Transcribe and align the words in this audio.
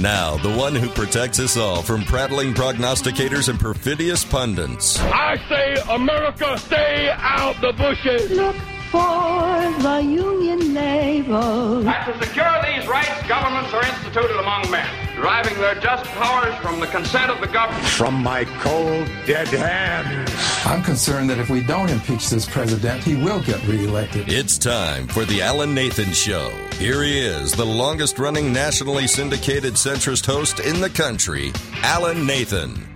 Now, 0.00 0.38
the 0.38 0.54
one 0.56 0.74
who 0.74 0.88
protects 0.88 1.38
us 1.38 1.58
all 1.58 1.82
from 1.82 2.04
prattling 2.04 2.54
prognosticators 2.54 3.50
and 3.50 3.60
perfidious 3.60 4.24
pundits. 4.24 4.98
I 4.98 5.36
say, 5.48 5.76
America, 5.90 6.56
stay 6.58 7.10
out 7.18 7.60
the 7.60 7.72
bushes. 7.74 8.30
Look 8.30 8.56
for 8.90 9.82
the 9.82 10.00
Union 10.02 10.74
naval. 10.74 11.88
And 11.88 12.12
to 12.12 12.26
secure 12.26 12.60
these 12.64 12.88
rights, 12.88 13.22
governments 13.28 13.72
are 13.72 13.84
instituted 13.84 14.36
among 14.40 14.68
men, 14.68 14.88
deriving 15.14 15.56
their 15.58 15.76
just 15.76 16.04
powers 16.06 16.54
from 16.56 16.80
the 16.80 16.88
consent 16.88 17.30
of 17.30 17.40
the 17.40 17.46
government. 17.46 17.86
From 17.86 18.14
my 18.14 18.44
cold, 18.58 19.06
dead 19.26 19.46
hands. 19.46 20.30
I'm 20.66 20.82
concerned 20.82 21.30
that 21.30 21.38
if 21.38 21.48
we 21.50 21.62
don't 21.62 21.88
impeach 21.88 22.30
this 22.30 22.48
president, 22.48 23.04
he 23.04 23.14
will 23.14 23.40
get 23.40 23.64
reelected. 23.68 24.28
It's 24.28 24.58
time 24.58 25.06
for 25.06 25.24
the 25.24 25.40
Alan 25.40 25.72
Nathan 25.72 26.12
Show. 26.12 26.50
Here 26.72 27.04
he 27.04 27.20
is, 27.20 27.52
the 27.52 27.64
longest 27.64 28.18
running 28.18 28.52
nationally 28.52 29.06
syndicated 29.06 29.74
centrist 29.74 30.26
host 30.26 30.58
in 30.58 30.80
the 30.80 30.90
country, 30.90 31.52
Alan 31.82 32.26
Nathan. 32.26 32.88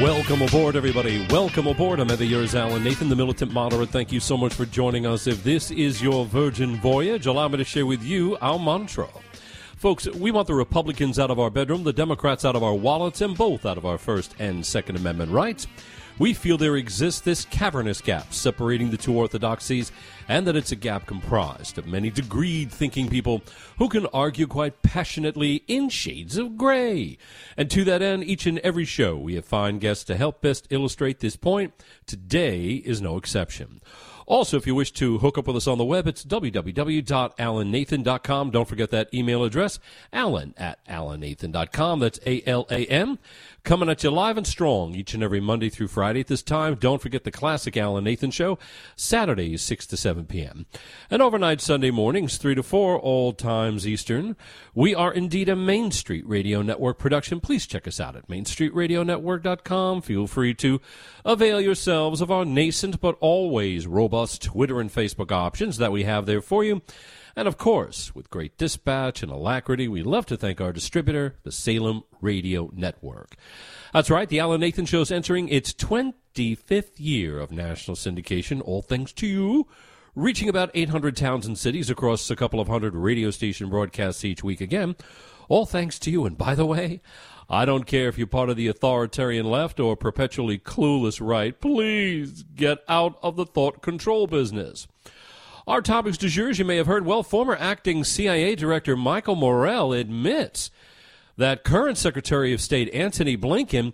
Welcome 0.00 0.40
aboard, 0.40 0.76
everybody. 0.76 1.26
Welcome 1.28 1.66
aboard. 1.66 2.00
I'm 2.00 2.10
ever 2.10 2.24
yours, 2.24 2.54
Alan 2.54 2.82
Nathan, 2.82 3.10
the 3.10 3.16
militant 3.16 3.52
moderate. 3.52 3.90
Thank 3.90 4.10
you 4.10 4.18
so 4.18 4.34
much 4.34 4.54
for 4.54 4.64
joining 4.64 5.04
us. 5.04 5.26
If 5.26 5.44
this 5.44 5.70
is 5.70 6.00
your 6.00 6.24
virgin 6.24 6.76
voyage, 6.80 7.26
allow 7.26 7.48
me 7.48 7.58
to 7.58 7.64
share 7.64 7.84
with 7.84 8.02
you 8.02 8.38
our 8.40 8.58
mantra. 8.58 9.08
Folks, 9.76 10.08
we 10.08 10.30
want 10.30 10.46
the 10.46 10.54
Republicans 10.54 11.18
out 11.18 11.30
of 11.30 11.38
our 11.38 11.50
bedroom, 11.50 11.84
the 11.84 11.92
Democrats 11.92 12.46
out 12.46 12.56
of 12.56 12.62
our 12.62 12.72
wallets, 12.72 13.20
and 13.20 13.36
both 13.36 13.66
out 13.66 13.76
of 13.76 13.84
our 13.84 13.98
First 13.98 14.34
and 14.38 14.64
Second 14.64 14.96
Amendment 14.96 15.32
rights. 15.32 15.66
We 16.20 16.34
feel 16.34 16.58
there 16.58 16.76
exists 16.76 17.22
this 17.22 17.46
cavernous 17.46 18.02
gap 18.02 18.34
separating 18.34 18.90
the 18.90 18.98
two 18.98 19.14
orthodoxies, 19.14 19.90
and 20.28 20.46
that 20.46 20.54
it's 20.54 20.70
a 20.70 20.76
gap 20.76 21.06
comprised 21.06 21.78
of 21.78 21.86
many 21.86 22.10
degreed 22.10 22.70
thinking 22.70 23.08
people 23.08 23.40
who 23.78 23.88
can 23.88 24.04
argue 24.12 24.46
quite 24.46 24.82
passionately 24.82 25.64
in 25.66 25.88
shades 25.88 26.36
of 26.36 26.58
gray. 26.58 27.16
And 27.56 27.70
to 27.70 27.84
that 27.84 28.02
end, 28.02 28.24
each 28.24 28.44
and 28.44 28.58
every 28.58 28.84
show 28.84 29.16
we 29.16 29.34
have 29.36 29.46
fine 29.46 29.78
guests 29.78 30.04
to 30.04 30.14
help 30.14 30.42
best 30.42 30.66
illustrate 30.68 31.20
this 31.20 31.36
point. 31.36 31.72
Today 32.04 32.74
is 32.74 33.00
no 33.00 33.16
exception. 33.16 33.80
Also, 34.30 34.56
if 34.56 34.64
you 34.64 34.76
wish 34.76 34.92
to 34.92 35.18
hook 35.18 35.36
up 35.38 35.48
with 35.48 35.56
us 35.56 35.66
on 35.66 35.76
the 35.76 35.84
web, 35.84 36.06
it's 36.06 36.24
www.alannathan.com. 36.24 38.50
Don't 38.50 38.68
forget 38.68 38.90
that 38.90 39.12
email 39.12 39.42
address, 39.42 39.80
alan 40.12 40.54
at 40.56 40.78
alannathan.com. 40.86 41.98
That's 41.98 42.20
A-L-A-N. 42.24 43.18
Coming 43.62 43.90
at 43.90 44.02
you 44.02 44.10
live 44.10 44.38
and 44.38 44.46
strong 44.46 44.94
each 44.94 45.12
and 45.12 45.22
every 45.22 45.40
Monday 45.40 45.68
through 45.68 45.88
Friday 45.88 46.20
at 46.20 46.28
this 46.28 46.42
time. 46.42 46.76
Don't 46.76 47.00
forget 47.00 47.24
the 47.24 47.30
classic 47.30 47.76
Alan 47.76 48.04
Nathan 48.04 48.30
Show, 48.30 48.58
Saturdays 48.96 49.60
6 49.62 49.86
to 49.88 49.96
7 49.98 50.24
p.m. 50.24 50.64
And 51.10 51.20
overnight 51.20 51.60
Sunday 51.60 51.90
mornings 51.90 52.38
3 52.38 52.54
to 52.54 52.62
4, 52.62 52.98
all 52.98 53.34
times 53.34 53.86
Eastern. 53.86 54.34
We 54.74 54.94
are 54.94 55.12
indeed 55.12 55.50
a 55.50 55.56
Main 55.56 55.90
Street 55.90 56.26
Radio 56.26 56.62
Network 56.62 56.98
production. 56.98 57.38
Please 57.40 57.66
check 57.66 57.86
us 57.86 58.00
out 58.00 58.16
at 58.16 58.28
mainstreetradionetwork.com. 58.28 60.02
Feel 60.02 60.26
free 60.26 60.54
to 60.54 60.80
avail 61.24 61.60
yourselves 61.60 62.22
of 62.22 62.30
our 62.30 62.46
nascent 62.46 63.00
but 63.00 63.16
always 63.20 63.86
robust 63.86 64.42
Twitter 64.42 64.80
and 64.80 64.90
Facebook 64.90 65.30
options 65.30 65.76
that 65.76 65.92
we 65.92 66.04
have 66.04 66.24
there 66.24 66.40
for 66.40 66.64
you. 66.64 66.80
And 67.36 67.46
of 67.46 67.58
course, 67.58 68.14
with 68.14 68.30
great 68.30 68.58
dispatch 68.58 69.22
and 69.22 69.30
alacrity, 69.30 69.88
we 69.88 70.02
love 70.02 70.26
to 70.26 70.36
thank 70.36 70.60
our 70.60 70.72
distributor, 70.72 71.36
the 71.42 71.52
Salem 71.52 72.02
Radio 72.20 72.70
Network. 72.74 73.36
That's 73.92 74.10
right, 74.10 74.28
the 74.28 74.40
Alan 74.40 74.60
Nathan 74.60 74.86
Show 74.86 75.00
is 75.00 75.12
entering 75.12 75.48
its 75.48 75.72
25th 75.72 76.92
year 76.98 77.38
of 77.38 77.50
national 77.50 77.96
syndication, 77.96 78.60
all 78.64 78.82
thanks 78.82 79.12
to 79.14 79.26
you, 79.26 79.66
reaching 80.14 80.48
about 80.48 80.70
800 80.74 81.16
towns 81.16 81.46
and 81.46 81.58
cities 81.58 81.90
across 81.90 82.30
a 82.30 82.36
couple 82.36 82.60
of 82.60 82.68
hundred 82.68 82.94
radio 82.94 83.30
station 83.30 83.70
broadcasts 83.70 84.24
each 84.24 84.42
week 84.42 84.60
again, 84.60 84.96
all 85.48 85.66
thanks 85.66 85.98
to 86.00 86.10
you. 86.10 86.26
And 86.26 86.36
by 86.36 86.54
the 86.54 86.66
way, 86.66 87.00
I 87.48 87.64
don't 87.64 87.84
care 87.84 88.08
if 88.08 88.16
you're 88.16 88.28
part 88.28 88.48
of 88.48 88.56
the 88.56 88.68
authoritarian 88.68 89.46
left 89.46 89.80
or 89.80 89.96
perpetually 89.96 90.58
clueless 90.58 91.20
right, 91.20 91.60
please 91.60 92.44
get 92.54 92.78
out 92.88 93.18
of 93.22 93.34
the 93.36 93.46
thought 93.46 93.82
control 93.82 94.28
business. 94.28 94.86
Our 95.70 95.82
topics 95.82 96.18
du 96.18 96.28
jour, 96.28 96.48
as 96.48 96.58
you 96.58 96.64
may 96.64 96.78
have 96.78 96.88
heard, 96.88 97.06
well, 97.06 97.22
former 97.22 97.54
acting 97.54 98.02
CIA 98.02 98.56
Director 98.56 98.96
Michael 98.96 99.36
Morell 99.36 99.92
admits 99.92 100.72
that 101.36 101.62
current 101.62 101.96
Secretary 101.96 102.52
of 102.52 102.60
State 102.60 102.92
Antony 102.92 103.36
Blinken 103.36 103.92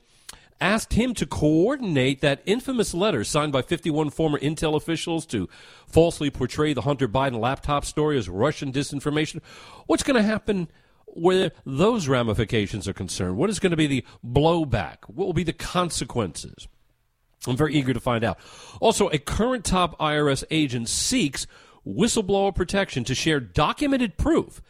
asked 0.59 0.95
him 0.95 1.13
to 1.13 1.27
coordinate 1.27 2.23
that 2.23 2.41
infamous 2.47 2.95
letter 2.95 3.25
signed 3.25 3.53
by 3.53 3.61
51 3.61 4.09
former 4.09 4.39
intel 4.39 4.75
officials 4.75 5.27
to 5.27 5.51
falsely 5.87 6.31
portray 6.31 6.73
the 6.73 6.81
Hunter 6.81 7.07
Biden 7.07 7.39
laptop 7.39 7.85
story 7.85 8.17
as 8.17 8.27
Russian 8.27 8.73
disinformation. 8.73 9.43
What's 9.87 10.03
going 10.03 10.17
to 10.17 10.27
happen 10.27 10.69
where 11.05 11.53
those 11.67 12.09
ramifications 12.09 12.89
are 12.89 12.95
concerned? 12.95 13.37
What 13.37 13.51
is 13.51 13.59
going 13.59 13.73
to 13.73 13.77
be 13.77 13.87
the 13.87 14.05
blowback? 14.27 14.97
What 15.09 15.27
will 15.27 15.35
be 15.35 15.45
the 15.45 15.53
consequences? 15.53 16.69
I'm 17.47 17.57
very 17.57 17.75
eager 17.75 17.93
to 17.93 18.01
find 18.01 18.25
out. 18.25 18.39
Also, 18.81 19.09
a 19.09 19.19
current 19.19 19.65
top 19.65 19.99
IRS 19.99 20.43
agent 20.51 20.89
seeks 20.89 21.47
whistleblower 21.87 22.55
protection 22.55 23.05
to 23.05 23.15
share 23.15 23.41
documented 23.41 24.17
proof 24.17 24.61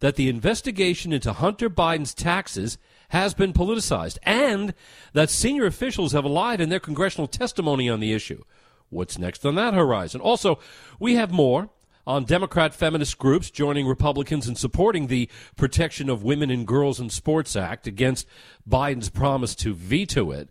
that 0.00 0.16
the 0.16 0.28
investigation 0.28 1.12
into 1.12 1.32
Hunter 1.32 1.70
Biden's 1.70 2.14
taxes 2.14 2.78
has 3.10 3.34
been 3.34 3.52
politicized 3.52 4.18
and 4.22 4.74
that 5.12 5.30
senior 5.30 5.66
officials 5.66 6.12
have 6.12 6.26
lied 6.26 6.60
in 6.60 6.68
their 6.68 6.80
congressional 6.80 7.28
testimony 7.28 7.88
on 7.88 8.00
the 8.00 8.12
issue. 8.12 8.42
What's 8.90 9.18
next 9.18 9.46
on 9.46 9.54
that 9.54 9.74
horizon? 9.74 10.20
Also, 10.20 10.58
we 11.00 11.14
have 11.14 11.32
more 11.32 11.70
on 12.06 12.24
Democrat 12.24 12.72
feminist 12.72 13.18
groups 13.18 13.50
joining 13.50 13.86
Republicans 13.86 14.46
in 14.46 14.54
supporting 14.54 15.06
the 15.08 15.28
Protection 15.56 16.08
of 16.08 16.22
Women 16.22 16.50
and 16.50 16.66
Girls 16.66 17.00
in 17.00 17.10
Sports 17.10 17.56
Act 17.56 17.86
against 17.86 18.28
Biden's 18.68 19.08
promise 19.08 19.54
to 19.56 19.74
veto 19.74 20.30
it. 20.30 20.50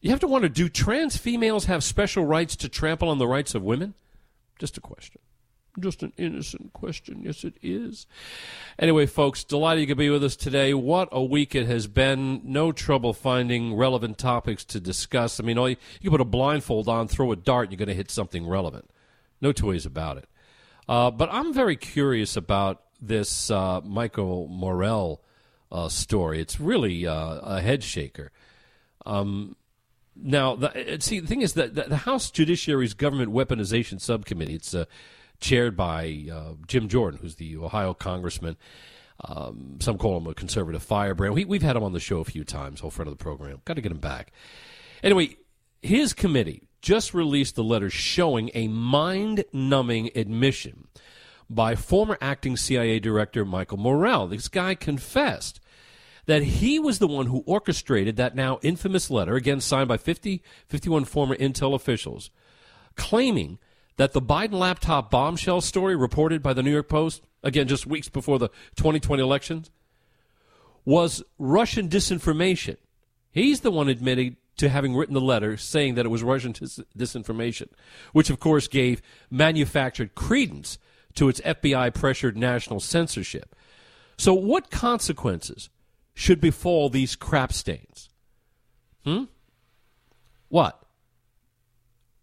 You 0.00 0.10
have 0.10 0.20
to 0.20 0.26
wonder 0.26 0.48
do 0.48 0.68
trans 0.68 1.16
females 1.16 1.66
have 1.66 1.84
special 1.84 2.24
rights 2.24 2.56
to 2.56 2.68
trample 2.68 3.08
on 3.08 3.18
the 3.18 3.26
rights 3.26 3.54
of 3.54 3.62
women? 3.62 3.94
Just 4.58 4.76
a 4.76 4.80
question. 4.80 5.20
Just 5.78 6.02
an 6.02 6.12
innocent 6.16 6.72
question. 6.72 7.22
Yes, 7.22 7.44
it 7.44 7.54
is. 7.62 8.06
Anyway, 8.78 9.06
folks, 9.06 9.44
delighted 9.44 9.82
you 9.82 9.86
could 9.86 9.98
be 9.98 10.10
with 10.10 10.24
us 10.24 10.34
today. 10.34 10.74
What 10.74 11.08
a 11.12 11.22
week 11.22 11.54
it 11.54 11.66
has 11.66 11.86
been. 11.86 12.40
No 12.44 12.72
trouble 12.72 13.12
finding 13.12 13.74
relevant 13.74 14.18
topics 14.18 14.64
to 14.66 14.80
discuss. 14.80 15.38
I 15.38 15.44
mean, 15.44 15.56
all 15.56 15.68
you, 15.68 15.76
you 16.00 16.10
can 16.10 16.18
put 16.18 16.20
a 16.20 16.24
blindfold 16.24 16.88
on, 16.88 17.06
throw 17.06 17.30
a 17.30 17.36
dart, 17.36 17.70
you're 17.70 17.78
going 17.78 17.88
to 17.88 17.94
hit 17.94 18.10
something 18.10 18.46
relevant. 18.46 18.90
No 19.40 19.52
two 19.52 19.66
ways 19.66 19.86
about 19.86 20.16
it. 20.18 20.28
Uh, 20.88 21.10
but 21.10 21.28
I'm 21.30 21.52
very 21.52 21.76
curious 21.76 22.36
about 22.36 22.82
this 23.00 23.50
uh, 23.50 23.80
Michael 23.82 24.48
Morell 24.48 25.22
uh, 25.70 25.88
story. 25.88 26.40
It's 26.40 26.58
really 26.58 27.06
uh, 27.06 27.38
a 27.42 27.60
head 27.60 27.84
shaker. 27.84 28.32
Um, 29.06 29.54
now, 30.22 30.56
the, 30.56 30.98
see, 31.00 31.20
the 31.20 31.26
thing 31.26 31.42
is 31.42 31.54
that 31.54 31.74
the 31.74 31.96
House 31.96 32.30
Judiciary's 32.30 32.94
Government 32.94 33.32
Weaponization 33.32 34.00
Subcommittee, 34.00 34.54
it's 34.54 34.74
uh, 34.74 34.84
chaired 35.40 35.76
by 35.76 36.26
uh, 36.32 36.54
Jim 36.66 36.88
Jordan, 36.88 37.20
who's 37.20 37.36
the 37.36 37.56
Ohio 37.56 37.94
congressman. 37.94 38.56
Um, 39.24 39.78
some 39.80 39.98
call 39.98 40.16
him 40.18 40.26
a 40.26 40.34
conservative 40.34 40.82
firebrand. 40.82 41.34
We, 41.34 41.44
we've 41.44 41.62
had 41.62 41.76
him 41.76 41.82
on 41.82 41.92
the 41.92 42.00
show 42.00 42.20
a 42.20 42.24
few 42.24 42.44
times, 42.44 42.80
whole 42.80 42.90
friend 42.90 43.08
of 43.10 43.16
the 43.16 43.22
program. 43.22 43.60
Got 43.64 43.74
to 43.74 43.80
get 43.80 43.92
him 43.92 43.98
back. 43.98 44.32
Anyway, 45.02 45.36
his 45.82 46.12
committee 46.12 46.68
just 46.82 47.14
released 47.14 47.58
a 47.58 47.62
letter 47.62 47.90
showing 47.90 48.50
a 48.54 48.68
mind 48.68 49.44
numbing 49.52 50.10
admission 50.14 50.86
by 51.50 51.74
former 51.74 52.18
acting 52.20 52.56
CIA 52.56 53.00
director 53.00 53.44
Michael 53.44 53.78
Morell. 53.78 54.28
This 54.28 54.48
guy 54.48 54.74
confessed 54.74 55.60
that 56.28 56.42
he 56.42 56.78
was 56.78 56.98
the 56.98 57.08
one 57.08 57.24
who 57.24 57.42
orchestrated 57.46 58.16
that 58.16 58.36
now 58.36 58.58
infamous 58.60 59.10
letter, 59.10 59.34
again 59.34 59.62
signed 59.62 59.88
by 59.88 59.96
50, 59.96 60.42
51 60.66 61.06
former 61.06 61.34
intel 61.34 61.74
officials, 61.74 62.30
claiming 62.96 63.58
that 63.96 64.12
the 64.12 64.20
Biden 64.20 64.52
laptop 64.52 65.10
bombshell 65.10 65.62
story 65.62 65.96
reported 65.96 66.42
by 66.42 66.52
the 66.52 66.62
New 66.62 66.70
York 66.70 66.86
Post, 66.86 67.22
again 67.42 67.66
just 67.66 67.86
weeks 67.86 68.10
before 68.10 68.38
the 68.38 68.48
2020 68.76 69.22
elections, 69.22 69.70
was 70.84 71.22
Russian 71.38 71.88
disinformation. 71.88 72.76
He's 73.30 73.60
the 73.60 73.70
one 73.70 73.88
admitting 73.88 74.36
to 74.58 74.68
having 74.68 74.94
written 74.94 75.14
the 75.14 75.22
letter 75.22 75.56
saying 75.56 75.94
that 75.94 76.04
it 76.04 76.10
was 76.10 76.22
Russian 76.22 76.52
dis- 76.52 76.80
disinformation, 76.96 77.68
which 78.12 78.28
of 78.28 78.38
course 78.38 78.68
gave 78.68 79.00
manufactured 79.30 80.14
credence 80.14 80.78
to 81.14 81.30
its 81.30 81.40
FBI 81.40 81.94
pressured 81.94 82.36
national 82.36 82.80
censorship. 82.80 83.56
So, 84.18 84.34
what 84.34 84.70
consequences 84.70 85.70
should 86.18 86.40
befall 86.40 86.90
these 86.90 87.14
crap 87.14 87.52
stains? 87.52 88.08
Hmm? 89.04 89.24
What? 90.48 90.82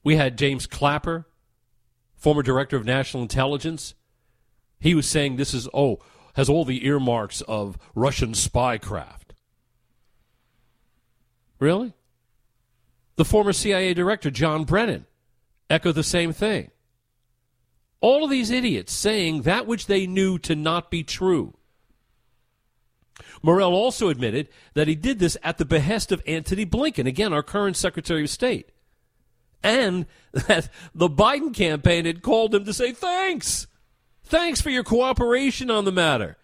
We 0.03 0.17
had 0.17 0.37
James 0.37 0.67
Clapper, 0.67 1.25
former 2.13 2.43
director 2.43 2.75
of 2.75 2.83
national 2.83 3.23
intelligence. 3.23 3.93
He 4.81 4.93
was 4.93 5.07
saying 5.07 5.37
this 5.37 5.53
is, 5.53 5.69
oh, 5.73 5.99
has 6.33 6.49
all 6.49 6.65
the 6.65 6.85
earmarks 6.85 7.39
of 7.43 7.77
Russian 7.95 8.33
spycraft. 8.33 9.31
Really? 11.57 11.93
The 13.15 13.23
former 13.23 13.53
CIA 13.53 13.93
director, 13.93 14.29
John 14.29 14.65
Brennan, 14.65 15.05
echoed 15.69 15.95
the 15.95 16.03
same 16.03 16.33
thing. 16.33 16.69
All 18.01 18.25
of 18.25 18.29
these 18.29 18.51
idiots 18.51 18.91
saying 18.91 19.43
that 19.43 19.67
which 19.67 19.87
they 19.87 20.05
knew 20.05 20.37
to 20.39 20.53
not 20.53 20.91
be 20.91 21.01
true. 21.01 21.53
Morell 23.41 23.73
also 23.73 24.09
admitted 24.09 24.49
that 24.73 24.87
he 24.87 24.95
did 24.95 25.19
this 25.19 25.37
at 25.43 25.57
the 25.57 25.65
behest 25.65 26.11
of 26.11 26.21
Antony 26.27 26.65
Blinken, 26.65 27.07
again, 27.07 27.33
our 27.33 27.43
current 27.43 27.77
Secretary 27.77 28.23
of 28.23 28.29
State. 28.29 28.71
And 29.63 30.05
that 30.31 30.69
the 30.93 31.09
Biden 31.09 31.53
campaign 31.53 32.05
had 32.05 32.21
called 32.21 32.53
him 32.53 32.65
to 32.65 32.73
say 32.73 32.91
thanks. 32.91 33.67
Thanks 34.23 34.61
for 34.61 34.69
your 34.69 34.83
cooperation 34.83 35.69
on 35.69 35.85
the 35.85 35.91
matter. 35.91 36.37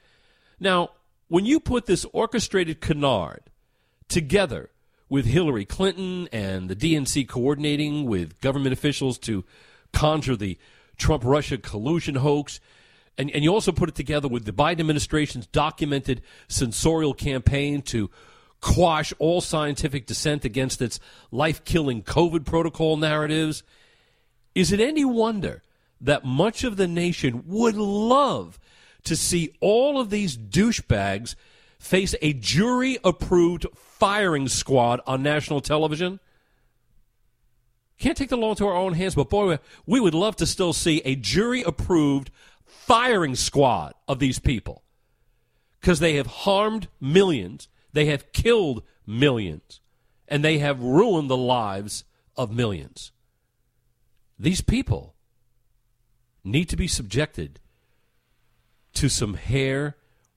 Now, 0.59 0.91
when 1.27 1.45
you 1.45 1.59
put 1.59 1.85
this 1.85 2.05
orchestrated 2.13 2.81
canard 2.81 3.43
together 4.07 4.69
with 5.09 5.25
Hillary 5.25 5.65
Clinton 5.65 6.29
and 6.31 6.69
the 6.69 6.75
DNC 6.75 7.27
coordinating 7.27 8.05
with 8.05 8.39
government 8.41 8.73
officials 8.73 9.17
to 9.19 9.43
conjure 9.91 10.35
the 10.35 10.57
Trump 10.97 11.23
Russia 11.25 11.57
collusion 11.57 12.15
hoax, 12.15 12.59
and, 13.17 13.29
and 13.31 13.43
you 13.43 13.53
also 13.53 13.71
put 13.71 13.89
it 13.89 13.95
together 13.95 14.27
with 14.27 14.45
the 14.45 14.53
Biden 14.53 14.79
administration's 14.79 15.47
documented 15.47 16.21
censorial 16.47 17.13
campaign 17.13 17.81
to 17.83 18.09
quash 18.61 19.11
all 19.19 19.41
scientific 19.41 20.05
dissent 20.05 20.45
against 20.45 20.81
its 20.81 20.99
life 21.31 21.63
killing 21.65 22.03
COVID 22.03 22.45
protocol 22.45 22.95
narratives. 22.95 23.63
Is 24.55 24.71
it 24.71 24.79
any 24.79 25.03
wonder 25.03 25.63
that 25.99 26.23
much 26.23 26.63
of 26.63 26.77
the 26.77 26.87
nation 26.87 27.43
would 27.47 27.75
love 27.75 28.59
to 29.03 29.15
see 29.15 29.53
all 29.59 29.99
of 29.99 30.09
these 30.09 30.37
douchebags 30.37 31.35
face 31.79 32.13
a 32.21 32.33
jury 32.33 32.97
approved 33.03 33.65
firing 33.73 34.47
squad 34.47 35.01
on 35.07 35.23
national 35.23 35.61
television? 35.61 36.19
Can't 37.97 38.17
take 38.17 38.29
the 38.29 38.37
law 38.37 38.51
into 38.51 38.65
our 38.65 38.75
own 38.75 38.93
hands, 38.93 39.15
but 39.15 39.29
boy, 39.29 39.59
we 39.85 39.99
would 39.99 40.15
love 40.15 40.35
to 40.37 40.47
still 40.47 40.73
see 40.73 41.01
a 41.05 41.15
jury 41.15 41.61
approved 41.61 42.31
firing 42.91 43.35
squad 43.35 43.93
of 44.05 44.19
these 44.19 44.37
people 44.37 44.83
because 45.79 46.01
they 46.01 46.15
have 46.15 46.27
harmed 46.27 46.89
millions, 46.99 47.69
they 47.93 48.07
have 48.07 48.33
killed 48.33 48.83
millions, 49.07 49.79
and 50.27 50.43
they 50.43 50.57
have 50.57 50.83
ruined 50.83 51.29
the 51.29 51.37
lives 51.37 52.03
of 52.35 52.51
millions. 52.51 53.13
These 54.37 54.59
people 54.59 55.15
need 56.43 56.65
to 56.65 56.75
be 56.75 56.87
subjected 56.87 57.61
to 58.95 59.07
some 59.07 59.35
hair 59.35 59.95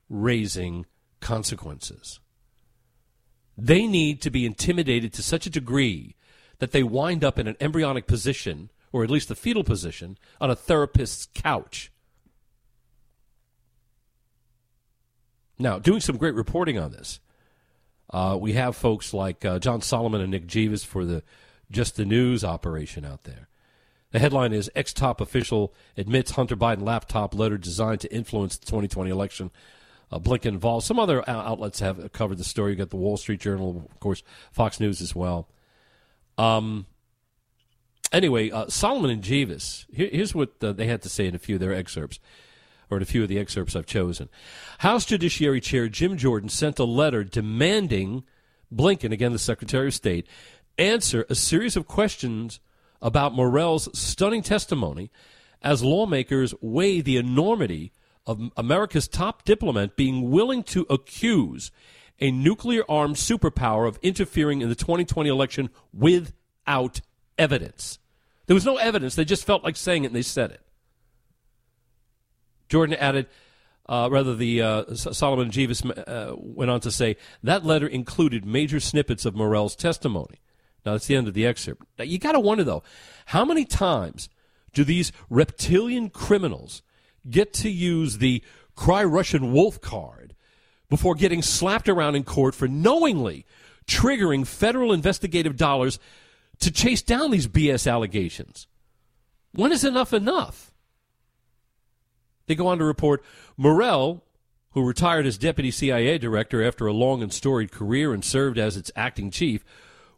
raising 0.09 0.85
consequences. 1.19 2.21
They 3.57 3.85
need 3.85 4.21
to 4.21 4.29
be 4.29 4.45
intimidated 4.45 5.11
to 5.13 5.23
such 5.23 5.45
a 5.45 5.49
degree 5.49 6.15
that 6.59 6.71
they 6.71 6.83
wind 6.83 7.21
up 7.21 7.37
in 7.37 7.49
an 7.49 7.57
embryonic 7.59 8.07
position, 8.07 8.71
or 8.93 9.03
at 9.03 9.11
least 9.11 9.29
a 9.29 9.35
fetal 9.35 9.65
position, 9.65 10.17
on 10.39 10.49
a 10.49 10.55
therapist's 10.55 11.27
couch 11.33 11.91
Now, 15.57 15.79
doing 15.79 16.01
some 16.01 16.17
great 16.17 16.35
reporting 16.35 16.77
on 16.77 16.91
this, 16.91 17.19
uh, 18.09 18.37
we 18.39 18.53
have 18.53 18.75
folks 18.75 19.13
like 19.13 19.43
uh, 19.45 19.59
John 19.59 19.81
Solomon 19.81 20.21
and 20.21 20.31
Nick 20.31 20.47
Jeeves 20.47 20.83
for 20.83 21.05
the 21.05 21.23
Just 21.71 21.95
the 21.95 22.05
News 22.05 22.43
operation 22.43 23.05
out 23.05 23.23
there. 23.23 23.47
The 24.11 24.19
headline 24.19 24.53
is 24.53 24.71
Ex 24.75 24.93
top 24.93 25.19
official 25.19 25.73
admits 25.97 26.31
Hunter 26.31 26.55
Biden 26.55 26.83
laptop 26.83 27.33
letter 27.33 27.57
designed 27.57 28.01
to 28.01 28.13
influence 28.13 28.57
the 28.57 28.65
2020 28.65 29.09
election. 29.09 29.51
Uh, 30.11 30.19
Blinken 30.19 30.45
involved. 30.45 30.85
Some 30.85 30.99
other 30.99 31.27
outlets 31.27 31.79
have 31.79 32.11
covered 32.13 32.37
the 32.37 32.43
story. 32.43 32.71
You 32.71 32.77
got 32.77 32.91
the 32.91 32.95
Wall 32.95 33.17
Street 33.17 33.39
Journal, 33.39 33.89
of 33.91 33.99
course, 33.99 34.23
Fox 34.51 34.79
News 34.79 35.01
as 35.01 35.15
well. 35.15 35.49
Um, 36.37 36.85
anyway, 38.13 38.51
uh, 38.51 38.67
Solomon 38.69 39.09
and 39.09 39.23
Jeeves, 39.23 39.85
here, 39.91 40.09
here's 40.11 40.35
what 40.35 40.51
uh, 40.61 40.73
they 40.73 40.85
had 40.85 41.01
to 41.01 41.09
say 41.09 41.25
in 41.25 41.35
a 41.35 41.39
few 41.39 41.55
of 41.55 41.61
their 41.61 41.73
excerpts 41.73 42.19
or 42.89 42.97
in 42.97 43.03
a 43.03 43.05
few 43.05 43.23
of 43.23 43.29
the 43.29 43.39
excerpts 43.39 43.75
I've 43.75 43.85
chosen. 43.85 44.29
House 44.79 45.05
Judiciary 45.05 45.61
Chair 45.61 45.89
Jim 45.89 46.17
Jordan 46.17 46.49
sent 46.49 46.79
a 46.79 46.85
letter 46.85 47.23
demanding 47.23 48.23
Blinken, 48.73 49.11
again 49.11 49.31
the 49.31 49.39
Secretary 49.39 49.87
of 49.87 49.93
State, 49.93 50.27
answer 50.77 51.25
a 51.29 51.35
series 51.35 51.75
of 51.75 51.87
questions 51.87 52.59
about 53.01 53.33
Morell's 53.33 53.87
stunning 53.97 54.41
testimony 54.41 55.11
as 55.61 55.83
lawmakers 55.83 56.53
weigh 56.61 57.01
the 57.01 57.17
enormity 57.17 57.91
of 58.25 58.51
America's 58.57 59.07
top 59.07 59.43
diplomat 59.45 59.95
being 59.95 60.31
willing 60.31 60.63
to 60.63 60.85
accuse 60.89 61.71
a 62.19 62.31
nuclear 62.31 62.83
armed 62.89 63.15
superpower 63.15 63.87
of 63.87 63.99
interfering 64.01 64.61
in 64.61 64.69
the 64.69 64.75
2020 64.75 65.29
election 65.29 65.69
without 65.93 67.01
evidence. 67.37 67.99
There 68.47 68.53
was 68.53 68.65
no 68.65 68.77
evidence. 68.77 69.15
They 69.15 69.25
just 69.25 69.45
felt 69.45 69.63
like 69.63 69.75
saying 69.75 70.03
it 70.03 70.07
and 70.07 70.15
they 70.15 70.21
said 70.21 70.51
it. 70.51 70.61
Jordan 72.69 72.95
added, 72.95 73.27
uh, 73.87 74.09
rather, 74.11 74.35
the 74.35 74.61
uh, 74.61 74.95
Solomon 74.95 75.51
Jeeves 75.51 75.83
uh, 75.85 76.33
went 76.37 76.71
on 76.71 76.79
to 76.81 76.91
say 76.91 77.17
that 77.43 77.65
letter 77.65 77.87
included 77.87 78.45
major 78.45 78.79
snippets 78.79 79.25
of 79.25 79.35
Morell's 79.35 79.75
testimony. 79.75 80.39
Now 80.85 80.93
that's 80.93 81.07
the 81.07 81.15
end 81.15 81.27
of 81.27 81.33
the 81.33 81.45
excerpt. 81.45 81.83
Now 81.97 82.05
you 82.05 82.19
got 82.19 82.33
to 82.33 82.39
wonder 82.39 82.63
though, 82.63 82.83
how 83.27 83.43
many 83.43 83.65
times 83.65 84.29
do 84.73 84.83
these 84.83 85.11
reptilian 85.29 86.09
criminals 86.09 86.83
get 87.29 87.53
to 87.53 87.69
use 87.69 88.19
the 88.19 88.43
"Cry 88.75 89.03
Russian 89.03 89.51
Wolf" 89.51 89.81
card 89.81 90.35
before 90.89 91.15
getting 91.15 91.41
slapped 91.41 91.89
around 91.89 92.15
in 92.15 92.23
court 92.23 92.53
for 92.53 92.67
knowingly 92.67 93.45
triggering 93.87 94.45
federal 94.45 94.91
investigative 94.91 95.57
dollars 95.57 95.99
to 96.59 96.71
chase 96.71 97.01
down 97.01 97.31
these 97.31 97.47
BS 97.47 97.91
allegations? 97.91 98.67
When 99.53 99.71
is 99.71 99.83
enough 99.83 100.13
enough? 100.13 100.71
They 102.47 102.55
go 102.55 102.67
on 102.67 102.77
to 102.79 102.85
report 102.85 103.23
Morell, 103.57 104.23
who 104.71 104.85
retired 104.85 105.25
as 105.25 105.37
deputy 105.37 105.71
CIA 105.71 106.17
director 106.17 106.63
after 106.63 106.85
a 106.85 106.93
long 106.93 107.23
and 107.23 107.33
storied 107.33 107.71
career 107.71 108.13
and 108.13 108.23
served 108.23 108.57
as 108.57 108.77
its 108.77 108.91
acting 108.95 109.31
chief, 109.31 109.63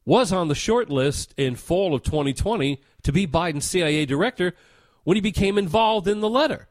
was 0.03 0.31
on 0.31 0.47
the 0.47 0.55
short 0.55 0.89
list 0.89 1.33
in 1.37 1.55
fall 1.55 1.93
of 1.93 2.01
2020 2.03 2.81
to 3.03 3.11
be 3.11 3.27
Biden's 3.27 3.65
CIA 3.65 4.05
director 4.05 4.53
when 5.03 5.15
he 5.15 5.21
became 5.21 5.57
involved 5.57 6.07
in 6.07 6.21
the 6.21 6.29
letter. 6.29 6.67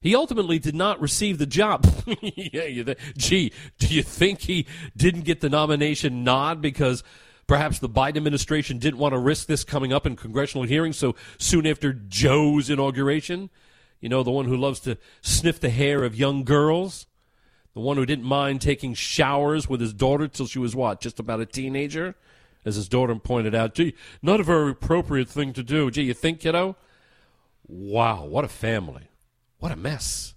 He 0.00 0.16
ultimately 0.16 0.58
did 0.58 0.74
not 0.74 1.00
receive 1.00 1.38
the 1.38 1.46
job. 1.46 1.86
yeah, 2.20 2.84
th- 2.84 2.98
gee, 3.16 3.52
do 3.78 3.86
you 3.86 4.02
think 4.02 4.40
he 4.40 4.66
didn't 4.96 5.24
get 5.26 5.42
the 5.42 5.50
nomination 5.50 6.24
nod 6.24 6.62
because 6.62 7.04
perhaps 7.46 7.78
the 7.78 7.88
Biden 7.88 8.16
administration 8.16 8.78
didn't 8.78 8.98
want 8.98 9.12
to 9.12 9.18
risk 9.18 9.46
this 9.46 9.62
coming 9.62 9.92
up 9.92 10.06
in 10.06 10.16
congressional 10.16 10.64
hearings 10.64 10.96
so 10.96 11.14
soon 11.38 11.66
after 11.66 11.92
Joe's 11.92 12.70
inauguration? 12.70 13.50
You 14.00 14.08
know, 14.08 14.22
the 14.22 14.30
one 14.30 14.46
who 14.46 14.56
loves 14.56 14.80
to 14.80 14.96
sniff 15.20 15.60
the 15.60 15.70
hair 15.70 16.02
of 16.04 16.14
young 16.14 16.44
girls. 16.44 17.06
The 17.74 17.80
one 17.80 17.96
who 17.96 18.06
didn't 18.06 18.24
mind 18.24 18.60
taking 18.60 18.94
showers 18.94 19.68
with 19.68 19.80
his 19.80 19.92
daughter 19.92 20.26
till 20.26 20.46
she 20.46 20.58
was 20.58 20.74
what, 20.74 21.00
just 21.00 21.20
about 21.20 21.40
a 21.40 21.46
teenager? 21.46 22.16
As 22.64 22.76
his 22.76 22.88
daughter 22.88 23.14
pointed 23.14 23.54
out, 23.54 23.74
gee, 23.74 23.94
not 24.20 24.40
a 24.40 24.44
very 24.44 24.72
appropriate 24.72 25.28
thing 25.28 25.52
to 25.52 25.62
do. 25.62 25.90
Gee, 25.90 26.02
you 26.02 26.14
think, 26.14 26.40
kiddo? 26.40 26.76
Wow, 27.66 28.24
what 28.24 28.44
a 28.44 28.48
family. 28.48 29.08
What 29.58 29.72
a 29.72 29.76
mess. 29.76 30.34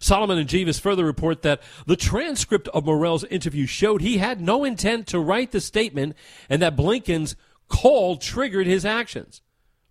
Solomon 0.00 0.38
and 0.38 0.48
Jeeves 0.48 0.78
further 0.78 1.04
report 1.04 1.42
that 1.42 1.62
the 1.86 1.96
transcript 1.96 2.68
of 2.68 2.84
Morell's 2.84 3.24
interview 3.24 3.66
showed 3.66 4.00
he 4.00 4.18
had 4.18 4.40
no 4.40 4.64
intent 4.64 5.06
to 5.08 5.18
write 5.18 5.52
the 5.52 5.60
statement 5.60 6.16
and 6.48 6.60
that 6.60 6.76
Blinken's 6.76 7.36
call 7.68 8.16
triggered 8.16 8.66
his 8.66 8.84
actions. 8.84 9.40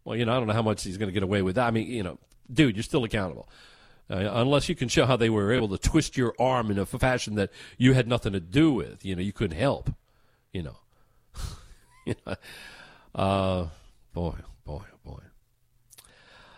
Well, 0.05 0.17
you 0.17 0.25
know, 0.25 0.33
I 0.33 0.37
don't 0.37 0.47
know 0.47 0.53
how 0.53 0.61
much 0.61 0.83
he's 0.83 0.97
going 0.97 1.07
to 1.07 1.13
get 1.13 1.23
away 1.23 1.41
with 1.41 1.55
that. 1.55 1.67
I 1.67 1.71
mean, 1.71 1.87
you 1.87 2.03
know, 2.03 2.17
dude, 2.51 2.75
you're 2.75 2.83
still 2.83 3.03
accountable. 3.03 3.47
Uh, 4.09 4.29
unless 4.33 4.67
you 4.67 4.75
can 4.75 4.89
show 4.89 5.05
how 5.05 5.15
they 5.15 5.29
were 5.29 5.51
able 5.53 5.69
to 5.69 5.77
twist 5.77 6.17
your 6.17 6.35
arm 6.37 6.69
in 6.69 6.77
a 6.77 6.85
fashion 6.85 7.35
that 7.35 7.51
you 7.77 7.93
had 7.93 8.07
nothing 8.07 8.33
to 8.33 8.39
do 8.39 8.71
with, 8.73 9.05
you 9.05 9.15
know, 9.15 9.21
you 9.21 9.31
couldn't 9.31 9.57
help, 9.57 9.89
you 10.51 10.61
know. 10.61 10.77
you 12.05 12.15
know 12.25 12.35
uh, 13.15 13.67
boy, 14.13 14.35
boy, 14.65 14.83
boy. 15.05 15.19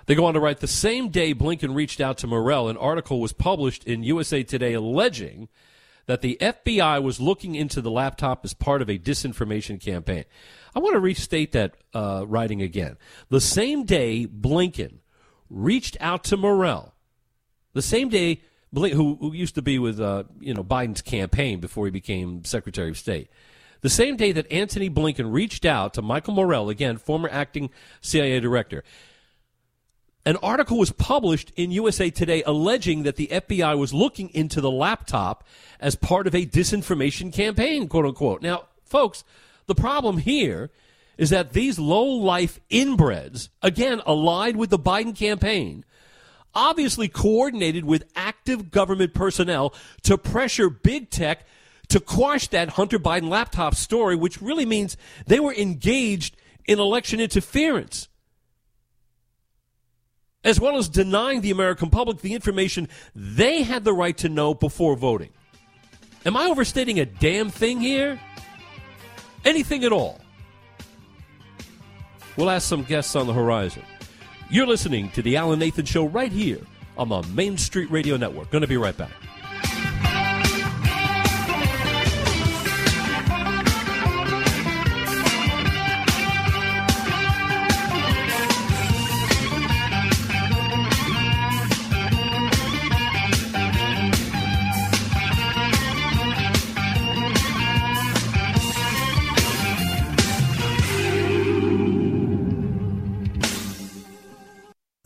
They 0.07 0.15
go 0.15 0.25
on 0.25 0.33
to 0.33 0.39
write 0.39 0.59
the 0.59 0.67
same 0.67 1.09
day 1.09 1.33
Blinken 1.33 1.75
reached 1.75 2.01
out 2.01 2.17
to 2.19 2.27
Morell, 2.27 2.67
an 2.67 2.77
article 2.77 3.19
was 3.19 3.33
published 3.33 3.83
in 3.85 4.03
USA 4.03 4.43
Today 4.43 4.73
alleging 4.73 5.49
that 6.05 6.21
the 6.21 6.37
FBI 6.39 7.01
was 7.01 7.19
looking 7.19 7.55
into 7.55 7.81
the 7.81 7.89
laptop 7.89 8.45
as 8.45 8.53
part 8.53 8.81
of 8.81 8.89
a 8.89 8.99
disinformation 8.99 9.81
campaign. 9.81 10.25
I 10.75 10.79
want 10.79 10.93
to 10.93 10.99
restate 10.99 11.53
that 11.53 11.77
uh, 11.93 12.25
writing 12.27 12.61
again. 12.61 12.97
The 13.29 13.39
same 13.39 13.85
day 13.85 14.27
Blinken 14.27 14.99
reached 15.49 15.95
out 16.01 16.23
to 16.25 16.37
Morell, 16.37 16.93
the 17.73 17.81
same 17.81 18.09
day 18.09 18.41
who, 18.73 19.15
who 19.15 19.33
used 19.33 19.55
to 19.55 19.61
be 19.61 19.79
with 19.79 19.99
uh, 20.01 20.25
you 20.39 20.53
know 20.53 20.63
Biden's 20.63 21.01
campaign 21.01 21.59
before 21.59 21.85
he 21.85 21.91
became 21.91 22.43
Secretary 22.43 22.89
of 22.89 22.97
State. 22.97 23.29
The 23.81 23.89
same 23.89 24.17
day 24.17 24.31
that 24.31 24.51
Antony 24.51 24.89
Blinken 24.89 25.31
reached 25.31 25.63
out 25.63 25.93
to 25.93 26.01
Michael 26.01 26.33
Morell, 26.33 26.69
again 26.69 26.97
former 26.97 27.29
acting 27.31 27.69
CIA 28.01 28.39
director, 28.39 28.83
an 30.25 30.37
article 30.37 30.79
was 30.79 30.91
published 30.91 31.51
in 31.55 31.71
USA 31.71 32.09
Today 32.09 32.41
alleging 32.43 33.03
that 33.03 33.15
the 33.15 33.27
FBI 33.27 33.77
was 33.77 33.93
looking 33.93 34.29
into 34.33 34.59
the 34.59 34.71
laptop 34.71 35.45
as 35.79 35.95
part 35.95 36.25
of 36.25 36.33
a 36.33 36.45
disinformation 36.45 37.31
campaign, 37.31 37.87
quote 37.87 38.05
unquote. 38.05 38.41
Now, 38.41 38.65
folks, 38.83 39.23
the 39.67 39.75
problem 39.75 40.17
here 40.17 40.69
is 41.17 41.29
that 41.29 41.53
these 41.53 41.79
low 41.79 42.05
life 42.05 42.59
inbreds, 42.69 43.49
again, 43.61 44.01
allied 44.05 44.55
with 44.55 44.69
the 44.69 44.79
Biden 44.79 45.15
campaign, 45.15 45.85
obviously 46.53 47.07
coordinated 47.07 47.85
with 47.85 48.03
active 48.15 48.71
government 48.71 49.13
personnel 49.13 49.73
to 50.03 50.17
pressure 50.17 50.69
big 50.69 51.09
tech 51.09 51.45
to 51.89 51.99
quash 51.99 52.47
that 52.49 52.69
Hunter 52.69 52.99
Biden 52.99 53.29
laptop 53.29 53.75
story, 53.75 54.15
which 54.15 54.41
really 54.41 54.65
means 54.65 54.97
they 55.27 55.39
were 55.39 55.53
engaged 55.53 56.35
in 56.65 56.79
election 56.79 57.19
interference, 57.19 58.07
as 60.43 60.59
well 60.59 60.77
as 60.77 60.89
denying 60.89 61.41
the 61.41 61.51
American 61.51 61.89
public 61.89 62.21
the 62.21 62.33
information 62.33 62.87
they 63.13 63.63
had 63.63 63.83
the 63.83 63.93
right 63.93 64.17
to 64.17 64.29
know 64.29 64.53
before 64.53 64.95
voting. 64.95 65.29
Am 66.25 66.35
I 66.35 66.45
overstating 66.45 66.99
a 66.99 67.05
damn 67.05 67.51
thing 67.51 67.79
here? 67.79 68.19
Anything 69.45 69.83
at 69.83 69.91
all? 69.91 70.19
We'll 72.35 72.49
ask 72.49 72.67
some 72.67 72.83
guests 72.83 73.15
on 73.15 73.27
the 73.27 73.33
horizon. 73.33 73.83
You're 74.49 74.67
listening 74.67 75.09
to 75.11 75.21
The 75.21 75.37
Alan 75.37 75.59
Nathan 75.59 75.85
Show 75.85 76.05
right 76.05 76.31
here 76.31 76.59
on 76.97 77.09
the 77.09 77.21
Main 77.33 77.57
Street 77.57 77.89
Radio 77.89 78.17
Network. 78.17 78.49
Going 78.51 78.61
to 78.61 78.67
be 78.67 78.77
right 78.77 78.97
back. 78.97 79.11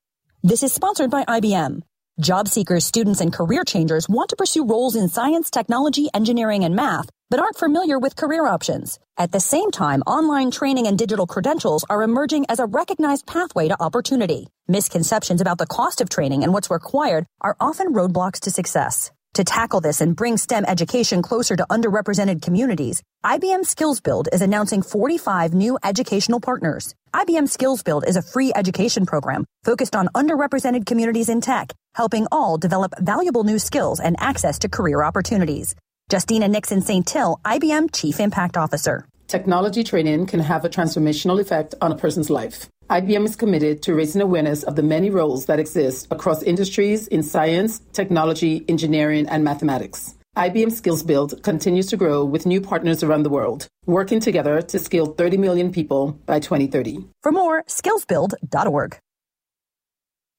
This 0.43 0.63
is 0.63 0.73
sponsored 0.73 1.09
by 1.09 1.23
IBM. 1.23 1.83
Job 2.19 2.47
seekers, 2.47 2.83
students, 2.83 3.21
and 3.21 3.31
career 3.31 3.63
changers 3.63 4.09
want 4.09 4.29
to 4.29 4.35
pursue 4.35 4.65
roles 4.65 4.95
in 4.95 5.07
science, 5.07 5.51
technology, 5.51 6.09
engineering, 6.15 6.63
and 6.63 6.75
math 6.75 7.09
but 7.29 7.39
aren't 7.39 7.57
familiar 7.57 7.99
with 7.99 8.15
career 8.15 8.45
options. 8.45 8.99
At 9.17 9.31
the 9.31 9.39
same 9.39 9.71
time, 9.71 10.01
online 10.01 10.51
training 10.51 10.87
and 10.87 10.97
digital 10.97 11.27
credentials 11.27 11.83
are 11.89 12.03
emerging 12.03 12.45
as 12.49 12.59
a 12.59 12.65
recognized 12.65 13.25
pathway 13.27 13.67
to 13.67 13.81
opportunity. 13.81 14.47
Misconceptions 14.67 15.41
about 15.41 15.57
the 15.57 15.67
cost 15.67 16.01
of 16.01 16.09
training 16.09 16.43
and 16.43 16.53
what's 16.53 16.71
required 16.71 17.25
are 17.41 17.57
often 17.59 17.93
roadblocks 17.93 18.39
to 18.41 18.51
success. 18.51 19.11
To 19.37 19.43
tackle 19.43 19.81
this 19.81 20.01
and 20.01 20.15
bring 20.15 20.35
STEM 20.35 20.65
education 20.65 21.21
closer 21.21 21.55
to 21.55 21.65
underrepresented 21.69 22.41
communities, 22.41 23.03
IBM 23.23 23.67
Skills 23.67 24.01
Build 24.01 24.27
is 24.33 24.41
announcing 24.41 24.81
45 24.81 25.53
new 25.53 25.77
educational 25.83 26.39
partners. 26.39 26.95
IBM 27.13 27.47
Skills 27.47 27.83
Build 27.83 28.03
is 28.07 28.15
a 28.15 28.23
free 28.23 28.51
education 28.55 29.05
program 29.05 29.45
focused 29.63 29.95
on 29.95 30.07
underrepresented 30.15 30.87
communities 30.87 31.29
in 31.29 31.39
tech, 31.39 31.71
helping 31.93 32.25
all 32.31 32.57
develop 32.57 32.93
valuable 32.99 33.43
new 33.43 33.59
skills 33.59 33.99
and 33.99 34.15
access 34.19 34.57
to 34.57 34.69
career 34.69 35.03
opportunities. 35.03 35.75
Justina 36.11 36.47
Nixon-Saintil, 36.47 37.39
IBM 37.43 37.93
Chief 37.93 38.19
Impact 38.19 38.57
Officer. 38.57 39.05
Technology 39.27 39.83
training 39.83 40.25
can 40.25 40.39
have 40.39 40.63
a 40.63 40.69
transformational 40.69 41.41
effect 41.41 41.75
on 41.81 41.91
a 41.91 41.97
person's 41.97 42.29
life. 42.29 42.69
IBM 42.89 43.25
is 43.25 43.35
committed 43.35 43.81
to 43.81 43.93
raising 43.93 44.21
awareness 44.21 44.63
of 44.63 44.77
the 44.77 44.83
many 44.83 45.09
roles 45.09 45.47
that 45.47 45.59
exist 45.59 46.07
across 46.11 46.41
industries 46.43 47.07
in 47.07 47.21
science, 47.21 47.81
technology, 47.91 48.63
engineering, 48.69 49.27
and 49.27 49.43
mathematics. 49.43 50.15
IBM 50.37 50.71
Skills 50.71 51.03
Build 51.03 51.43
continues 51.43 51.87
to 51.87 51.97
grow 51.97 52.23
with 52.23 52.45
new 52.45 52.61
partners 52.61 53.03
around 53.03 53.23
the 53.23 53.29
world, 53.29 53.67
working 53.85 54.21
together 54.21 54.61
to 54.61 54.79
skill 54.79 55.07
30 55.07 55.35
million 55.35 55.73
people 55.73 56.13
by 56.25 56.39
2030. 56.39 57.05
For 57.21 57.33
more, 57.33 57.63
skillsbuild.org. 57.63 58.97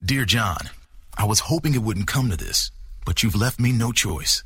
Dear 0.02 0.25
John, 0.25 0.71
I 1.18 1.26
was 1.26 1.40
hoping 1.40 1.75
it 1.75 1.83
wouldn't 1.83 2.07
come 2.07 2.30
to 2.30 2.38
this, 2.38 2.71
but 3.04 3.23
you've 3.23 3.35
left 3.35 3.61
me 3.61 3.71
no 3.71 3.92
choice. 3.92 4.42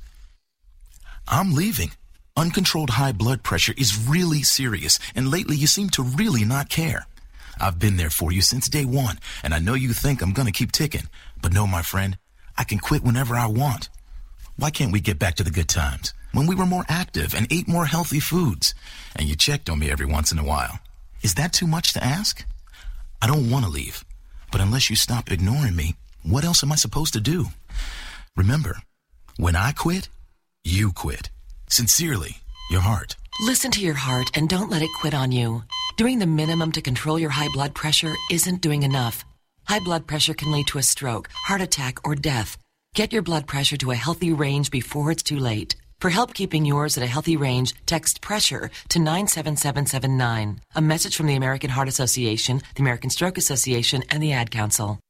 I'm 1.29 1.55
leaving. 1.55 1.93
Uncontrolled 2.37 2.91
high 2.91 3.13
blood 3.13 3.43
pressure 3.43 3.75
is 3.77 4.09
really 4.09 4.43
serious, 4.43 4.99
and 5.15 5.31
lately 5.31 5.55
you 5.55 5.67
seem 5.67 5.91
to 5.91 6.03
really 6.03 6.45
not 6.45 6.71
care. 6.71 7.07
I've 7.61 7.79
been 7.79 7.99
there 7.99 8.11
for 8.11 8.33
you 8.33 8.41
since 8.41 8.69
day 8.71 8.87
one, 8.87 9.19
and 9.43 9.53
I 9.53 9.59
know 9.59 9.75
you 9.75 9.93
think 9.93 10.23
I'm 10.23 10.33
gonna 10.33 10.51
keep 10.51 10.73
ticking. 10.73 11.09
But 11.43 11.53
no, 11.53 11.67
my 11.67 11.83
friend, 11.83 12.17
I 12.57 12.65
can 12.65 12.79
quit 12.79 13.03
whenever 13.03 13.37
I 13.37 13.47
want. 13.47 13.91
Why 14.57 14.71
can't 14.71 14.93
we 14.93 15.01
get 15.01 15.19
back 15.19 15.35
to 15.37 15.45
the 15.45 15.51
good 15.51 15.69
times? 15.69 16.15
When 16.33 16.47
we 16.47 16.55
were 16.55 16.65
more 16.65 16.87
active 16.89 17.35
and 17.35 17.47
ate 17.53 17.69
more 17.69 17.85
healthy 17.85 18.21
foods, 18.21 18.75
and 19.15 19.29
you 19.29 19.37
checked 19.37 19.69
on 19.69 19.79
me 19.79 19.91
every 19.91 20.07
once 20.07 20.33
in 20.33 20.39
a 20.39 20.45
while. 20.45 20.79
Is 21.21 21.35
that 21.35 21.53
too 21.53 21.67
much 21.67 21.93
to 21.93 22.03
ask? 22.03 22.47
I 23.21 23.27
don't 23.27 23.51
want 23.51 23.67
to 23.67 23.71
leave, 23.71 24.07
but 24.51 24.63
unless 24.63 24.89
you 24.89 24.97
stop 24.97 25.31
ignoring 25.31 25.77
me, 25.77 25.97
what 26.23 26.45
else 26.45 26.63
am 26.63 26.73
I 26.73 26.77
supposed 26.77 27.13
to 27.13 27.21
do? 27.21 27.49
Remember, 28.37 28.79
when 29.37 29.55
I 29.55 29.73
quit, 29.73 30.09
you 30.65 30.93
quit. 30.93 31.29
Sincerely, 31.73 32.37
your 32.69 32.83
heart. 32.83 33.17
Listen 33.41 33.71
to 33.71 33.81
your 33.81 33.95
heart 33.95 34.29
and 34.35 34.47
don't 34.47 34.69
let 34.69 34.83
it 34.83 34.91
quit 35.01 35.15
on 35.15 35.33
you. 35.33 35.63
Doing 35.97 36.19
the 36.19 36.27
minimum 36.27 36.71
to 36.73 36.83
control 36.83 37.19
your 37.19 37.31
high 37.31 37.49
blood 37.51 37.75
pressure 37.75 38.13
isn't 38.31 38.61
doing 38.61 38.83
enough. 38.83 39.25
High 39.65 39.79
blood 39.79 40.07
pressure 40.07 40.35
can 40.35 40.53
lead 40.53 40.67
to 40.67 40.77
a 40.77 40.83
stroke, 40.83 41.31
heart 41.33 41.63
attack, 41.63 42.07
or 42.07 42.15
death. 42.15 42.59
Get 42.95 43.11
your 43.11 43.23
blood 43.23 43.47
pressure 43.47 43.79
to 43.79 43.91
a 43.91 43.95
healthy 43.95 44.35
range 44.35 44.71
before 44.71 45.11
it's 45.11 45.23
too 45.23 45.39
late. 45.39 45.75
For 45.99 46.11
help 46.11 46.35
keeping 46.35 46.67
yours 46.67 46.99
at 46.99 47.05
a 47.05 47.15
healthy 47.15 47.39
range, 47.39 47.73
text 47.87 48.21
pressure 48.21 48.71
to 48.91 48.99
97779. 48.99 50.61
A 50.75 50.83
message 50.83 51.17
from 51.17 51.27
the 51.27 51.37
American 51.37 51.71
Heart 51.71 51.89
Association, 51.89 52.61
the 52.75 52.83
American 52.83 53.09
Stroke 53.09 53.39
Association, 53.39 54.05
and 54.11 54.23
the 54.23 54.35
Ad 54.35 54.51
Council. 54.51 55.01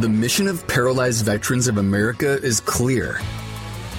The 0.00 0.08
mission 0.08 0.48
of 0.48 0.66
Paralyzed 0.66 1.26
Veterans 1.26 1.68
of 1.68 1.76
America 1.76 2.42
is 2.42 2.58
clear 2.58 3.20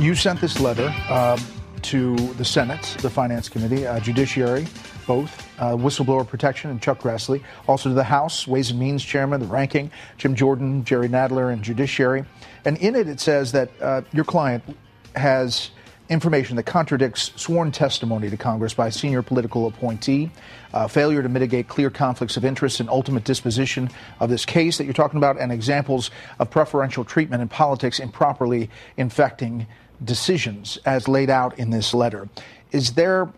You 0.00 0.14
sent 0.14 0.40
this 0.40 0.60
letter 0.60 0.90
uh, 1.10 1.38
to 1.82 2.16
the 2.16 2.44
Senate, 2.44 2.96
the 3.02 3.10
Finance 3.10 3.50
Committee, 3.50 3.86
uh, 3.86 4.00
Judiciary, 4.00 4.66
both, 5.06 5.46
uh, 5.60 5.72
Whistleblower 5.72 6.26
Protection 6.26 6.70
and 6.70 6.80
Chuck 6.80 7.00
Grassley, 7.00 7.42
also 7.68 7.90
to 7.90 7.94
the 7.94 8.02
House, 8.02 8.48
Ways 8.48 8.70
and 8.70 8.80
Means 8.80 9.04
Chairman, 9.04 9.40
the 9.40 9.46
ranking, 9.46 9.90
Jim 10.16 10.34
Jordan, 10.34 10.84
Jerry 10.84 11.10
Nadler, 11.10 11.52
and 11.52 11.62
Judiciary. 11.62 12.24
And 12.64 12.78
in 12.78 12.96
it, 12.96 13.08
it 13.08 13.20
says 13.20 13.52
that 13.52 13.70
uh, 13.82 14.00
your 14.10 14.24
client 14.24 14.64
has 15.16 15.70
information 16.08 16.56
that 16.56 16.62
contradicts 16.62 17.32
sworn 17.36 17.70
testimony 17.70 18.30
to 18.30 18.38
Congress 18.38 18.72
by 18.72 18.86
a 18.86 18.92
senior 18.92 19.20
political 19.20 19.66
appointee, 19.66 20.30
uh, 20.72 20.88
failure 20.88 21.22
to 21.22 21.28
mitigate 21.28 21.68
clear 21.68 21.90
conflicts 21.90 22.38
of 22.38 22.44
interest, 22.46 22.80
and 22.80 22.88
ultimate 22.88 23.24
disposition 23.24 23.90
of 24.18 24.30
this 24.30 24.46
case 24.46 24.78
that 24.78 24.84
you're 24.84 24.94
talking 24.94 25.18
about, 25.18 25.38
and 25.38 25.52
examples 25.52 26.10
of 26.38 26.50
preferential 26.50 27.04
treatment 27.04 27.42
in 27.42 27.48
politics 27.48 28.00
improperly 28.00 28.70
infecting 28.96 29.66
decisions 30.04 30.78
as 30.84 31.08
laid 31.08 31.30
out 31.30 31.58
in 31.58 31.70
this 31.70 31.94
letter. 31.94 32.28
Is 32.72 32.92
there 32.92 33.28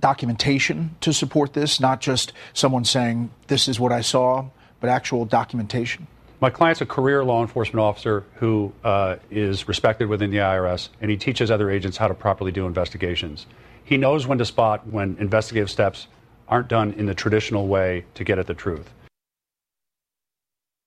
documentation 0.00 0.96
to 1.00 1.12
support 1.12 1.52
this, 1.52 1.80
not 1.80 2.00
just 2.00 2.32
someone 2.52 2.84
saying, 2.84 3.30
this 3.48 3.68
is 3.68 3.78
what 3.78 3.92
I 3.92 4.00
saw, 4.00 4.46
but 4.80 4.88
actual 4.90 5.24
documentation? 5.24 6.06
My 6.40 6.48
client's 6.48 6.80
a 6.80 6.86
career 6.86 7.22
law 7.22 7.42
enforcement 7.42 7.80
officer 7.80 8.24
who 8.36 8.72
uh, 8.82 9.16
is 9.30 9.68
respected 9.68 10.08
within 10.08 10.30
the 10.30 10.38
IRS, 10.38 10.88
and 11.00 11.10
he 11.10 11.16
teaches 11.18 11.50
other 11.50 11.70
agents 11.70 11.98
how 11.98 12.08
to 12.08 12.14
properly 12.14 12.50
do 12.50 12.66
investigations. 12.66 13.46
He 13.84 13.98
knows 13.98 14.26
when 14.26 14.38
to 14.38 14.46
spot 14.46 14.86
when 14.86 15.16
investigative 15.18 15.70
steps 15.70 16.06
aren't 16.48 16.68
done 16.68 16.94
in 16.94 17.06
the 17.06 17.14
traditional 17.14 17.68
way 17.68 18.06
to 18.14 18.24
get 18.24 18.38
at 18.38 18.46
the 18.46 18.54
truth. 18.54 18.90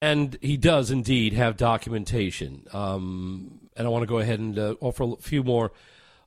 And 0.02 0.38
he 0.42 0.58
does 0.58 0.92
indeed 0.92 1.34
have 1.34 1.56
documentation. 1.56 2.68
Um, 2.74 3.63
and 3.76 3.88
I 3.88 3.90
want 3.90 4.04
to 4.04 4.08
go 4.08 4.20
ahead 4.20 4.40
and 4.40 4.58
uh, 4.58 4.76
offer 4.82 5.04
a 5.04 5.16
few 5.18 5.44
more 5.44 5.72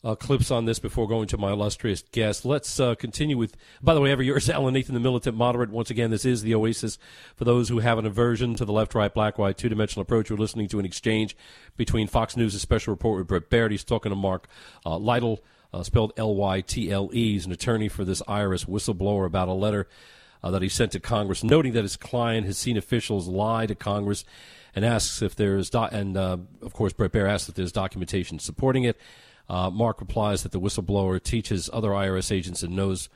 uh, 0.06 0.14
clips 0.14 0.52
on 0.52 0.66
this 0.66 0.78
before 0.78 1.08
going 1.08 1.26
to 1.26 1.36
my 1.36 1.50
illustrious 1.50 2.04
guest. 2.12 2.44
Let's 2.44 2.78
uh, 2.78 2.94
continue 2.94 3.36
with, 3.36 3.56
by 3.82 3.92
the 3.92 4.00
way, 4.00 4.12
every 4.12 4.26
year 4.26 4.36
is 4.36 4.48
Alan 4.50 4.74
Nathan, 4.74 4.94
the 4.94 5.00
militant 5.00 5.36
moderate. 5.36 5.70
Once 5.70 5.90
again, 5.90 6.10
this 6.10 6.24
is 6.24 6.42
the 6.42 6.54
oasis 6.54 6.96
for 7.34 7.44
those 7.44 7.68
who 7.68 7.80
have 7.80 7.98
an 7.98 8.06
aversion 8.06 8.54
to 8.54 8.64
the 8.64 8.72
left, 8.72 8.94
right, 8.94 9.12
black, 9.12 9.36
white, 9.36 9.58
two 9.58 9.68
dimensional 9.68 10.02
approach. 10.02 10.30
We're 10.30 10.36
listening 10.36 10.68
to 10.68 10.78
an 10.78 10.84
exchange 10.84 11.36
between 11.76 12.06
Fox 12.06 12.36
News' 12.36 12.60
special 12.60 12.92
report 12.92 13.18
with 13.18 13.26
Bret 13.26 13.50
Baier. 13.50 13.70
He's 13.70 13.82
talking 13.82 14.10
to 14.10 14.16
Mark 14.16 14.46
uh, 14.84 14.96
Lytle, 14.96 15.42
uh, 15.72 15.82
spelled 15.82 16.12
L 16.16 16.34
Y 16.36 16.60
T 16.60 16.90
L 16.92 17.10
E. 17.12 17.32
He's 17.32 17.46
an 17.46 17.52
attorney 17.52 17.88
for 17.88 18.04
this 18.04 18.22
IRS 18.22 18.66
whistleblower 18.66 19.26
about 19.26 19.48
a 19.48 19.52
letter. 19.52 19.88
Uh, 20.42 20.50
that 20.50 20.62
he 20.62 20.68
sent 20.68 20.92
to 20.92 21.00
Congress, 21.00 21.42
noting 21.42 21.72
that 21.72 21.82
his 21.82 21.96
client 21.96 22.46
has 22.46 22.56
seen 22.56 22.76
officials 22.76 23.26
lie 23.26 23.66
to 23.66 23.74
Congress 23.74 24.24
and 24.76 24.84
asks 24.84 25.22
if 25.22 25.34
there's, 25.34 25.70
do- 25.70 25.78
and 25.78 26.16
uh, 26.16 26.36
of 26.62 26.74
course, 26.74 26.92
Bret 26.92 27.10
Baier 27.10 27.28
asks 27.28 27.48
if 27.48 27.54
there's 27.54 27.72
documentation 27.72 28.38
supporting 28.38 28.84
it. 28.84 29.00
Uh, 29.48 29.70
Mark 29.70 30.00
replies 30.00 30.42
that 30.42 30.52
the 30.52 30.60
whistleblower 30.60 31.20
teaches 31.22 31.70
other 31.72 31.90
IRS 31.90 32.30
agents 32.30 32.62
and 32.62 32.76
knows 32.76 33.08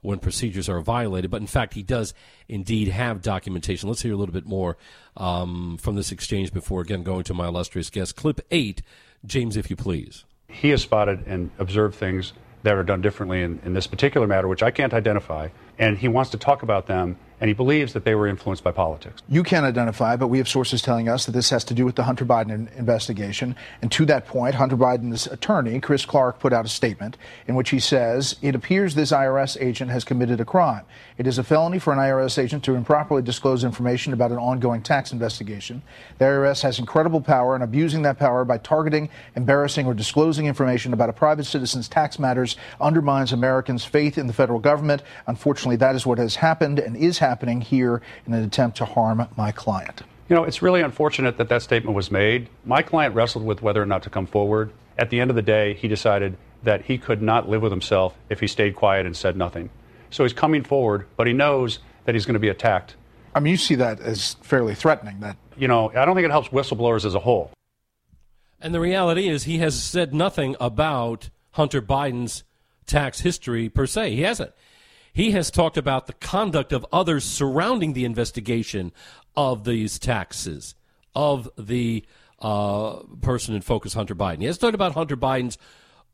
when 0.00 0.20
procedures 0.20 0.68
are 0.68 0.80
violated. 0.80 1.30
But 1.30 1.40
in 1.40 1.48
fact, 1.48 1.74
he 1.74 1.82
does 1.82 2.14
indeed 2.48 2.88
have 2.88 3.20
documentation. 3.20 3.88
Let's 3.88 4.02
hear 4.02 4.12
a 4.12 4.16
little 4.16 4.32
bit 4.32 4.46
more 4.46 4.76
um, 5.16 5.76
from 5.78 5.96
this 5.96 6.12
exchange 6.12 6.52
before, 6.52 6.82
again, 6.82 7.02
going 7.02 7.24
to 7.24 7.34
my 7.34 7.48
illustrious 7.48 7.90
guest. 7.90 8.14
Clip 8.14 8.40
eight, 8.50 8.82
James, 9.26 9.56
if 9.56 9.70
you 9.70 9.76
please. 9.76 10.24
He 10.48 10.68
has 10.70 10.82
spotted 10.82 11.26
and 11.26 11.50
observed 11.58 11.96
things 11.96 12.32
that 12.62 12.74
are 12.74 12.84
done 12.84 13.00
differently 13.00 13.42
in, 13.42 13.60
in 13.64 13.74
this 13.74 13.86
particular 13.86 14.26
matter, 14.26 14.46
which 14.46 14.62
I 14.62 14.70
can't 14.70 14.94
identify, 14.94 15.48
and 15.78 15.98
he 15.98 16.08
wants 16.08 16.30
to 16.30 16.38
talk 16.38 16.62
about 16.62 16.86
them 16.86 17.16
and 17.40 17.48
he 17.48 17.54
believes 17.54 17.92
that 17.92 18.04
they 18.04 18.14
were 18.14 18.26
influenced 18.26 18.64
by 18.64 18.72
politics. 18.72 19.22
You 19.28 19.42
can't 19.42 19.64
identify, 19.64 20.16
but 20.16 20.28
we 20.28 20.38
have 20.38 20.48
sources 20.48 20.82
telling 20.82 21.08
us 21.08 21.26
that 21.26 21.32
this 21.32 21.50
has 21.50 21.64
to 21.64 21.74
do 21.74 21.84
with 21.84 21.94
the 21.94 22.02
Hunter 22.02 22.24
Biden 22.24 22.74
investigation. 22.76 23.54
And 23.80 23.92
to 23.92 24.04
that 24.06 24.26
point, 24.26 24.56
Hunter 24.56 24.76
Biden's 24.76 25.26
attorney, 25.26 25.78
Chris 25.80 26.04
Clark, 26.04 26.40
put 26.40 26.52
out 26.52 26.64
a 26.64 26.68
statement 26.68 27.16
in 27.46 27.54
which 27.54 27.70
he 27.70 27.78
says 27.78 28.36
it 28.42 28.54
appears 28.54 28.94
this 28.94 29.12
IRS 29.12 29.56
agent 29.60 29.90
has 29.90 30.04
committed 30.04 30.40
a 30.40 30.44
crime. 30.44 30.84
It 31.16 31.26
is 31.26 31.38
a 31.38 31.44
felony 31.44 31.78
for 31.78 31.92
an 31.92 31.98
IRS 31.98 32.38
agent 32.38 32.64
to 32.64 32.74
improperly 32.74 33.22
disclose 33.22 33.64
information 33.64 34.12
about 34.12 34.32
an 34.32 34.38
ongoing 34.38 34.82
tax 34.82 35.12
investigation. 35.12 35.82
The 36.18 36.24
IRS 36.24 36.62
has 36.62 36.78
incredible 36.78 37.20
power, 37.20 37.54
and 37.54 37.62
abusing 37.62 38.02
that 38.02 38.18
power 38.18 38.44
by 38.44 38.58
targeting, 38.58 39.10
embarrassing, 39.36 39.86
or 39.86 39.94
disclosing 39.94 40.46
information 40.46 40.92
about 40.92 41.08
a 41.08 41.12
private 41.12 41.44
citizen's 41.44 41.88
tax 41.88 42.18
matters 42.18 42.56
undermines 42.80 43.32
Americans' 43.32 43.84
faith 43.84 44.18
in 44.18 44.26
the 44.26 44.32
federal 44.32 44.58
government. 44.58 45.02
Unfortunately, 45.26 45.76
that 45.76 45.94
is 45.94 46.06
what 46.06 46.18
has 46.18 46.36
happened 46.36 46.78
and 46.78 46.96
is 46.96 47.18
happening 47.18 47.27
here 47.60 48.02
in 48.26 48.34
an 48.34 48.44
attempt 48.44 48.76
to 48.78 48.84
harm 48.84 49.26
my 49.36 49.52
client. 49.52 50.02
You 50.28 50.36
know, 50.36 50.44
it's 50.44 50.60
really 50.60 50.82
unfortunate 50.82 51.38
that 51.38 51.48
that 51.48 51.62
statement 51.62 51.96
was 51.96 52.10
made. 52.10 52.48
My 52.64 52.82
client 52.82 53.14
wrestled 53.14 53.44
with 53.44 53.62
whether 53.62 53.82
or 53.82 53.86
not 53.86 54.02
to 54.02 54.10
come 54.10 54.26
forward. 54.26 54.70
At 54.98 55.10
the 55.10 55.20
end 55.20 55.30
of 55.30 55.36
the 55.36 55.42
day, 55.42 55.74
he 55.74 55.88
decided 55.88 56.36
that 56.64 56.82
he 56.82 56.98
could 56.98 57.22
not 57.22 57.48
live 57.48 57.62
with 57.62 57.72
himself 57.72 58.14
if 58.28 58.40
he 58.40 58.46
stayed 58.46 58.74
quiet 58.74 59.06
and 59.06 59.16
said 59.16 59.36
nothing. 59.36 59.70
So 60.10 60.24
he's 60.24 60.32
coming 60.32 60.64
forward, 60.64 61.06
but 61.16 61.26
he 61.26 61.32
knows 61.32 61.78
that 62.04 62.14
he's 62.14 62.26
going 62.26 62.34
to 62.34 62.40
be 62.40 62.48
attacked. 62.48 62.96
I 63.34 63.40
mean, 63.40 63.52
you 63.52 63.56
see 63.56 63.76
that 63.76 64.00
as 64.00 64.34
fairly 64.42 64.74
threatening. 64.74 65.20
That 65.20 65.36
you 65.56 65.68
know, 65.68 65.90
I 65.90 66.04
don't 66.04 66.14
think 66.14 66.24
it 66.24 66.30
helps 66.30 66.48
whistleblowers 66.48 67.04
as 67.04 67.14
a 67.14 67.20
whole. 67.20 67.50
And 68.60 68.74
the 68.74 68.80
reality 68.80 69.28
is, 69.28 69.44
he 69.44 69.58
has 69.58 69.80
said 69.80 70.12
nothing 70.12 70.56
about 70.58 71.30
Hunter 71.52 71.80
Biden's 71.80 72.42
tax 72.86 73.20
history 73.20 73.68
per 73.68 73.86
se. 73.86 74.16
He 74.16 74.22
hasn't. 74.22 74.52
He 75.18 75.32
has 75.32 75.50
talked 75.50 75.76
about 75.76 76.06
the 76.06 76.12
conduct 76.12 76.72
of 76.72 76.86
others 76.92 77.24
surrounding 77.24 77.92
the 77.92 78.04
investigation 78.04 78.92
of 79.36 79.64
these 79.64 79.98
taxes, 79.98 80.76
of 81.12 81.50
the 81.58 82.04
uh, 82.38 82.98
person 83.20 83.56
in 83.56 83.62
focus, 83.62 83.94
Hunter 83.94 84.14
Biden. 84.14 84.38
He 84.38 84.44
hasn't 84.44 84.60
talked 84.60 84.76
about 84.76 84.92
Hunter 84.92 85.16
Biden's 85.16 85.58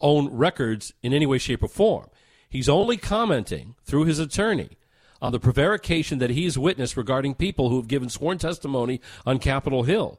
own 0.01 0.29
records 0.29 0.95
in 1.03 1.13
any 1.13 1.27
way, 1.27 1.37
shape, 1.37 1.63
or 1.63 1.69
form. 1.69 2.09
He's 2.49 2.67
only 2.67 2.97
commenting 2.97 3.75
through 3.85 4.07
his 4.07 4.19
attorney 4.19 4.79
on 5.21 5.33
the 5.33 5.39
prevarication 5.39 6.19
that 6.21 6.31
he's 6.31 6.57
witnessed 6.57 6.97
regarding 6.97 7.35
people 7.35 7.69
who 7.69 7.77
have 7.77 7.89
given 7.89 8.09
sworn 8.09 8.39
testimony 8.39 9.03
on 9.27 9.39
Capitol 9.39 9.83
Hill. 9.83 10.19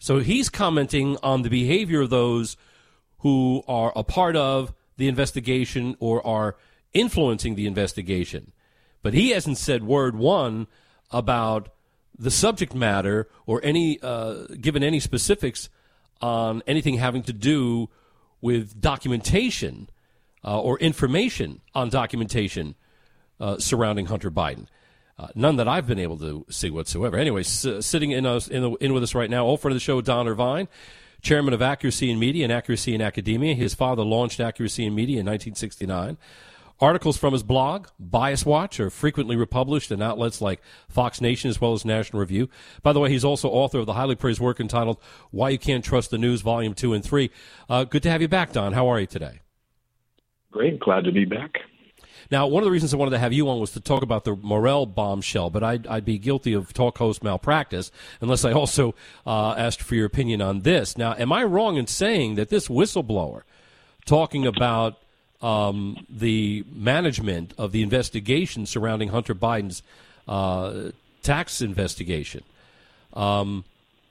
So 0.00 0.18
he's 0.18 0.48
commenting 0.48 1.16
on 1.22 1.42
the 1.42 1.50
behavior 1.50 2.00
of 2.00 2.10
those 2.10 2.56
who 3.18 3.62
are 3.68 3.92
a 3.94 4.02
part 4.02 4.34
of 4.34 4.74
the 4.96 5.06
investigation 5.06 5.96
or 6.00 6.26
are 6.26 6.56
influencing 6.96 7.54
the 7.54 7.66
investigation. 7.66 8.52
But 9.02 9.14
he 9.14 9.30
hasn't 9.30 9.58
said 9.58 9.84
word 9.84 10.16
one 10.16 10.66
about 11.10 11.68
the 12.18 12.30
subject 12.30 12.74
matter 12.74 13.28
or 13.46 13.60
any 13.62 14.00
uh, 14.02 14.46
given 14.60 14.82
any 14.82 15.00
specifics 15.00 15.68
on 16.20 16.62
anything 16.66 16.96
having 16.96 17.22
to 17.24 17.32
do 17.32 17.88
with 18.40 18.80
documentation 18.80 19.88
uh, 20.44 20.60
or 20.60 20.78
information 20.78 21.60
on 21.74 21.88
documentation 21.88 22.74
uh, 23.40 23.58
surrounding 23.58 24.06
Hunter 24.06 24.30
Biden. 24.30 24.66
Uh, 25.18 25.28
none 25.34 25.56
that 25.56 25.66
I've 25.66 25.86
been 25.86 25.98
able 25.98 26.18
to 26.18 26.44
see 26.50 26.70
whatsoever. 26.70 27.16
Anyway, 27.16 27.40
s- 27.40 27.66
sitting 27.80 28.10
in, 28.10 28.26
us, 28.26 28.48
in, 28.48 28.62
the, 28.62 28.70
in, 28.72 28.92
with 28.92 29.02
us 29.02 29.14
right 29.14 29.30
now, 29.30 29.46
old 29.46 29.60
friend 29.60 29.72
of 29.72 29.76
the 29.76 29.80
show, 29.80 30.00
Don 30.02 30.28
Irvine, 30.28 30.68
chairman 31.22 31.54
of 31.54 31.62
Accuracy 31.62 32.10
in 32.10 32.18
Media 32.18 32.44
and 32.44 32.52
Accuracy 32.52 32.94
in 32.94 33.00
Academia. 33.00 33.54
His 33.54 33.74
father 33.74 34.02
launched 34.02 34.40
Accuracy 34.40 34.84
in 34.84 34.94
Media 34.94 35.20
in 35.20 35.26
1969. 35.26 36.18
Articles 36.78 37.16
from 37.16 37.32
his 37.32 37.42
blog, 37.42 37.88
Bias 37.98 38.44
Watch, 38.44 38.78
are 38.80 38.90
frequently 38.90 39.34
republished 39.34 39.90
in 39.90 40.02
outlets 40.02 40.42
like 40.42 40.60
Fox 40.88 41.22
Nation 41.22 41.48
as 41.48 41.58
well 41.60 41.72
as 41.72 41.86
National 41.86 42.20
Review. 42.20 42.50
By 42.82 42.92
the 42.92 43.00
way, 43.00 43.10
he's 43.10 43.24
also 43.24 43.48
author 43.48 43.78
of 43.78 43.86
the 43.86 43.94
highly 43.94 44.14
praised 44.14 44.40
work 44.40 44.60
entitled 44.60 44.98
Why 45.30 45.50
You 45.50 45.58
Can't 45.58 45.84
Trust 45.84 46.10
the 46.10 46.18
News, 46.18 46.42
Volume 46.42 46.74
2 46.74 46.92
and 46.92 47.02
3. 47.02 47.30
Uh, 47.68 47.84
good 47.84 48.02
to 48.02 48.10
have 48.10 48.20
you 48.20 48.28
back, 48.28 48.52
Don. 48.52 48.74
How 48.74 48.88
are 48.88 49.00
you 49.00 49.06
today? 49.06 49.40
Great. 50.50 50.78
Glad 50.78 51.04
to 51.04 51.12
be 51.12 51.24
back. 51.24 51.60
Now, 52.30 52.46
one 52.46 52.62
of 52.62 52.64
the 52.64 52.70
reasons 52.70 52.92
I 52.92 52.96
wanted 52.96 53.12
to 53.12 53.18
have 53.18 53.32
you 53.32 53.48
on 53.48 53.60
was 53.60 53.70
to 53.72 53.80
talk 53.80 54.02
about 54.02 54.24
the 54.24 54.34
Morell 54.36 54.84
bombshell, 54.84 55.48
but 55.50 55.62
I'd, 55.62 55.86
I'd 55.86 56.04
be 56.04 56.18
guilty 56.18 56.52
of 56.52 56.72
talk 56.72 56.98
host 56.98 57.22
malpractice 57.22 57.92
unless 58.20 58.44
I 58.44 58.52
also 58.52 58.94
uh, 59.24 59.52
asked 59.52 59.80
for 59.80 59.94
your 59.94 60.06
opinion 60.06 60.42
on 60.42 60.60
this. 60.60 60.98
Now, 60.98 61.14
am 61.14 61.32
I 61.32 61.44
wrong 61.44 61.76
in 61.76 61.86
saying 61.86 62.34
that 62.34 62.48
this 62.48 62.68
whistleblower 62.68 63.42
talking 64.04 64.46
about 64.46 64.98
um, 65.42 66.06
the 66.08 66.64
management 66.72 67.52
of 67.58 67.72
the 67.72 67.82
investigation 67.82 68.66
surrounding 68.66 69.08
Hunter 69.08 69.34
Biden's 69.34 69.82
uh, 70.26 70.90
tax 71.22 71.60
investigation 71.60 72.42
um, 73.14 73.64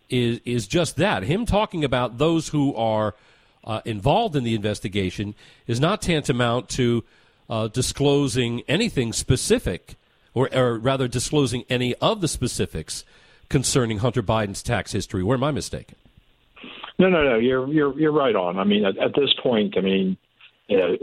is 0.10 0.40
is 0.46 0.68
just 0.68 0.98
that. 0.98 1.24
Him 1.24 1.46
talking 1.46 1.84
about 1.84 2.18
those 2.18 2.50
who 2.50 2.76
are 2.76 3.16
uh, 3.64 3.82
involved 3.86 4.36
in 4.36 4.44
the 4.44 4.56
investigation 4.56 5.34
is 5.68 5.80
not 5.80 6.02
tantamount 6.02 6.70
to 6.70 7.04
uh, 7.50 7.68
disclosing 7.68 8.62
anything 8.68 9.14
specific, 9.14 9.96
or, 10.34 10.54
or 10.56 10.78
rather, 10.78 11.08
disclosing 11.08 11.64
any 11.70 11.96
of 11.96 12.22
the 12.22 12.28
specifics 12.28 13.04
concerning 13.50 14.00
Hunter 14.00 14.24
Biden's 14.24 14.64
tax 14.64 14.92
history. 14.92 15.24
Where 15.24 15.38
am 15.38 15.44
I 15.44 15.52
mistaken? 15.52 15.96
No, 16.98 17.10
no, 17.10 17.24
no. 17.24 17.38
You're 17.38 17.68
you're 17.68 18.00
you're 18.00 18.12
right 18.12 18.36
on. 18.36 18.58
I 18.58 18.64
mean, 18.64 18.86
at, 18.86 18.98
at 18.98 19.14
this 19.16 19.34
point, 19.42 19.78
I 19.78 19.82
mean, 19.82 20.18
you 20.68 20.78
know, 20.78 20.98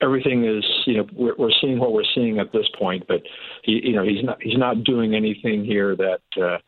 everything 0.00 0.44
is 0.44 0.64
you 0.86 0.98
know 0.98 1.06
we're, 1.12 1.34
we're 1.36 1.52
seeing 1.60 1.78
what 1.78 1.92
we're 1.92 2.02
seeing 2.14 2.38
at 2.38 2.52
this 2.52 2.66
point, 2.78 3.04
but 3.08 3.22
he 3.62 3.80
you 3.84 3.92
know 3.92 4.04
he's 4.04 4.24
not 4.24 4.42
he's 4.42 4.58
not 4.58 4.84
doing 4.84 5.14
anything 5.14 5.64
here 5.64 5.96
that. 5.96 6.20
Uh, 6.40 6.58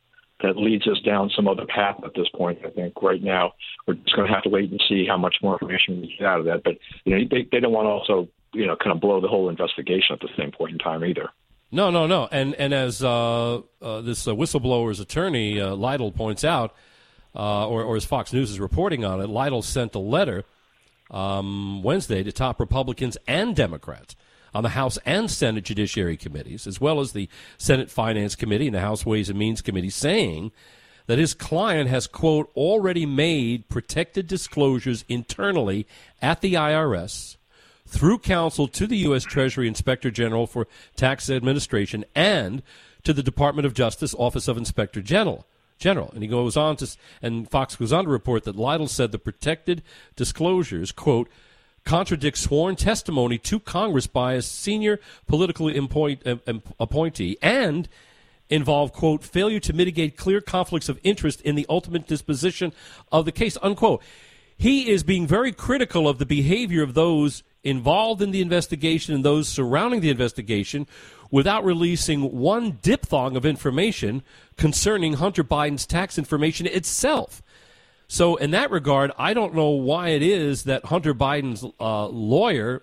that 0.42 0.57
leads 0.57 0.87
us 0.87 1.00
down 1.00 1.31
some 1.35 1.48
other 1.48 1.64
path 1.64 1.96
at 2.05 2.12
this 2.14 2.29
point. 2.35 2.59
I 2.62 2.68
think 2.68 3.00
right 3.00 3.22
now 3.22 3.52
we're 3.87 3.94
just 3.94 4.14
going 4.14 4.29
to 4.29 4.35
have 4.35 4.42
to 4.42 4.50
wait 4.50 4.70
and 4.70 4.79
see 4.87 5.07
how 5.09 5.16
much 5.16 5.37
more 5.42 5.55
information 5.55 6.02
we 6.02 6.14
get 6.18 6.26
out 6.26 6.40
of 6.40 6.44
that. 6.44 6.62
But 6.62 6.74
you 7.07 7.16
know, 7.16 7.24
they, 7.31 7.48
they 7.50 7.59
don't 7.59 7.72
want 7.72 7.87
to 7.87 7.90
also 7.90 8.29
you 8.52 8.66
know 8.66 8.76
kind 8.76 8.92
of 8.94 9.00
blow 9.00 9.20
the 9.20 9.29
whole 9.29 9.48
investigation 9.48 10.12
at 10.12 10.20
the 10.20 10.29
same 10.37 10.52
point 10.52 10.72
in 10.72 10.79
time 10.79 11.05
either. 11.05 11.31
No, 11.70 11.90
no, 11.90 12.07
no. 12.07 12.29
And 12.31 12.55
and 12.55 12.72
as 12.72 13.02
uh, 13.02 13.61
uh, 13.83 14.00
this 14.02 14.26
uh, 14.29 14.33
whistleblower's 14.33 15.00
attorney 15.00 15.61
uh, 15.61 15.74
Lytle 15.74 16.12
points 16.12 16.44
out, 16.44 16.74
uh, 17.35 17.66
or, 17.66 17.83
or 17.83 17.96
as 17.96 18.05
Fox 18.05 18.33
News 18.33 18.50
is 18.50 18.61
reporting 18.61 19.05
on 19.05 19.20
it, 19.20 19.29
Lytle 19.29 19.62
sent 19.62 19.94
a 19.94 19.98
letter 19.98 20.44
um, 21.11 21.83
Wednesday 21.83 22.23
to 22.23 22.33
top 22.33 22.61
Republicans 22.61 23.16
and 23.27 23.55
Democrats 23.55 24.16
on 24.55 24.62
the 24.62 24.71
House 24.71 24.99
and 25.05 25.31
Senate 25.31 25.64
Judiciary 25.64 26.16
Committees, 26.16 26.66
as 26.66 26.81
well 26.81 27.01
as 27.01 27.12
the 27.12 27.29
Senate 27.59 27.90
Finance 27.90 28.35
Committee 28.35 28.66
and 28.66 28.75
the 28.75 28.81
House 28.81 29.05
Ways 29.05 29.29
and 29.29 29.38
Means 29.38 29.61
Committee, 29.61 29.90
saying 29.90 30.51
that 31.07 31.19
his 31.19 31.35
client 31.35 31.88
has, 31.88 32.07
quote, 32.07 32.51
already 32.57 33.07
made 33.07 33.69
protected 33.69 34.27
disclosures 34.27 35.05
internally 35.09 35.87
at 36.21 36.40
the 36.40 36.55
IRS 36.55 37.37
through 37.87 38.19
counsel 38.19 38.66
to 38.66 38.87
the 38.87 38.97
U.S. 38.99 39.25
Treasury 39.25 39.69
Inspector 39.69 40.11
General 40.11 40.47
for 40.47 40.66
Tax 40.97 41.31
Administration 41.31 42.05
and 42.14 42.62
to 43.05 43.12
the 43.12 43.23
Department 43.23 43.66
of 43.66 43.75
Justice 43.75 44.14
Office 44.19 44.49
of 44.49 44.57
Inspector 44.57 45.01
General. 45.03 45.47
General. 45.79 46.11
And 46.12 46.23
he 46.23 46.29
goes 46.29 46.57
on 46.57 46.77
to, 46.77 46.97
and 47.21 47.51
Fox 47.51 47.77
goes 47.77 47.93
on 47.93 48.05
to 48.05 48.11
report 48.11 48.45
that 48.45 48.57
Lytle 48.57 48.89
said 48.89 49.12
the 49.12 49.19
protected 49.19 49.83
disclosures, 50.15 50.93
quote, 50.93 51.29
contradict 51.85 52.37
sworn 52.37 52.77
testimony 52.77 53.39
to 53.39 53.61
Congress 53.61 54.07
by 54.07 54.35
a 54.35 54.43
senior 54.43 54.99
political 55.27 55.69
uh, 55.69 56.37
appointee 56.81 57.39
and 57.41 57.89
involve, 58.49 58.93
quote, 58.93 59.25
failure 59.25 59.61
to 59.61 59.73
mitigate 59.73 60.17
clear 60.17 60.41
conflicts 60.41 60.89
of 60.89 61.01
interest 61.03 61.41
in 61.43 61.55
the 61.55 61.67
ultimate 61.69 62.07
disposition 62.07 62.73
of 63.11 63.25
the 63.25 63.33
case, 63.33 63.57
unquote. 63.62 64.03
He 64.57 64.91
is 64.91 65.03
being 65.03 65.27
very 65.27 65.53
critical 65.53 66.09
of 66.09 66.19
the 66.19 66.27
behavior 66.27 66.83
of 66.83 66.95
those 66.95 67.43
involved 67.66 68.22
in 68.22 68.31
the 68.31 68.40
investigation 68.40 69.14
and 69.14 69.24
those 69.24 69.48
surrounding 69.48 70.00
the 70.00 70.11
investigation 70.11 70.87
without 71.31 71.64
releasing 71.64 72.38
one 72.38 72.79
diphthong 72.83 73.37
of 73.37 73.44
information 73.44 74.22
concerning 74.57 75.14
Hunter 75.14 75.42
Biden's 75.42 75.85
tax 75.85 76.16
information 76.16 76.66
itself. 76.66 77.42
So, 78.09 78.37
in 78.37 78.52
that 78.52 78.70
regard, 78.70 79.11
I 79.18 79.35
don't 79.35 79.55
know 79.55 79.70
why 79.70 80.11
it 80.11 80.22
is 80.22 80.62
that 80.64 80.85
Hunter 80.85 81.12
Biden's 81.12 81.64
uh, 81.81 82.07
lawyer, 82.07 82.83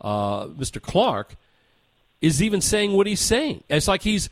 uh, 0.00 0.46
Mr. 0.46 0.82
Clark, 0.82 1.36
is 2.20 2.42
even 2.42 2.60
saying 2.60 2.92
what 2.92 3.06
he's 3.06 3.20
saying. 3.20 3.62
It's 3.68 3.86
like 3.86 4.02
he's 4.02 4.28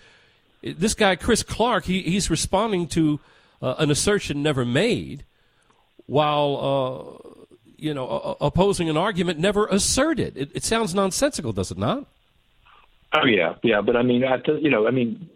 this 0.63 0.95
guy, 0.95 1.15
Chris 1.17 1.43
Clark, 1.43 1.85
he, 1.85 2.03
he's 2.03 2.29
responding 2.29 2.89
to 2.89 3.21
uh, 3.61 3.77
an 3.79 3.91
assertion 3.91 4.43
never 4.43 4.65
made 4.65 5.25
while 6.07 7.21
uh, 7.31 7.42
you 7.83 7.93
know, 7.93 8.37
opposing 8.41 8.89
an 8.89 8.97
argument 8.97 9.39
never 9.39 9.67
asserted. 9.67 10.37
It, 10.37 10.51
it, 10.55 10.63
sounds 10.63 10.95
nonsensical, 10.95 11.53
does 11.53 11.71
it 11.71 11.79
not? 11.79 12.07
Oh 13.15 13.27
yeah, 13.27 13.55
yeah. 13.63 13.81
But 13.81 13.97
I 13.97 14.03
mean, 14.03 14.23
the, 14.23 14.59
you 14.61 14.71
know, 14.71 14.87
I 14.87 14.91
mean, 14.91 15.29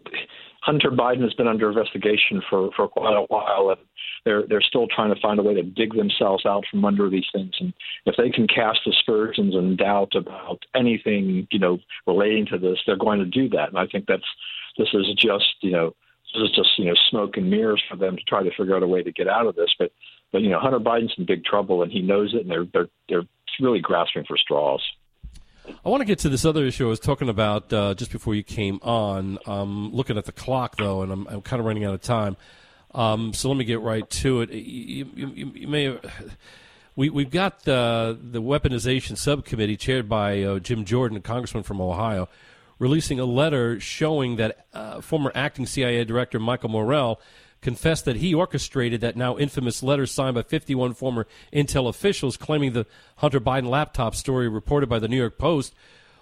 Hunter 0.61 0.89
Biden 0.89 1.21
has 1.21 1.33
been 1.33 1.47
under 1.47 1.69
investigation 1.69 2.41
for 2.49 2.71
for 2.75 2.87
quite 2.87 3.15
a 3.15 3.25
while, 3.27 3.69
and 3.69 3.79
they're 4.25 4.47
they're 4.47 4.61
still 4.61 4.87
trying 4.87 5.13
to 5.13 5.21
find 5.21 5.39
a 5.39 5.43
way 5.43 5.53
to 5.53 5.63
dig 5.63 5.93
themselves 5.93 6.45
out 6.45 6.63
from 6.71 6.85
under 6.85 7.09
these 7.09 7.27
things. 7.33 7.53
And 7.59 7.73
if 8.05 8.15
they 8.17 8.29
can 8.29 8.47
cast 8.47 8.79
aspersions 8.87 9.53
and 9.53 9.77
doubt 9.77 10.15
about 10.15 10.63
anything, 10.73 11.47
you 11.51 11.59
know, 11.59 11.79
relating 12.05 12.45
to 12.47 12.57
this, 12.57 12.79
they're 12.85 12.97
going 12.97 13.19
to 13.19 13.25
do 13.25 13.49
that. 13.49 13.69
And 13.69 13.77
I 13.77 13.87
think 13.87 14.05
that's 14.07 14.23
this 14.77 14.89
is 14.93 15.07
just 15.15 15.55
you 15.61 15.71
know 15.71 15.93
this 16.33 16.49
is 16.49 16.55
just 16.55 16.69
you 16.77 16.85
know 16.85 16.95
smoke 17.09 17.37
and 17.37 17.49
mirrors 17.49 17.83
for 17.89 17.95
them 17.95 18.15
to 18.15 18.23
try 18.23 18.41
to 18.41 18.51
figure 18.57 18.75
out 18.75 18.83
a 18.83 18.87
way 18.87 19.03
to 19.03 19.11
get 19.11 19.27
out 19.27 19.47
of 19.47 19.55
this. 19.55 19.73
But 19.77 19.91
but 20.31 20.41
you 20.41 20.49
know, 20.49 20.59
Hunter 20.59 20.79
Biden's 20.79 21.13
in 21.17 21.25
big 21.25 21.45
trouble, 21.45 21.83
and 21.83 21.91
he 21.91 22.01
knows 22.01 22.33
it, 22.33 22.41
and 22.41 22.51
they're 22.51 22.65
they're 22.73 22.89
they're 23.09 23.27
really 23.59 23.79
grasping 23.79 24.23
for 24.27 24.37
straws. 24.37 24.81
I 25.85 25.89
want 25.89 26.01
to 26.01 26.05
get 26.05 26.19
to 26.19 26.29
this 26.29 26.45
other 26.45 26.65
issue 26.65 26.85
I 26.85 26.89
was 26.89 26.99
talking 26.99 27.29
about 27.29 27.71
uh, 27.73 27.93
just 27.93 28.11
before 28.11 28.35
you 28.35 28.43
came 28.43 28.79
on. 28.81 29.37
Um, 29.45 29.93
looking 29.93 30.17
at 30.17 30.25
the 30.25 30.31
clock 30.31 30.77
though, 30.77 31.01
and 31.01 31.11
I'm, 31.11 31.27
I'm 31.27 31.41
kind 31.41 31.59
of 31.59 31.65
running 31.65 31.83
out 31.83 31.93
of 31.93 32.01
time. 32.01 32.37
Um, 32.93 33.33
so 33.33 33.49
let 33.49 33.57
me 33.57 33.65
get 33.65 33.81
right 33.81 34.09
to 34.09 34.41
it. 34.41 34.51
You, 34.51 35.09
you, 35.13 35.51
you 35.53 35.67
may 35.67 35.83
have, 35.85 36.05
we 36.95 37.09
we've 37.09 37.29
got 37.29 37.63
the 37.63 38.17
the 38.19 38.41
weaponization 38.41 39.17
subcommittee 39.17 39.77
chaired 39.77 40.07
by 40.09 40.41
uh, 40.41 40.59
Jim 40.59 40.85
Jordan, 40.85 41.17
a 41.17 41.21
congressman 41.21 41.63
from 41.63 41.81
Ohio, 41.81 42.29
releasing 42.79 43.19
a 43.19 43.25
letter 43.25 43.79
showing 43.79 44.37
that 44.37 44.65
uh, 44.73 45.01
former 45.01 45.31
acting 45.35 45.65
CIA 45.65 46.03
director 46.05 46.39
Michael 46.39 46.69
Morell 46.69 47.19
confessed 47.61 48.05
that 48.05 48.17
he 48.17 48.33
orchestrated 48.33 49.01
that 49.01 49.15
now 49.15 49.37
infamous 49.37 49.81
letter 49.81 50.05
signed 50.05 50.35
by 50.35 50.43
51 50.43 50.93
former 50.93 51.27
Intel 51.51 51.89
officials 51.89 52.37
claiming 52.37 52.73
the 52.73 52.85
Hunter 53.17 53.39
Biden 53.39 53.69
laptop 53.69 54.15
story 54.15 54.47
reported 54.47 54.87
by 54.87 54.99
the 54.99 55.07
New 55.07 55.17
York 55.17 55.37
Post 55.37 55.73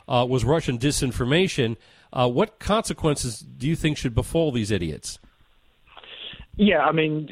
uh, 0.07 0.25
was 0.27 0.45
Russian 0.45 0.77
disinformation. 0.77 1.77
Uh, 2.13 2.29
what 2.29 2.59
consequences 2.59 3.39
do 3.39 3.67
you 3.67 3.75
think 3.75 3.97
should 3.97 4.15
befall 4.15 4.51
these 4.51 4.71
idiots? 4.71 5.19
Yeah, 6.57 6.79
I 6.79 6.91
mean, 6.91 7.27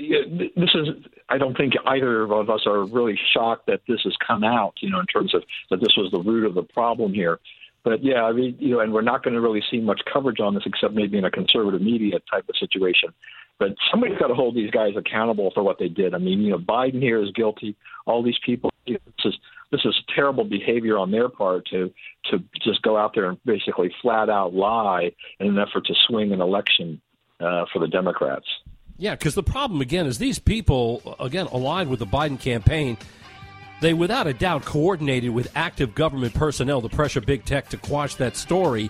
this 0.55 0.69
is. 0.75 0.89
I 1.29 1.37
don't 1.37 1.55
think 1.55 1.73
either 1.85 2.23
of 2.23 2.49
us 2.49 2.63
are 2.67 2.83
really 2.83 3.17
shocked 3.33 3.67
that 3.67 3.81
this 3.87 4.01
has 4.03 4.13
come 4.25 4.43
out. 4.43 4.73
You 4.81 4.89
know, 4.89 4.99
in 4.99 5.05
terms 5.05 5.33
of 5.33 5.43
that 5.69 5.79
this 5.79 5.95
was 5.95 6.11
the 6.11 6.19
root 6.19 6.45
of 6.45 6.55
the 6.55 6.63
problem 6.63 7.13
here. 7.13 7.39
But 7.83 8.03
yeah, 8.03 8.23
I 8.23 8.31
mean, 8.31 8.55
you 8.59 8.71
know, 8.71 8.79
and 8.79 8.93
we're 8.93 9.01
not 9.01 9.23
going 9.23 9.33
to 9.33 9.41
really 9.41 9.63
see 9.69 9.79
much 9.79 10.01
coverage 10.11 10.39
on 10.39 10.53
this 10.55 10.63
except 10.65 10.93
maybe 10.93 11.17
in 11.17 11.25
a 11.25 11.31
conservative 11.31 11.81
media 11.81 12.19
type 12.31 12.47
of 12.47 12.55
situation. 12.57 13.13
But 13.59 13.75
somebody's 13.91 14.17
got 14.17 14.27
to 14.27 14.33
hold 14.33 14.55
these 14.55 14.71
guys 14.71 14.93
accountable 14.97 15.51
for 15.53 15.63
what 15.63 15.79
they 15.79 15.89
did. 15.89 16.13
I 16.13 16.17
mean, 16.17 16.41
you 16.41 16.51
know, 16.51 16.57
Biden 16.57 17.01
here 17.01 17.21
is 17.21 17.31
guilty. 17.31 17.75
All 18.05 18.23
these 18.23 18.39
people. 18.45 18.71
This 18.85 18.99
is 19.23 19.33
this 19.71 19.81
is 19.85 19.95
terrible 20.13 20.43
behavior 20.43 20.97
on 20.97 21.11
their 21.11 21.29
part 21.29 21.65
to 21.67 21.91
to 22.31 22.43
just 22.61 22.81
go 22.81 22.97
out 22.97 23.13
there 23.15 23.29
and 23.29 23.37
basically 23.45 23.93
flat 24.01 24.29
out 24.29 24.53
lie 24.53 25.11
in 25.39 25.47
an 25.47 25.57
effort 25.57 25.85
to 25.85 25.93
swing 26.07 26.31
an 26.33 26.41
election 26.41 27.01
uh, 27.39 27.65
for 27.71 27.79
the 27.79 27.87
Democrats. 27.87 28.45
Yeah, 28.97 29.15
because 29.15 29.35
the 29.35 29.43
problem 29.43 29.81
again 29.81 30.05
is 30.05 30.17
these 30.17 30.39
people 30.39 31.15
again 31.19 31.47
aligned 31.47 31.89
with 31.89 31.99
the 31.99 32.05
Biden 32.05 32.39
campaign. 32.39 32.97
They 33.83 33.93
without 33.93 34.27
a 34.27 34.33
doubt 34.33 34.63
coordinated 34.63 35.31
with 35.31 35.51
active 35.55 35.93
government 35.93 36.33
personnel 36.33 36.81
to 36.81 36.87
pressure 36.87 37.19
big 37.19 37.43
tech 37.43 37.67
to 37.69 37.77
quash 37.77 38.15
that 38.15 38.37
story, 38.37 38.89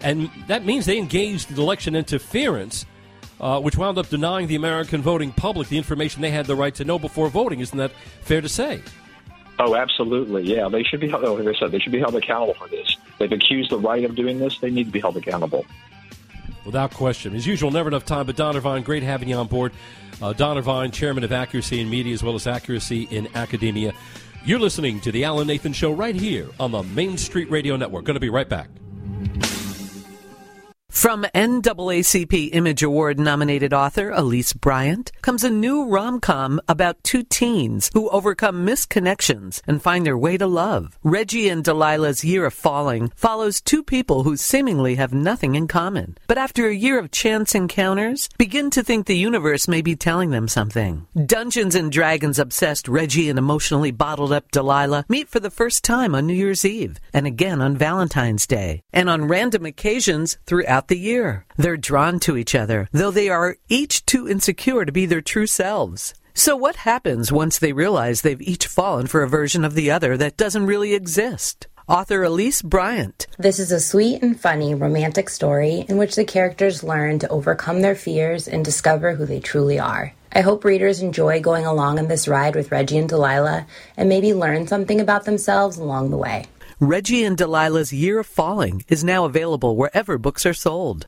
and 0.00 0.30
that 0.46 0.64
means 0.64 0.86
they 0.86 0.98
engaged 0.98 1.50
in 1.50 1.58
election 1.58 1.96
interference 1.96 2.86
uh, 3.40 3.60
which 3.60 3.76
wound 3.76 3.98
up 3.98 4.08
denying 4.08 4.46
the 4.46 4.54
American 4.54 5.02
voting 5.02 5.32
public 5.32 5.68
the 5.68 5.76
information 5.76 6.22
they 6.22 6.30
had 6.30 6.46
the 6.46 6.56
right 6.56 6.74
to 6.74 6.84
know 6.84 6.98
before 6.98 7.28
voting. 7.28 7.60
Isn't 7.60 7.78
that 7.78 7.92
fair 8.22 8.40
to 8.40 8.48
say? 8.48 8.80
Oh, 9.58 9.74
absolutely. 9.74 10.44
Yeah, 10.44 10.68
they 10.68 10.84
should 10.84 11.00
be. 11.00 11.12
Oh, 11.12 11.34
like 11.34 11.56
I 11.56 11.58
said, 11.58 11.72
they 11.72 11.80
should 11.80 11.92
be 11.92 11.98
held 11.98 12.14
accountable 12.14 12.54
for 12.54 12.68
this. 12.68 12.96
They've 13.18 13.32
accused 13.32 13.70
the 13.70 13.78
right 13.78 14.04
of 14.04 14.14
doing 14.14 14.38
this. 14.38 14.58
They 14.58 14.70
need 14.70 14.84
to 14.84 14.92
be 14.92 15.00
held 15.00 15.16
accountable. 15.16 15.66
Without 16.64 16.92
question. 16.92 17.34
As 17.34 17.46
usual, 17.46 17.70
never 17.70 17.88
enough 17.88 18.04
time, 18.04 18.26
but 18.26 18.36
Don 18.36 18.56
Irvine, 18.56 18.82
great 18.82 19.02
having 19.02 19.28
you 19.28 19.36
on 19.36 19.46
board. 19.48 19.72
Uh, 20.20 20.32
Don 20.32 20.58
Irvine, 20.58 20.90
chairman 20.90 21.24
of 21.24 21.32
Accuracy 21.32 21.80
in 21.80 21.88
Media 21.88 22.12
as 22.12 22.22
well 22.22 22.34
as 22.34 22.46
Accuracy 22.46 23.04
in 23.10 23.28
Academia. 23.34 23.94
You're 24.48 24.58
listening 24.58 24.98
to 25.00 25.12
The 25.12 25.24
Alan 25.24 25.46
Nathan 25.46 25.74
Show 25.74 25.92
right 25.92 26.14
here 26.14 26.48
on 26.58 26.70
the 26.70 26.82
Main 26.82 27.18
Street 27.18 27.50
Radio 27.50 27.76
Network. 27.76 28.06
Going 28.06 28.14
to 28.14 28.20
be 28.20 28.30
right 28.30 28.48
back. 28.48 28.70
From 30.98 31.22
NAACP 31.32 32.50
Image 32.52 32.82
Award 32.82 33.20
nominated 33.20 33.72
author 33.72 34.10
Elise 34.10 34.52
Bryant 34.52 35.12
comes 35.22 35.44
a 35.44 35.48
new 35.48 35.86
rom 35.86 36.18
com 36.18 36.60
about 36.66 37.04
two 37.04 37.22
teens 37.22 37.88
who 37.94 38.08
overcome 38.08 38.66
misconnections 38.66 39.62
and 39.68 39.80
find 39.80 40.04
their 40.04 40.18
way 40.18 40.36
to 40.36 40.48
love. 40.48 40.98
Reggie 41.04 41.48
and 41.48 41.62
Delilah's 41.62 42.24
Year 42.24 42.46
of 42.46 42.52
Falling 42.52 43.12
follows 43.14 43.60
two 43.60 43.84
people 43.84 44.24
who 44.24 44.36
seemingly 44.36 44.96
have 44.96 45.14
nothing 45.14 45.54
in 45.54 45.68
common, 45.68 46.18
but 46.26 46.36
after 46.36 46.66
a 46.66 46.74
year 46.74 46.98
of 46.98 47.12
chance 47.12 47.54
encounters, 47.54 48.28
begin 48.36 48.68
to 48.70 48.82
think 48.82 49.06
the 49.06 49.16
universe 49.16 49.68
may 49.68 49.82
be 49.82 49.94
telling 49.94 50.30
them 50.30 50.48
something. 50.48 51.06
Dungeons 51.26 51.76
and 51.76 51.92
Dragons 51.92 52.40
obsessed 52.40 52.88
Reggie 52.88 53.30
and 53.30 53.38
emotionally 53.38 53.92
bottled 53.92 54.32
up 54.32 54.50
Delilah 54.50 55.04
meet 55.08 55.28
for 55.28 55.38
the 55.38 55.48
first 55.48 55.84
time 55.84 56.16
on 56.16 56.26
New 56.26 56.34
Year's 56.34 56.64
Eve 56.64 56.98
and 57.14 57.24
again 57.24 57.62
on 57.62 57.76
Valentine's 57.76 58.48
Day, 58.48 58.82
and 58.92 59.08
on 59.08 59.28
random 59.28 59.64
occasions 59.64 60.38
throughout 60.44 60.87
the 60.88 60.98
year. 60.98 61.46
They're 61.56 61.76
drawn 61.76 62.18
to 62.20 62.36
each 62.36 62.54
other, 62.54 62.88
though 62.92 63.10
they 63.10 63.28
are 63.28 63.56
each 63.68 64.04
too 64.04 64.28
insecure 64.28 64.84
to 64.84 64.92
be 64.92 65.06
their 65.06 65.20
true 65.20 65.46
selves. 65.46 66.14
So, 66.34 66.56
what 66.56 66.76
happens 66.76 67.32
once 67.32 67.58
they 67.58 67.72
realize 67.72 68.20
they've 68.20 68.40
each 68.40 68.66
fallen 68.66 69.06
for 69.06 69.22
a 69.22 69.28
version 69.28 69.64
of 69.64 69.74
the 69.74 69.90
other 69.90 70.16
that 70.16 70.36
doesn't 70.36 70.66
really 70.66 70.94
exist? 70.94 71.66
Author 71.88 72.22
Elise 72.22 72.60
Bryant. 72.60 73.26
This 73.38 73.58
is 73.58 73.72
a 73.72 73.80
sweet 73.80 74.22
and 74.22 74.38
funny 74.38 74.74
romantic 74.74 75.30
story 75.30 75.86
in 75.88 75.96
which 75.96 76.16
the 76.16 76.24
characters 76.24 76.84
learn 76.84 77.18
to 77.20 77.28
overcome 77.28 77.80
their 77.80 77.94
fears 77.94 78.46
and 78.46 78.62
discover 78.62 79.14
who 79.14 79.24
they 79.24 79.40
truly 79.40 79.78
are. 79.78 80.12
I 80.30 80.42
hope 80.42 80.64
readers 80.64 81.00
enjoy 81.00 81.40
going 81.40 81.64
along 81.64 81.98
on 81.98 82.08
this 82.08 82.28
ride 82.28 82.54
with 82.54 82.70
Reggie 82.70 82.98
and 82.98 83.08
Delilah 83.08 83.66
and 83.96 84.08
maybe 84.08 84.34
learn 84.34 84.66
something 84.66 85.00
about 85.00 85.24
themselves 85.24 85.78
along 85.78 86.10
the 86.10 86.18
way. 86.18 86.44
Reggie 86.80 87.24
and 87.24 87.36
Delilah's 87.36 87.92
Year 87.92 88.20
of 88.20 88.26
Falling 88.28 88.84
is 88.86 89.02
now 89.02 89.24
available 89.24 89.74
wherever 89.74 90.16
books 90.16 90.46
are 90.46 90.54
sold. 90.54 91.06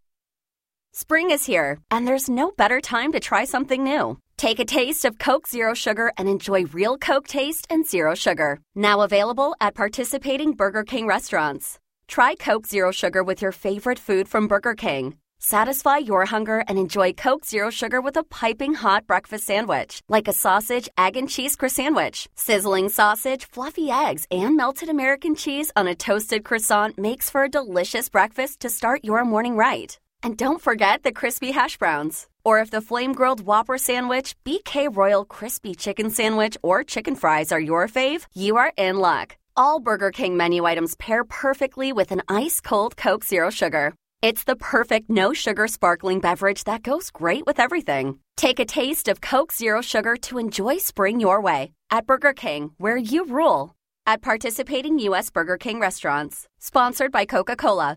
Spring 0.93 1.31
is 1.31 1.47
here, 1.47 1.79
and 1.93 2.09
there's 2.09 2.29
no 2.29 2.51
better 2.51 2.81
time 2.81 3.13
to 3.13 3.21
try 3.21 3.45
something 3.45 3.85
new. 3.85 4.19
Take 4.37 4.59
a 4.59 4.65
taste 4.65 5.05
of 5.05 5.21
Coke 5.21 5.47
Zero 5.47 5.73
Sugar 5.73 6.13
and 6.19 6.29
enjoy 6.29 6.65
real 6.65 6.99
Coke 6.99 7.29
taste 7.29 7.69
and 7.71 7.87
zero 7.87 8.17
sugar. 8.17 8.59
Now 8.75 9.03
available 9.03 9.55
at 9.61 9.77
participating 9.77 10.55
Burger 10.55 10.83
King 10.83 11.07
restaurants. 11.07 11.79
Try 12.09 12.35
Coke 12.35 12.67
Zero 12.67 12.91
Sugar 12.91 13.23
with 13.23 13.41
your 13.41 13.53
favorite 13.53 14.01
food 14.01 14.27
from 14.27 14.49
Burger 14.49 14.75
King. 14.75 15.19
Satisfy 15.43 15.97
your 15.97 16.27
hunger 16.27 16.63
and 16.69 16.79
enjoy 16.79 17.15
Coke 17.15 17.47
Zero 17.47 17.71
Sugar 17.71 18.03
with 18.03 18.19
a 18.19 18.23
piping 18.25 18.75
hot 18.75 19.07
breakfast 19.07 19.47
sandwich, 19.47 20.03
like 20.07 20.29
a 20.29 20.35
sausage, 20.35 20.87
egg, 20.99 21.17
and 21.17 21.31
cheese 21.31 21.57
croissant. 21.57 21.81
sandwich. 21.81 22.29
Sizzling 22.35 22.91
sausage, 22.91 23.47
fluffy 23.47 23.91
eggs, 23.91 24.27
and 24.31 24.55
melted 24.55 24.91
American 24.91 25.35
cheese 25.35 25.73
on 25.75 25.89
a 25.89 25.95
toasted 25.95 26.45
croissant 26.45 26.99
makes 26.99 27.31
for 27.31 27.45
a 27.45 27.49
delicious 27.49 28.11
breakfast 28.11 28.61
to 28.61 28.69
start 28.69 29.03
your 29.03 29.25
morning 29.25 29.57
right. 29.57 29.99
And 30.23 30.37
don't 30.37 30.61
forget 30.61 31.05
the 31.05 31.13
crispy 31.13 31.53
hash 31.53 31.79
browns. 31.79 32.27
Or 32.45 32.59
if 32.59 32.71
the 32.71 32.83
flame 32.83 33.15
grilled 33.15 33.41
Whopper 33.41 33.79
sandwich, 33.79 34.35
BK 34.45 34.95
Royal 34.95 35.25
Crispy 35.25 35.75
Chicken 35.75 36.11
Sandwich, 36.11 36.59
or 36.63 36.85
chicken 36.85 37.17
fries 37.17 37.53
are 37.53 37.61
your 37.61 37.89
fave, 37.89 38.27
you 38.35 38.57
are 38.59 38.73
in 38.77 38.97
luck. 38.97 39.39
All 39.57 39.81
Burger 39.81 40.11
King 40.11 40.37
menu 40.37 40.65
items 40.65 40.97
pair 40.97 41.25
perfectly 41.25 41.93
with 41.93 42.13
an 42.13 42.23
ice 42.29 42.61
cold 42.61 42.97
Coke 42.97 43.25
Zero 43.25 43.51
Sugar. 43.51 43.95
It's 44.23 44.45
the 44.45 44.57
perfect 44.57 45.09
no 45.09 45.33
sugar 45.33 45.67
sparkling 45.67 46.21
beverage 46.21 46.65
that 46.65 46.83
goes 46.83 47.11
great 47.11 47.47
with 47.47 47.59
everything. 47.59 48.19
Take 48.37 48.61
a 48.61 48.67
taste 48.67 49.09
of 49.09 49.23
Coke 49.23 49.51
Zero 49.51 49.81
Sugar 49.81 50.15
to 50.17 50.39
enjoy 50.39 50.77
spring 50.77 51.21
your 51.21 51.41
way 51.41 51.73
at 51.91 52.07
Burger 52.07 52.35
King, 52.35 52.73
where 52.77 52.99
you 52.99 53.25
rule. 53.25 53.75
At 54.05 54.21
participating 54.21 54.99
U.S. 54.99 55.31
Burger 55.31 55.57
King 55.57 55.81
restaurants. 55.81 56.47
Sponsored 56.59 57.13
by 57.13 57.25
Coca 57.25 57.57
Cola. 57.57 57.97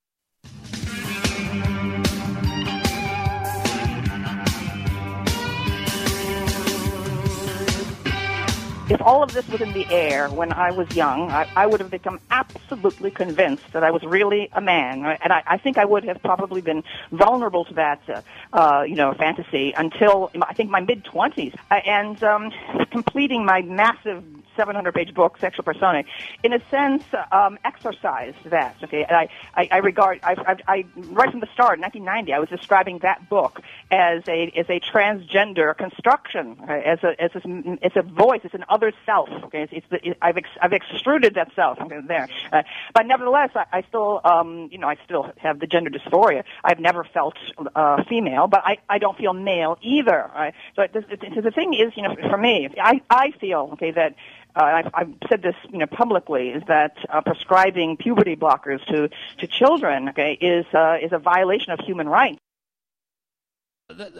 If 8.91 9.01
all 9.01 9.23
of 9.23 9.31
this 9.31 9.47
was 9.47 9.61
in 9.61 9.71
the 9.71 9.85
air 9.89 10.27
when 10.27 10.51
I 10.51 10.71
was 10.71 10.93
young, 10.93 11.31
I, 11.31 11.47
I 11.55 11.65
would 11.65 11.79
have 11.79 11.89
become 11.89 12.19
absolutely 12.29 13.09
convinced 13.09 13.71
that 13.71 13.85
I 13.85 13.91
was 13.91 14.03
really 14.03 14.49
a 14.51 14.59
man, 14.59 15.05
and 15.23 15.31
I, 15.31 15.41
I 15.47 15.57
think 15.57 15.77
I 15.77 15.85
would 15.85 16.03
have 16.03 16.21
probably 16.21 16.59
been 16.59 16.83
vulnerable 17.09 17.63
to 17.63 17.73
that, 17.75 18.01
uh, 18.09 18.21
uh, 18.51 18.81
you 18.81 18.95
know, 18.95 19.13
fantasy 19.13 19.71
until 19.77 20.29
I 20.41 20.53
think 20.53 20.69
my 20.69 20.81
mid 20.81 21.05
twenties, 21.05 21.53
and 21.69 22.21
um, 22.21 22.51
completing 22.91 23.45
my 23.45 23.61
massive 23.61 24.25
700 24.55 24.93
page 24.93 25.13
book, 25.13 25.37
Sexual 25.39 25.63
Personae, 25.63 26.05
in 26.43 26.53
a 26.53 26.59
sense, 26.69 27.03
um, 27.31 27.57
exercised 27.63 28.37
that. 28.45 28.75
Okay, 28.83 29.03
and 29.03 29.15
I, 29.15 29.29
I, 29.55 29.69
I 29.71 29.77
regard, 29.77 30.19
I, 30.23 30.35
I, 30.37 30.55
I, 30.67 30.85
right 30.95 31.31
from 31.31 31.39
the 31.39 31.49
start, 31.53 31.79
1990, 31.79 32.33
I 32.33 32.39
was 32.39 32.49
describing 32.49 32.99
that 32.99 33.29
book 33.29 33.61
as 33.89 34.23
a 34.27 34.51
as 34.55 34.69
a 34.69 34.79
transgender 34.79 35.75
construction, 35.75 36.57
as 36.67 37.03
a 37.03 37.21
as 37.21 37.31
a, 37.35 37.77
as 37.81 37.91
a 37.95 38.01
voice, 38.01 38.41
it's 38.43 38.53
an 38.53 38.65
other 38.69 38.91
self. 39.05 39.29
Okay, 39.45 39.63
it's, 39.63 39.73
it's 39.73 39.87
the, 39.89 40.09
it, 40.09 40.17
I've 40.21 40.37
ex, 40.37 40.49
I've 40.61 40.73
extruded 40.73 41.35
that 41.35 41.51
self. 41.55 41.79
Okay, 41.79 41.99
there, 42.07 42.27
uh, 42.51 42.63
but 42.93 43.05
nevertheless, 43.05 43.51
I, 43.55 43.65
I 43.71 43.81
still, 43.83 44.21
um, 44.23 44.69
you 44.71 44.77
know, 44.77 44.87
I 44.87 44.97
still 45.05 45.31
have 45.37 45.59
the 45.59 45.67
gender 45.67 45.89
dysphoria. 45.89 46.43
I've 46.63 46.79
never 46.79 47.03
felt 47.03 47.35
uh, 47.75 48.03
female, 48.05 48.47
but 48.47 48.61
I, 48.65 48.77
I 48.89 48.97
don't 48.97 49.17
feel 49.17 49.33
male 49.33 49.77
either. 49.81 50.29
Right? 50.33 50.53
So, 50.75 50.83
it, 50.83 50.93
so 51.35 51.41
the 51.41 51.51
thing 51.51 51.73
is, 51.73 51.93
you 51.95 52.03
know, 52.03 52.15
for 52.29 52.37
me, 52.37 52.69
I 52.81 53.01
I 53.09 53.31
feel 53.31 53.71
okay 53.73 53.91
that 53.91 54.15
uh, 54.55 54.63
I've, 54.63 54.91
I've 54.93 55.13
said 55.29 55.41
this 55.41 55.55
you 55.69 55.79
know 55.79 55.87
publicly 55.87 56.49
is 56.49 56.63
that 56.67 56.97
uh, 57.09 57.21
prescribing 57.21 57.97
puberty 57.97 58.35
blockers 58.35 58.83
to 58.87 59.09
to 59.39 59.47
children 59.47 60.09
okay 60.09 60.33
is 60.33 60.65
uh, 60.73 60.97
is 61.01 61.11
a 61.11 61.19
violation 61.19 61.71
of 61.71 61.79
human 61.79 62.07
rights. 62.07 62.39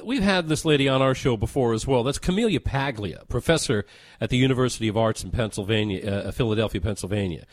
We've 0.04 0.24
had 0.24 0.50
this 0.50 0.66
lady 0.66 0.90
on 0.90 1.02
our 1.02 1.16
show 1.16 1.38
before 1.38 1.74
as 1.74 1.88
well. 1.88 2.04
That's 2.04 2.20
Camille 2.20 2.60
Paglia, 2.60 3.24
professor 3.30 3.86
at 4.20 4.30
the 4.30 4.36
University 4.36 4.90
of 4.90 4.98
Arts 4.98 5.24
in 5.24 5.32
Pennsylvania, 5.32 6.26
uh, 6.26 6.32
Philadelphia, 6.32 6.82
Pennsylvania. 6.82 7.46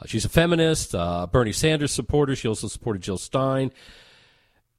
Uh, 0.00 0.06
she's 0.06 0.24
a 0.24 0.30
feminist, 0.30 0.94
uh, 0.94 1.26
Bernie 1.26 1.52
Sanders 1.52 1.92
supporter. 1.92 2.34
She 2.34 2.48
also 2.48 2.68
supported 2.68 3.02
Jill 3.02 3.18
Stein. 3.18 3.72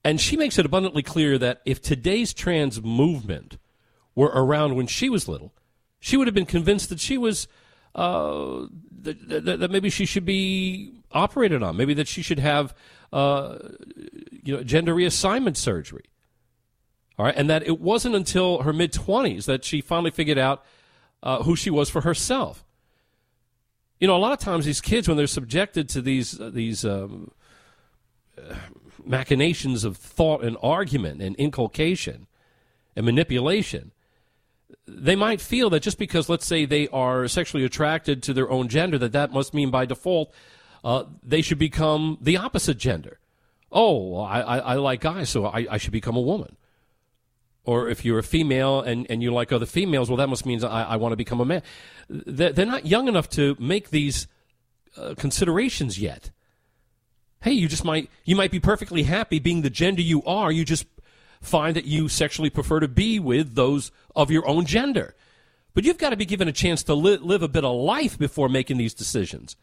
And 0.03 0.21
she 0.21 0.37
makes 0.37 0.57
it 0.57 0.65
abundantly 0.65 1.03
clear 1.03 1.37
that 1.37 1.61
if 1.65 1.81
today's 1.81 2.33
trans 2.33 2.81
movement 2.81 3.57
were 4.15 4.31
around 4.33 4.75
when 4.75 4.87
she 4.87 5.09
was 5.09 5.27
little, 5.27 5.53
she 5.99 6.17
would 6.17 6.27
have 6.27 6.35
been 6.35 6.45
convinced 6.45 6.89
that 6.89 6.99
she 6.99 7.17
was 7.17 7.47
uh, 7.95 8.67
that, 9.01 9.27
that, 9.27 9.59
that, 9.59 9.71
maybe 9.71 9.89
she 9.89 10.05
should 10.05 10.25
be 10.25 10.93
operated 11.11 11.63
on, 11.63 11.75
maybe 11.75 11.93
that 11.95 12.07
she 12.07 12.21
should 12.21 12.39
have 12.39 12.75
uh, 13.11 13.57
you 14.43 14.55
know 14.55 14.63
gender 14.63 14.93
reassignment 14.93 15.57
surgery. 15.57 16.05
All 17.17 17.25
right, 17.25 17.35
and 17.35 17.49
that 17.49 17.65
it 17.65 17.79
wasn't 17.79 18.13
until 18.13 18.61
her 18.61 18.73
mid 18.73 18.93
twenties 18.93 19.47
that 19.47 19.65
she 19.65 19.81
finally 19.81 20.11
figured 20.11 20.37
out 20.37 20.63
uh, 21.23 21.41
who 21.43 21.55
she 21.55 21.71
was 21.71 21.89
for 21.89 22.01
herself. 22.01 22.63
You 23.99 24.07
know, 24.07 24.15
a 24.15 24.19
lot 24.19 24.33
of 24.33 24.39
times 24.39 24.65
these 24.65 24.81
kids, 24.81 25.07
when 25.07 25.17
they're 25.17 25.25
subjected 25.25 25.89
to 25.89 26.01
these 26.01 26.39
uh, 26.39 26.51
these 26.53 26.85
um, 26.85 27.31
machinations 29.03 29.83
of 29.83 29.97
thought 29.97 30.43
and 30.43 30.57
argument 30.61 31.21
and 31.21 31.35
inculcation 31.37 32.27
and 32.95 33.05
manipulation, 33.05 33.91
they 34.87 35.15
might 35.15 35.41
feel 35.41 35.69
that 35.71 35.81
just 35.81 35.97
because, 35.97 36.29
let's 36.29 36.45
say, 36.45 36.65
they 36.65 36.87
are 36.89 37.27
sexually 37.27 37.65
attracted 37.65 38.23
to 38.23 38.33
their 38.33 38.49
own 38.49 38.69
gender, 38.69 38.97
that 38.97 39.11
that 39.11 39.31
must 39.31 39.53
mean 39.53 39.69
by 39.69 39.85
default 39.85 40.33
uh, 40.83 41.03
they 41.21 41.41
should 41.41 41.59
become 41.59 42.17
the 42.21 42.37
opposite 42.37 42.77
gender. 42.77 43.19
Oh, 43.71 44.17
I, 44.21 44.39
I, 44.39 44.57
I 44.59 44.73
like 44.75 45.01
guys, 45.01 45.29
so 45.29 45.45
I, 45.45 45.67
I, 45.69 45.77
should 45.77 45.91
become 45.91 46.15
a 46.15 46.21
woman. 46.21 46.55
Or 47.65 47.89
if 47.89 48.05
you're 48.05 48.19
a 48.19 48.23
female 48.23 48.79
and, 48.79 49.05
and 49.09 49.21
you 49.21 49.33
like 49.33 49.51
other 49.51 49.65
females, 49.65 50.09
well, 50.09 50.17
that 50.17 50.29
must 50.29 50.45
mean 50.45 50.63
I, 50.63 50.83
I 50.83 50.95
want 50.95 51.11
to 51.11 51.17
become 51.17 51.41
a 51.41 51.45
man. 51.45 51.63
They're, 52.07 52.65
not 52.65 52.85
young 52.85 53.09
enough 53.09 53.29
to 53.31 53.57
make 53.59 53.89
these 53.89 54.27
uh, 54.95 55.15
considerations 55.17 55.99
yet. 55.99 56.31
Hey, 57.41 57.51
you 57.51 57.67
just 57.67 57.83
might 57.83 58.09
you 58.23 58.35
might 58.35 58.49
be 58.49 58.59
perfectly 58.59 59.03
happy 59.03 59.39
being 59.39 59.61
the 59.61 59.69
gender 59.69 60.01
you 60.01 60.23
are. 60.23 60.51
You 60.51 60.65
just 60.65 60.85
find 61.41 61.75
that 61.75 61.85
you 61.85 62.07
sexually 62.07 62.49
prefer 62.49 62.79
to 62.79 62.87
be 62.87 63.19
with 63.19 63.55
those 63.55 63.91
of 64.15 64.31
your 64.31 64.47
own 64.47 64.65
gender. 64.65 65.15
But 65.73 65.83
you've 65.83 65.97
got 65.97 66.09
to 66.09 66.17
be 66.17 66.25
given 66.25 66.47
a 66.47 66.53
chance 66.53 66.81
to 66.83 66.95
li- 66.95 67.17
live 67.17 67.43
a 67.43 67.47
bit 67.47 67.63
of 67.63 67.75
life 67.75 68.17
before 68.17 68.49
making 68.49 68.77
these 68.77 68.93
decisions. 68.93 69.55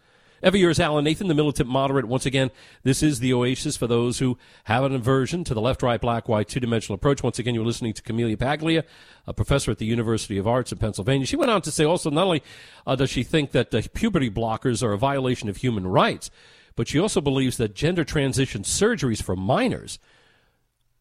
Every 0.44 0.60
year 0.60 0.68
is 0.68 0.78
Alan 0.78 1.04
Nathan, 1.04 1.28
the 1.28 1.34
militant 1.34 1.70
moderate. 1.70 2.04
Once 2.04 2.26
again, 2.26 2.50
this 2.82 3.02
is 3.02 3.18
the 3.18 3.32
oasis 3.32 3.78
for 3.78 3.86
those 3.86 4.18
who 4.18 4.36
have 4.64 4.84
an 4.84 4.94
aversion 4.94 5.42
to 5.44 5.54
the 5.54 5.60
left, 5.60 5.82
right, 5.82 6.00
black, 6.00 6.28
white, 6.28 6.48
two 6.48 6.60
dimensional 6.60 6.96
approach. 6.96 7.22
Once 7.22 7.38
again, 7.38 7.54
you're 7.54 7.64
listening 7.64 7.94
to 7.94 8.02
Camille 8.02 8.36
Paglia, 8.36 8.84
a 9.26 9.32
professor 9.32 9.70
at 9.70 9.78
the 9.78 9.86
University 9.86 10.36
of 10.36 10.46
Arts 10.46 10.70
in 10.70 10.76
Pennsylvania. 10.76 11.26
She 11.26 11.36
went 11.36 11.50
on 11.50 11.62
to 11.62 11.70
say 11.70 11.84
also, 11.84 12.10
not 12.10 12.26
only 12.26 12.42
uh, 12.86 12.94
does 12.94 13.08
she 13.08 13.22
think 13.22 13.52
that 13.52 13.74
uh, 13.74 13.80
puberty 13.94 14.28
blockers 14.28 14.82
are 14.82 14.92
a 14.92 14.98
violation 14.98 15.48
of 15.48 15.56
human 15.56 15.86
rights, 15.86 16.30
but 16.76 16.88
she 16.88 16.98
also 16.98 17.22
believes 17.22 17.56
that 17.56 17.74
gender 17.74 18.04
transition 18.04 18.64
surgeries 18.64 19.22
for 19.22 19.34
minors 19.34 19.98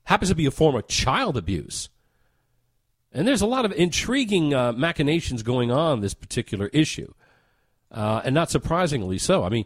happens 0.06 0.30
to 0.30 0.36
be 0.36 0.46
a 0.46 0.52
form 0.52 0.76
of 0.76 0.88
child 0.88 1.38
abuse. 1.38 1.90
And 3.12 3.28
there's 3.28 3.42
a 3.42 3.48
lot 3.48 3.66
of 3.66 3.72
intriguing 3.74 4.54
uh, 4.54 4.74
machinations 4.74 5.44
going 5.44 5.72
on 5.72 6.02
this 6.02 6.14
particular 6.14 6.68
issue, 6.74 7.14
uh, 7.92 8.22
and 8.26 8.34
not 8.34 8.50
surprisingly 8.50 9.20
so. 9.20 9.44
I 9.44 9.50
mean, 9.50 9.66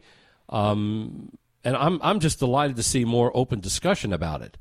um, 0.50 1.38
and 1.63 1.76
I'm 1.78 2.00
I'm 2.04 2.19
just 2.19 2.39
delighted 2.39 2.76
to 2.76 2.84
see 2.84 3.06
more 3.06 3.32
open 3.36 3.62
discussion 3.62 4.12
about 4.12 4.41
it. 4.41 4.58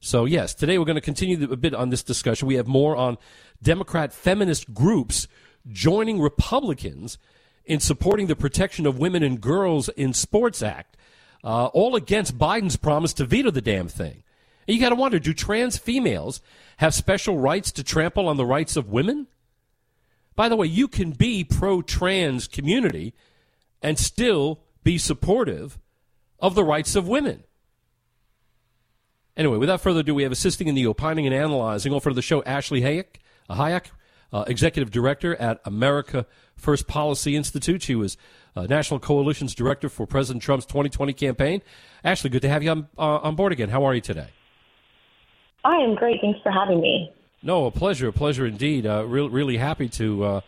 So 0.00 0.24
yes, 0.24 0.54
today 0.54 0.78
we're 0.78 0.84
going 0.84 0.96
to 0.96 1.00
continue 1.00 1.50
a 1.50 1.56
bit 1.56 1.74
on 1.74 1.90
this 1.90 2.02
discussion. 2.02 2.48
We 2.48 2.54
have 2.54 2.66
more 2.66 2.96
on 2.96 3.18
Democrat 3.62 4.12
feminist 4.12 4.72
groups 4.74 5.28
joining 5.68 6.20
Republicans 6.20 7.18
in 7.64 7.80
supporting 7.80 8.26
the 8.26 8.34
Protection 8.34 8.86
of 8.86 8.98
Women 8.98 9.22
and 9.22 9.40
Girls 9.40 9.88
in 9.90 10.12
Sports 10.14 10.62
Act, 10.62 10.96
uh, 11.44 11.66
all 11.66 11.94
against 11.94 12.38
Biden's 12.38 12.76
promise 12.76 13.12
to 13.14 13.24
veto 13.24 13.50
the 13.50 13.60
damn 13.60 13.88
thing. 13.88 14.22
You 14.70 14.80
got 14.80 14.90
to 14.90 14.94
wonder 14.94 15.18
do 15.18 15.34
trans 15.34 15.78
females 15.78 16.40
have 16.78 16.94
special 16.94 17.38
rights 17.38 17.72
to 17.72 17.84
trample 17.84 18.28
on 18.28 18.36
the 18.36 18.46
rights 18.46 18.76
of 18.76 18.88
women? 18.88 19.26
By 20.36 20.48
the 20.48 20.56
way, 20.56 20.66
you 20.66 20.88
can 20.88 21.10
be 21.10 21.44
pro 21.44 21.82
trans 21.82 22.46
community 22.46 23.14
and 23.82 23.98
still 23.98 24.60
be 24.82 24.96
supportive 24.96 25.78
of 26.38 26.54
the 26.54 26.64
rights 26.64 26.94
of 26.94 27.08
women. 27.08 27.44
Anyway, 29.36 29.56
without 29.56 29.80
further 29.80 30.00
ado, 30.00 30.14
we 30.14 30.22
have 30.22 30.32
assisting 30.32 30.68
in 30.68 30.74
the 30.74 30.86
opining 30.86 31.26
and 31.26 31.34
analyzing 31.34 31.92
over 31.92 32.12
the 32.12 32.22
show 32.22 32.42
Ashley 32.44 32.82
Hayek, 32.82 33.16
Hayek 33.48 33.86
uh, 34.32 34.44
executive 34.46 34.90
director 34.90 35.36
at 35.36 35.60
America 35.64 36.26
First 36.56 36.86
Policy 36.86 37.36
Institute. 37.36 37.82
She 37.82 37.94
was 37.94 38.16
uh, 38.54 38.62
National 38.62 39.00
Coalition's 39.00 39.54
director 39.54 39.88
for 39.88 40.06
President 40.06 40.42
Trump's 40.42 40.66
2020 40.66 41.12
campaign. 41.12 41.62
Ashley, 42.04 42.30
good 42.30 42.42
to 42.42 42.48
have 42.48 42.62
you 42.62 42.70
on, 42.70 42.88
uh, 42.98 43.18
on 43.18 43.34
board 43.34 43.52
again. 43.52 43.70
How 43.70 43.84
are 43.84 43.94
you 43.94 44.00
today? 44.00 44.28
I 45.64 45.76
am 45.76 45.94
great. 45.94 46.20
Thanks 46.20 46.40
for 46.42 46.50
having 46.50 46.80
me. 46.80 47.12
No, 47.42 47.66
a 47.66 47.70
pleasure, 47.70 48.08
a 48.08 48.12
pleasure 48.12 48.46
indeed. 48.46 48.86
Uh, 48.86 49.04
re- 49.06 49.28
really 49.28 49.56
happy 49.56 49.88
to 49.90 50.24
uh, 50.24 50.40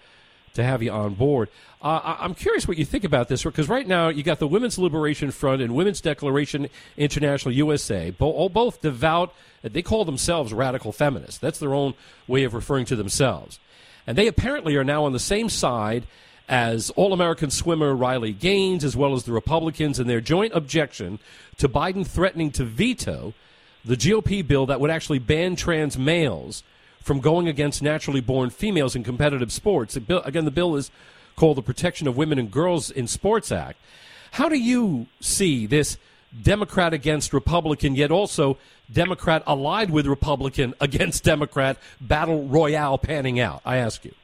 to 0.54 0.62
have 0.62 0.82
you 0.82 0.90
on 0.90 1.14
board. 1.14 1.48
Uh, 1.80 2.16
I- 2.20 2.24
am 2.24 2.34
curious 2.34 2.68
what 2.68 2.76
you 2.76 2.84
think 2.84 3.04
about 3.04 3.28
this 3.28 3.42
because 3.42 3.68
right 3.68 3.86
now 3.86 4.08
you 4.08 4.22
got 4.22 4.38
the 4.38 4.46
Women's 4.46 4.78
Liberation 4.78 5.30
Front 5.30 5.62
and 5.62 5.74
Women's 5.74 6.00
Declaration 6.00 6.68
International 6.96 7.54
USA, 7.54 8.10
bo- 8.10 8.48
both 8.48 8.80
devout. 8.82 9.34
They 9.62 9.82
call 9.82 10.04
themselves 10.04 10.52
radical 10.52 10.92
feminists. 10.92 11.38
That's 11.38 11.58
their 11.58 11.74
own 11.74 11.94
way 12.26 12.44
of 12.44 12.52
referring 12.54 12.84
to 12.86 12.96
themselves, 12.96 13.58
and 14.06 14.18
they 14.18 14.26
apparently 14.26 14.76
are 14.76 14.84
now 14.84 15.04
on 15.04 15.12
the 15.12 15.18
same 15.20 15.48
side 15.48 16.04
as 16.48 16.90
All 16.90 17.12
American 17.12 17.50
swimmer 17.50 17.94
Riley 17.94 18.32
Gaines, 18.32 18.84
as 18.84 18.96
well 18.96 19.14
as 19.14 19.24
the 19.24 19.32
Republicans, 19.32 19.98
in 19.98 20.06
their 20.08 20.20
joint 20.20 20.52
objection 20.54 21.18
to 21.56 21.68
Biden 21.68 22.06
threatening 22.06 22.50
to 22.52 22.64
veto 22.64 23.32
the 23.84 23.96
GOP 23.96 24.46
bill 24.46 24.66
that 24.66 24.80
would 24.80 24.90
actually 24.90 25.18
ban 25.18 25.56
trans 25.56 25.98
males 25.98 26.62
from 27.02 27.20
going 27.20 27.48
against 27.48 27.82
naturally 27.82 28.20
born 28.20 28.50
females 28.50 28.94
in 28.94 29.02
competitive 29.02 29.52
sports. 29.52 29.96
again, 29.96 30.44
the 30.44 30.50
bill 30.50 30.76
is 30.76 30.90
called 31.36 31.56
the 31.56 31.62
Protection 31.62 32.06
of 32.06 32.16
Women 32.16 32.38
and 32.38 32.50
Girls 32.50 32.90
in 32.90 33.06
Sports 33.06 33.50
Act. 33.50 33.78
How 34.32 34.48
do 34.48 34.56
you 34.56 35.06
see 35.20 35.66
this 35.66 35.98
Democrat 36.42 36.94
against 36.94 37.32
Republican, 37.32 37.94
yet 37.94 38.10
also 38.10 38.56
Democrat 38.90 39.42
allied 39.46 39.90
with 39.90 40.06
Republican 40.06 40.74
against 40.80 41.24
Democrat 41.24 41.76
battle 42.00 42.46
royale 42.46 42.98
panning 42.98 43.40
out? 43.40 43.60
I 43.64 43.76
ask 43.76 44.04
you. 44.04 44.14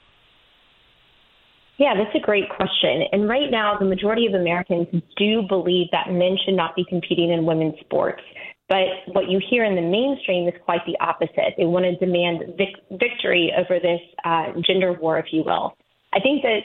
Yeah, 1.78 1.94
that's 1.94 2.14
a 2.16 2.20
great 2.20 2.48
question. 2.48 3.04
And 3.12 3.28
right 3.28 3.50
now, 3.50 3.76
the 3.78 3.84
majority 3.84 4.26
of 4.26 4.34
Americans 4.34 4.88
do 5.16 5.42
believe 5.48 5.86
that 5.92 6.10
men 6.10 6.36
should 6.44 6.54
not 6.54 6.74
be 6.74 6.84
competing 6.88 7.30
in 7.30 7.44
women's 7.44 7.78
sports. 7.80 8.22
But 8.68 8.86
what 9.06 9.30
you 9.30 9.40
hear 9.50 9.64
in 9.64 9.74
the 9.74 9.82
mainstream 9.82 10.46
is 10.46 10.54
quite 10.64 10.84
the 10.86 10.98
opposite. 11.00 11.54
They 11.56 11.64
want 11.64 11.86
to 11.86 11.96
demand 11.96 12.42
vic- 12.58 12.84
victory 12.90 13.52
over 13.56 13.80
this 13.80 14.00
uh, 14.24 14.52
gender 14.66 14.92
war, 14.92 15.18
if 15.18 15.26
you 15.32 15.42
will. 15.42 15.74
I 16.12 16.20
think 16.20 16.42
that 16.42 16.60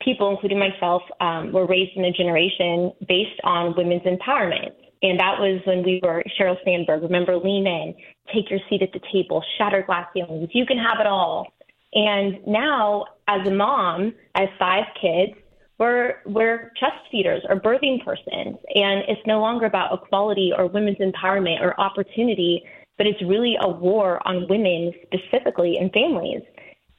people, 0.00 0.30
including 0.30 0.58
myself, 0.58 1.02
um, 1.20 1.52
were 1.52 1.66
raised 1.66 1.96
in 1.96 2.04
a 2.04 2.12
generation 2.12 2.92
based 3.08 3.40
on 3.44 3.74
women's 3.76 4.02
empowerment. 4.02 4.72
And 5.02 5.18
that 5.20 5.38
was 5.38 5.60
when 5.64 5.84
we 5.84 6.00
were 6.02 6.22
Sheryl 6.38 6.56
Sandberg. 6.64 7.02
Remember, 7.02 7.36
lean 7.36 7.66
in, 7.66 7.94
take 8.34 8.50
your 8.50 8.58
seat 8.68 8.82
at 8.82 8.92
the 8.92 9.00
table, 9.12 9.42
shatter 9.56 9.82
glass 9.82 10.08
ceilings. 10.12 10.50
You 10.52 10.66
can 10.66 10.76
have 10.76 11.00
it 11.00 11.06
all. 11.06 11.46
And 11.94 12.46
now, 12.46 13.06
as 13.28 13.46
a 13.46 13.50
mom, 13.50 14.14
I 14.34 14.40
have 14.40 14.50
five 14.58 14.84
kids 15.00 15.38
we're 15.78 16.16
we're 16.26 16.72
chest 16.78 16.96
feeders 17.10 17.42
or 17.48 17.60
birthing 17.60 18.04
persons, 18.04 18.56
and 18.74 19.04
it's 19.08 19.20
no 19.26 19.40
longer 19.40 19.66
about 19.66 19.92
equality 19.92 20.52
or 20.56 20.66
women's 20.66 20.98
empowerment 20.98 21.60
or 21.60 21.78
opportunity, 21.80 22.62
but 22.96 23.06
it's 23.06 23.22
really 23.22 23.56
a 23.60 23.68
war 23.68 24.20
on 24.26 24.46
women 24.48 24.92
specifically 25.06 25.76
and 25.78 25.92
families. 25.92 26.42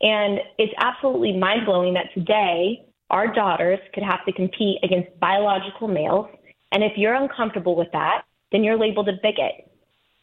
And 0.02 0.40
it's 0.58 0.74
absolutely 0.78 1.34
mind 1.38 1.66
blowing 1.66 1.94
that 1.96 2.08
today 2.14 2.86
our 3.10 3.34
daughters 3.34 3.80
could 3.94 4.04
have 4.04 4.24
to 4.26 4.32
compete 4.32 4.80
against 4.84 5.20
biological 5.20 5.88
males. 5.88 6.28
And 6.72 6.84
if 6.84 6.94
you're 6.96 7.16
uncomfortable 7.16 7.76
with 7.76 7.90
that, 7.92 8.24
then 8.52 8.64
you're 8.64 8.78
labeled 8.78 9.10
a 9.10 9.14
bigot. 9.22 9.70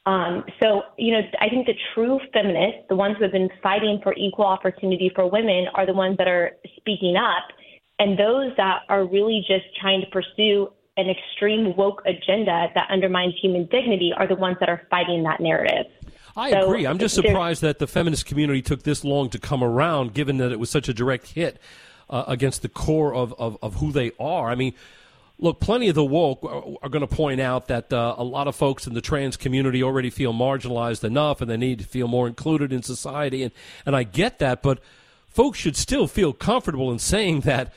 Um, 0.07 0.45
so, 0.63 0.83
you 0.97 1.13
know, 1.13 1.21
I 1.41 1.49
think 1.49 1.67
the 1.67 1.75
true 1.93 2.21
feminists, 2.33 2.85
the 2.89 2.95
ones 2.95 3.17
who 3.19 3.25
have 3.25 3.33
been 3.33 3.51
fighting 3.61 3.99
for 4.05 4.15
equal 4.17 4.47
opportunity 4.47 5.11
for 5.15 5.29
women, 5.29 5.67
are 5.75 5.85
the 5.85 5.93
ones 5.93 6.17
that 6.19 6.29
are 6.29 6.53
speaking 6.77 7.17
up. 7.17 7.43
And 7.99 8.19
those 8.19 8.53
that 8.57 8.83
are 8.89 9.07
really 9.07 9.45
just 9.47 9.65
trying 9.81 10.01
to 10.03 10.07
pursue 10.09 10.71
an 10.97 11.09
extreme 11.09 11.77
woke 11.77 12.03
agenda 12.07 12.69
that 12.75 12.89
undermines 12.91 13.35
human 13.41 13.67
dignity 13.67 14.13
are 14.17 14.27
the 14.27 14.35
ones 14.35 14.57
that 14.61 14.69
are 14.69 14.83
fighting 14.91 15.23
that 15.25 15.41
narrative. 15.41 15.87
I 16.37 16.51
so 16.51 16.67
agree. 16.67 16.87
I'm 16.87 16.99
just 16.99 17.15
surprised 17.15 17.63
that 17.63 17.79
the 17.79 17.87
feminist 17.87 18.27
community 18.27 18.63
took 18.63 18.83
this 18.83 19.05
long 19.05 19.31
to 19.31 19.39
come 19.39 19.63
around, 19.63 20.13
given 20.13 20.37
that 20.39 20.53
it 20.53 20.61
was 20.61 20.71
such 20.71 20.89
a 20.89 20.95
direct 20.95 21.29
hit 21.29 21.59
uh, 22.11 22.25
against 22.27 22.63
the 22.63 22.69
core 22.69 23.15
of, 23.15 23.35
of, 23.39 23.59
of 23.63 23.77
who 23.77 23.93
they 23.93 24.13
are. 24.21 24.51
I 24.51 24.55
mean, 24.55 24.75
look, 25.39 25.61
plenty 25.61 25.89
of 25.89 25.95
the 25.95 26.05
woke 26.05 26.45
are, 26.45 26.89
going 26.89 27.07
to 27.07 27.15
point 27.15 27.41
out 27.41 27.69
that 27.69 27.93
uh, 27.93 28.15
a 28.19 28.25
lot 28.25 28.49
of 28.49 28.57
folks 28.57 28.87
in 28.87 28.95
the 28.95 29.01
trans 29.01 29.37
community 29.37 29.83
already 29.83 30.11
feel 30.11 30.33
marginalized 30.33 31.05
enough 31.05 31.41
and 31.41 31.51
they 31.51 31.57
need 31.57 31.79
to 31.79 31.85
feel 31.85 32.09
more 32.09 32.27
included 32.27 32.73
in 32.73 32.83
society. 32.83 33.43
And, 33.43 33.53
and 33.85 33.97
I 33.97 34.03
get 34.03 34.39
that, 34.39 34.63
but 34.63 34.81
folks 35.27 35.59
should 35.59 35.77
still 35.77 36.07
feel 36.07 36.33
comfortable 36.33 36.91
in 36.93 36.99
saying 36.99 37.41
that 37.41 37.73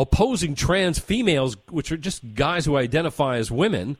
opposing 0.00 0.54
trans 0.54 0.98
females, 0.98 1.58
which 1.68 1.92
are 1.92 1.96
just 1.98 2.34
guys 2.34 2.64
who 2.64 2.76
identify 2.76 3.36
as 3.36 3.50
women, 3.50 3.98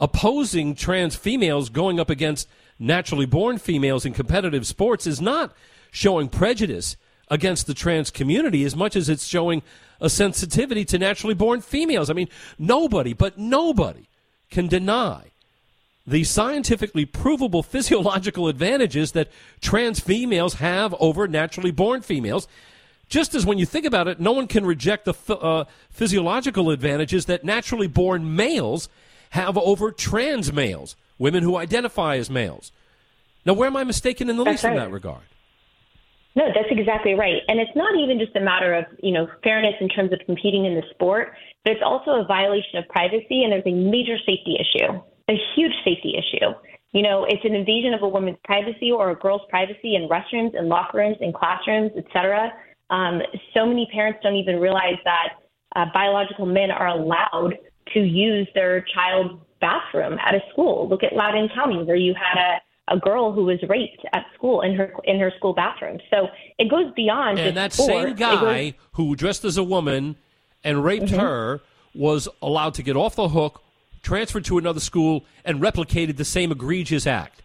opposing 0.00 0.74
trans 0.74 1.14
females 1.14 1.68
going 1.68 2.00
up 2.00 2.10
against 2.10 2.48
naturally 2.76 3.26
born 3.26 3.56
females 3.56 4.04
in 4.04 4.12
competitive 4.12 4.66
sports 4.66 5.06
is 5.06 5.20
not 5.20 5.54
showing 5.92 6.28
prejudice 6.28 6.96
against 7.28 7.68
the 7.68 7.74
trans 7.74 8.10
community 8.10 8.64
as 8.64 8.74
much 8.74 8.96
as 8.96 9.08
it's 9.08 9.24
showing 9.24 9.62
a 10.00 10.10
sensitivity 10.10 10.84
to 10.84 10.98
naturally 10.98 11.34
born 11.34 11.60
females. 11.60 12.10
I 12.10 12.14
mean, 12.14 12.28
nobody, 12.58 13.12
but 13.12 13.38
nobody 13.38 14.08
can 14.50 14.66
deny 14.66 15.30
the 16.04 16.24
scientifically 16.24 17.06
provable 17.06 17.62
physiological 17.74 18.48
advantages 18.48 19.12
that 19.12 19.30
trans 19.60 20.00
females 20.00 20.54
have 20.54 20.96
over 20.98 21.28
naturally 21.28 21.70
born 21.70 22.02
females. 22.02 22.48
Just 23.12 23.34
as 23.34 23.44
when 23.44 23.58
you 23.58 23.66
think 23.66 23.84
about 23.84 24.08
it, 24.08 24.20
no 24.20 24.32
one 24.32 24.46
can 24.46 24.64
reject 24.64 25.04
the 25.04 25.12
uh, 25.34 25.66
physiological 25.90 26.70
advantages 26.70 27.26
that 27.26 27.44
naturally 27.44 27.86
born 27.86 28.34
males 28.34 28.88
have 29.32 29.58
over 29.58 29.92
trans 29.92 30.50
males, 30.50 30.96
women 31.18 31.42
who 31.42 31.56
identify 31.56 32.16
as 32.16 32.30
males. 32.30 32.72
Now, 33.44 33.52
where 33.52 33.66
am 33.66 33.76
I 33.76 33.84
mistaken 33.84 34.30
in 34.30 34.38
the 34.38 34.44
That's 34.44 34.54
least 34.54 34.64
right. 34.64 34.72
in 34.72 34.78
that 34.78 34.90
regard? 34.90 35.24
No, 36.34 36.46
that's 36.54 36.70
exactly 36.70 37.12
right. 37.12 37.42
And 37.48 37.60
it's 37.60 37.76
not 37.76 37.94
even 37.98 38.18
just 38.18 38.34
a 38.34 38.40
matter 38.40 38.72
of, 38.72 38.86
you 39.02 39.12
know, 39.12 39.28
fairness 39.44 39.74
in 39.82 39.90
terms 39.90 40.10
of 40.14 40.20
competing 40.24 40.64
in 40.64 40.74
the 40.74 40.82
sport, 40.94 41.34
but 41.64 41.72
it's 41.72 41.82
also 41.84 42.12
a 42.12 42.24
violation 42.24 42.78
of 42.78 42.88
privacy 42.88 43.42
and 43.42 43.52
there's 43.52 43.66
a 43.66 43.74
major 43.74 44.16
safety 44.20 44.56
issue, 44.58 44.90
a 45.28 45.36
huge 45.54 45.74
safety 45.84 46.16
issue. 46.16 46.54
You 46.92 47.02
know, 47.02 47.26
it's 47.28 47.44
an 47.44 47.54
invasion 47.54 47.92
of 47.92 48.00
a 48.00 48.08
woman's 48.08 48.38
privacy 48.42 48.90
or 48.90 49.10
a 49.10 49.14
girl's 49.14 49.42
privacy 49.50 49.96
in 49.96 50.08
restrooms 50.08 50.56
and 50.58 50.68
locker 50.68 50.96
rooms 50.96 51.18
and 51.20 51.34
classrooms, 51.34 51.90
et 51.98 52.06
cetera. 52.10 52.54
Um, 52.92 53.22
so 53.54 53.66
many 53.66 53.88
parents 53.92 54.20
don't 54.22 54.36
even 54.36 54.60
realize 54.60 54.98
that 55.04 55.28
uh, 55.74 55.86
biological 55.92 56.46
men 56.46 56.70
are 56.70 56.88
allowed 56.88 57.58
to 57.94 58.00
use 58.00 58.46
their 58.54 58.84
child's 58.94 59.34
bathroom 59.60 60.18
at 60.24 60.34
a 60.34 60.40
school. 60.52 60.88
Look 60.88 61.02
at 61.02 61.14
Loudoun 61.14 61.48
County, 61.54 61.82
where 61.82 61.96
you 61.96 62.14
had 62.14 62.38
a 62.38 62.60
a 62.88 62.98
girl 62.98 63.32
who 63.32 63.44
was 63.44 63.58
raped 63.68 64.04
at 64.12 64.26
school 64.34 64.60
in 64.60 64.74
her 64.74 64.92
in 65.04 65.18
her 65.18 65.32
school 65.38 65.54
bathroom. 65.54 65.98
So 66.10 66.28
it 66.58 66.68
goes 66.68 66.92
beyond. 66.94 67.38
And 67.38 67.56
that 67.56 67.72
sport. 67.72 67.88
same 67.88 68.14
guy 68.16 68.70
goes, 68.70 68.80
who 68.92 69.16
dressed 69.16 69.44
as 69.44 69.56
a 69.56 69.64
woman 69.64 70.16
and 70.64 70.84
raped 70.84 71.06
mm-hmm. 71.06 71.20
her 71.20 71.60
was 71.94 72.28
allowed 72.40 72.74
to 72.74 72.82
get 72.82 72.96
off 72.96 73.14
the 73.14 73.28
hook, 73.28 73.62
transferred 74.02 74.44
to 74.46 74.58
another 74.58 74.80
school, 74.80 75.24
and 75.44 75.60
replicated 75.60 76.16
the 76.16 76.24
same 76.24 76.50
egregious 76.50 77.06
act. 77.06 77.42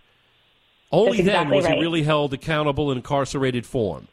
Only 0.92 1.22
That's 1.22 1.38
then 1.38 1.50
was 1.50 1.66
right. 1.66 1.76
he 1.76 1.82
really 1.82 2.04
held 2.04 2.34
accountable 2.34 2.92
in 2.92 2.98
incarcerated 2.98 3.66
form. 3.66 4.08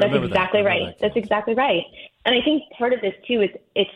That's 0.00 0.14
exactly 0.14 0.62
that. 0.62 0.68
right. 0.68 0.86
That 0.86 1.00
That's 1.00 1.16
exactly 1.16 1.54
right. 1.54 1.82
And 2.24 2.34
I 2.34 2.44
think 2.44 2.62
part 2.76 2.92
of 2.92 3.00
this 3.00 3.14
too 3.26 3.42
is 3.42 3.50
it's 3.74 3.90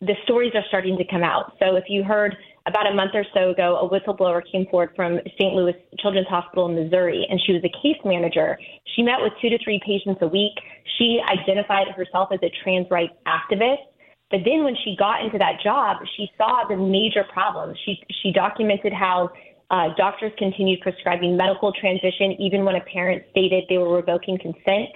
the 0.00 0.14
stories 0.24 0.52
are 0.54 0.64
starting 0.68 0.96
to 0.96 1.04
come 1.04 1.22
out. 1.22 1.56
So 1.58 1.76
if 1.76 1.84
you 1.88 2.02
heard 2.02 2.34
about 2.66 2.90
a 2.90 2.94
month 2.94 3.12
or 3.14 3.24
so 3.34 3.50
ago, 3.50 3.76
a 3.76 3.88
whistleblower 3.88 4.42
came 4.50 4.66
forward 4.66 4.90
from 4.96 5.18
St. 5.38 5.54
Louis 5.54 5.74
Children's 5.98 6.28
Hospital 6.28 6.68
in 6.68 6.74
Missouri, 6.74 7.26
and 7.28 7.40
she 7.44 7.52
was 7.52 7.62
a 7.64 7.72
case 7.82 8.00
manager. 8.04 8.58
She 8.96 9.02
met 9.02 9.20
with 9.20 9.32
two 9.42 9.50
to 9.50 9.58
three 9.62 9.80
patients 9.84 10.18
a 10.22 10.28
week. 10.28 10.52
She 10.98 11.20
identified 11.28 11.88
herself 11.88 12.30
as 12.32 12.40
a 12.42 12.50
trans 12.62 12.90
rights 12.90 13.12
activist. 13.26 13.84
But 14.30 14.40
then 14.44 14.62
when 14.64 14.76
she 14.84 14.94
got 14.96 15.24
into 15.24 15.38
that 15.38 15.60
job, 15.62 15.98
she 16.16 16.30
saw 16.38 16.64
the 16.68 16.76
major 16.76 17.24
problems. 17.32 17.76
She, 17.84 18.00
she 18.22 18.32
documented 18.32 18.92
how 18.92 19.30
uh, 19.70 19.88
doctors 19.96 20.32
continued 20.38 20.80
prescribing 20.80 21.36
medical 21.36 21.72
transition 21.72 22.32
even 22.40 22.64
when 22.64 22.76
a 22.76 22.80
parent 22.80 23.22
stated 23.30 23.64
they 23.68 23.78
were 23.78 23.96
revoking 23.96 24.38
consent. 24.38 24.90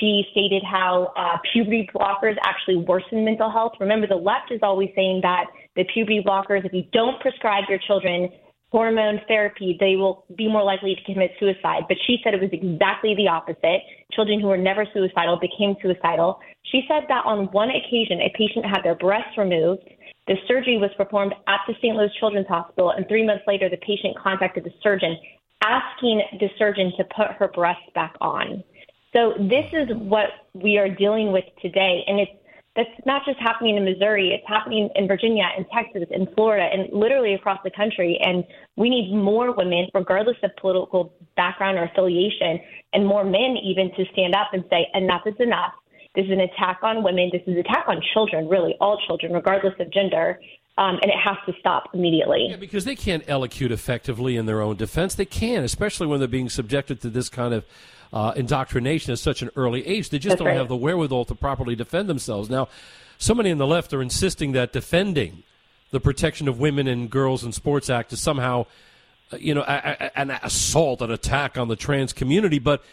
She 0.00 0.24
stated 0.32 0.62
how 0.64 1.12
uh, 1.16 1.38
puberty 1.52 1.88
blockers 1.94 2.36
actually 2.44 2.76
worsen 2.76 3.24
mental 3.24 3.50
health. 3.50 3.72
Remember, 3.80 4.06
the 4.06 4.16
left 4.16 4.50
is 4.50 4.60
always 4.62 4.90
saying 4.96 5.20
that 5.22 5.46
the 5.76 5.84
puberty 5.92 6.22
blockers, 6.24 6.64
if 6.64 6.72
you 6.72 6.84
don't 6.92 7.20
prescribe 7.20 7.64
your 7.68 7.78
children 7.86 8.30
hormone 8.70 9.20
therapy, 9.28 9.76
they 9.78 9.94
will 9.94 10.24
be 10.36 10.48
more 10.48 10.64
likely 10.64 10.96
to 10.96 11.12
commit 11.12 11.30
suicide. 11.38 11.82
But 11.86 11.96
she 12.08 12.18
said 12.24 12.34
it 12.34 12.40
was 12.40 12.50
exactly 12.50 13.14
the 13.14 13.28
opposite. 13.28 13.86
Children 14.12 14.40
who 14.40 14.48
were 14.48 14.58
never 14.58 14.84
suicidal 14.92 15.38
became 15.38 15.76
suicidal. 15.80 16.40
She 16.72 16.82
said 16.88 17.04
that 17.06 17.24
on 17.24 17.46
one 17.52 17.70
occasion, 17.70 18.18
a 18.18 18.34
patient 18.36 18.66
had 18.66 18.82
their 18.82 18.96
breasts 18.96 19.38
removed. 19.38 19.86
The 20.26 20.34
surgery 20.48 20.76
was 20.76 20.90
performed 20.96 21.34
at 21.46 21.60
the 21.68 21.74
St. 21.78 21.94
Louis 21.94 22.10
Children's 22.18 22.48
Hospital, 22.48 22.90
and 22.90 23.06
three 23.06 23.24
months 23.24 23.44
later, 23.46 23.68
the 23.68 23.76
patient 23.76 24.18
contacted 24.18 24.64
the 24.64 24.74
surgeon 24.82 25.16
asking 25.64 26.22
the 26.40 26.48
surgeon 26.58 26.92
to 26.96 27.04
put 27.16 27.28
her 27.38 27.48
breasts 27.48 27.88
back 27.94 28.14
on. 28.20 28.62
So 29.14 29.34
this 29.38 29.66
is 29.72 29.88
what 29.96 30.26
we 30.54 30.76
are 30.76 30.88
dealing 30.88 31.32
with 31.32 31.44
today, 31.62 32.04
and 32.06 32.20
it's 32.20 32.32
that's 32.76 32.90
not 33.06 33.22
just 33.24 33.38
happening 33.38 33.76
in 33.76 33.84
Missouri; 33.84 34.30
it's 34.34 34.48
happening 34.48 34.90
in 34.96 35.06
Virginia, 35.06 35.44
in 35.56 35.64
Texas, 35.72 36.02
in 36.10 36.26
Florida, 36.34 36.68
and 36.72 36.92
literally 36.92 37.34
across 37.34 37.60
the 37.62 37.70
country. 37.70 38.18
And 38.20 38.42
we 38.76 38.90
need 38.90 39.14
more 39.14 39.54
women, 39.54 39.86
regardless 39.94 40.36
of 40.42 40.50
political 40.60 41.14
background 41.36 41.78
or 41.78 41.84
affiliation, 41.84 42.58
and 42.92 43.06
more 43.06 43.24
men 43.24 43.56
even 43.62 43.92
to 43.96 44.04
stand 44.12 44.34
up 44.34 44.48
and 44.52 44.64
say, 44.68 44.88
"Enough 44.94 45.22
is 45.26 45.38
enough." 45.38 45.74
This 46.16 46.26
is 46.26 46.32
an 46.32 46.40
attack 46.40 46.78
on 46.82 47.04
women. 47.04 47.30
This 47.32 47.42
is 47.42 47.54
an 47.54 47.58
attack 47.58 47.84
on 47.86 48.02
children, 48.12 48.48
really, 48.48 48.74
all 48.80 48.98
children, 49.06 49.32
regardless 49.32 49.74
of 49.78 49.90
gender. 49.92 50.40
Um, 50.76 50.98
and 51.02 51.04
it 51.04 51.18
has 51.22 51.36
to 51.46 51.52
stop 51.60 51.84
immediately. 51.94 52.48
Yeah, 52.50 52.56
because 52.56 52.84
they 52.84 52.96
can't 52.96 53.24
elocute 53.26 53.70
effectively 53.70 54.36
in 54.36 54.46
their 54.46 54.60
own 54.60 54.74
defense. 54.74 55.14
They 55.14 55.24
can, 55.24 55.62
especially 55.62 56.08
when 56.08 56.18
they're 56.18 56.26
being 56.26 56.48
subjected 56.48 57.00
to 57.02 57.10
this 57.10 57.28
kind 57.28 57.54
of 57.54 57.64
uh, 58.12 58.32
indoctrination 58.36 59.12
at 59.12 59.18
such 59.18 59.42
an 59.42 59.50
early 59.56 59.86
age. 59.86 60.10
They 60.10 60.18
just 60.18 60.34
That's 60.34 60.38
don't 60.38 60.48
right. 60.48 60.56
have 60.56 60.68
the 60.68 60.76
wherewithal 60.76 61.24
to 61.26 61.34
properly 61.34 61.74
defend 61.74 62.08
themselves. 62.08 62.48
Now, 62.48 62.68
so 63.18 63.34
many 63.34 63.50
on 63.50 63.58
the 63.58 63.66
left 63.66 63.92
are 63.92 64.02
insisting 64.02 64.52
that 64.52 64.72
defending 64.72 65.42
the 65.90 66.00
Protection 66.00 66.48
of 66.48 66.58
Women 66.58 66.86
and 66.88 67.08
Girls 67.08 67.44
in 67.44 67.52
Sports 67.52 67.88
Act 67.88 68.12
is 68.12 68.20
somehow, 68.20 68.66
uh, 69.32 69.36
you 69.36 69.54
know, 69.54 69.62
a, 69.62 69.96
a, 70.00 70.18
an 70.18 70.30
assault, 70.30 71.00
an 71.02 71.10
attack 71.10 71.56
on 71.56 71.68
the 71.68 71.76
trans 71.76 72.12
community. 72.12 72.58
But 72.58 72.84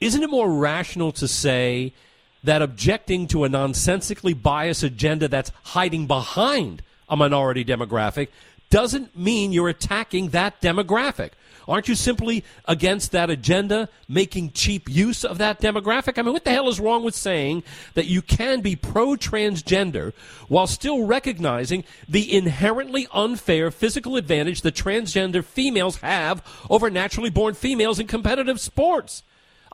isn't 0.00 0.22
it 0.22 0.30
more 0.30 0.52
rational 0.52 1.12
to 1.12 1.26
say 1.26 1.94
that 2.42 2.60
objecting 2.60 3.26
to 3.28 3.44
a 3.44 3.48
nonsensically 3.48 4.34
biased 4.34 4.82
agenda 4.82 5.28
that's 5.28 5.50
hiding 5.62 6.06
behind 6.06 6.82
a 7.08 7.16
minority 7.16 7.64
demographic 7.64 8.28
doesn't 8.68 9.16
mean 9.16 9.52
you're 9.52 9.68
attacking 9.68 10.28
that 10.30 10.60
demographic? 10.60 11.30
Aren't 11.66 11.88
you 11.88 11.94
simply 11.94 12.44
against 12.66 13.12
that 13.12 13.30
agenda, 13.30 13.88
making 14.08 14.52
cheap 14.52 14.88
use 14.88 15.24
of 15.24 15.38
that 15.38 15.60
demographic? 15.60 16.18
I 16.18 16.22
mean, 16.22 16.32
what 16.32 16.44
the 16.44 16.50
hell 16.50 16.68
is 16.68 16.80
wrong 16.80 17.04
with 17.04 17.14
saying 17.14 17.62
that 17.94 18.06
you 18.06 18.22
can 18.22 18.60
be 18.60 18.76
pro 18.76 19.10
transgender 19.10 20.12
while 20.48 20.66
still 20.66 21.06
recognizing 21.06 21.84
the 22.08 22.34
inherently 22.34 23.06
unfair 23.12 23.70
physical 23.70 24.16
advantage 24.16 24.62
that 24.62 24.74
transgender 24.74 25.44
females 25.44 25.98
have 25.98 26.44
over 26.68 26.90
naturally 26.90 27.30
born 27.30 27.54
females 27.54 27.98
in 27.98 28.06
competitive 28.06 28.60
sports? 28.60 29.22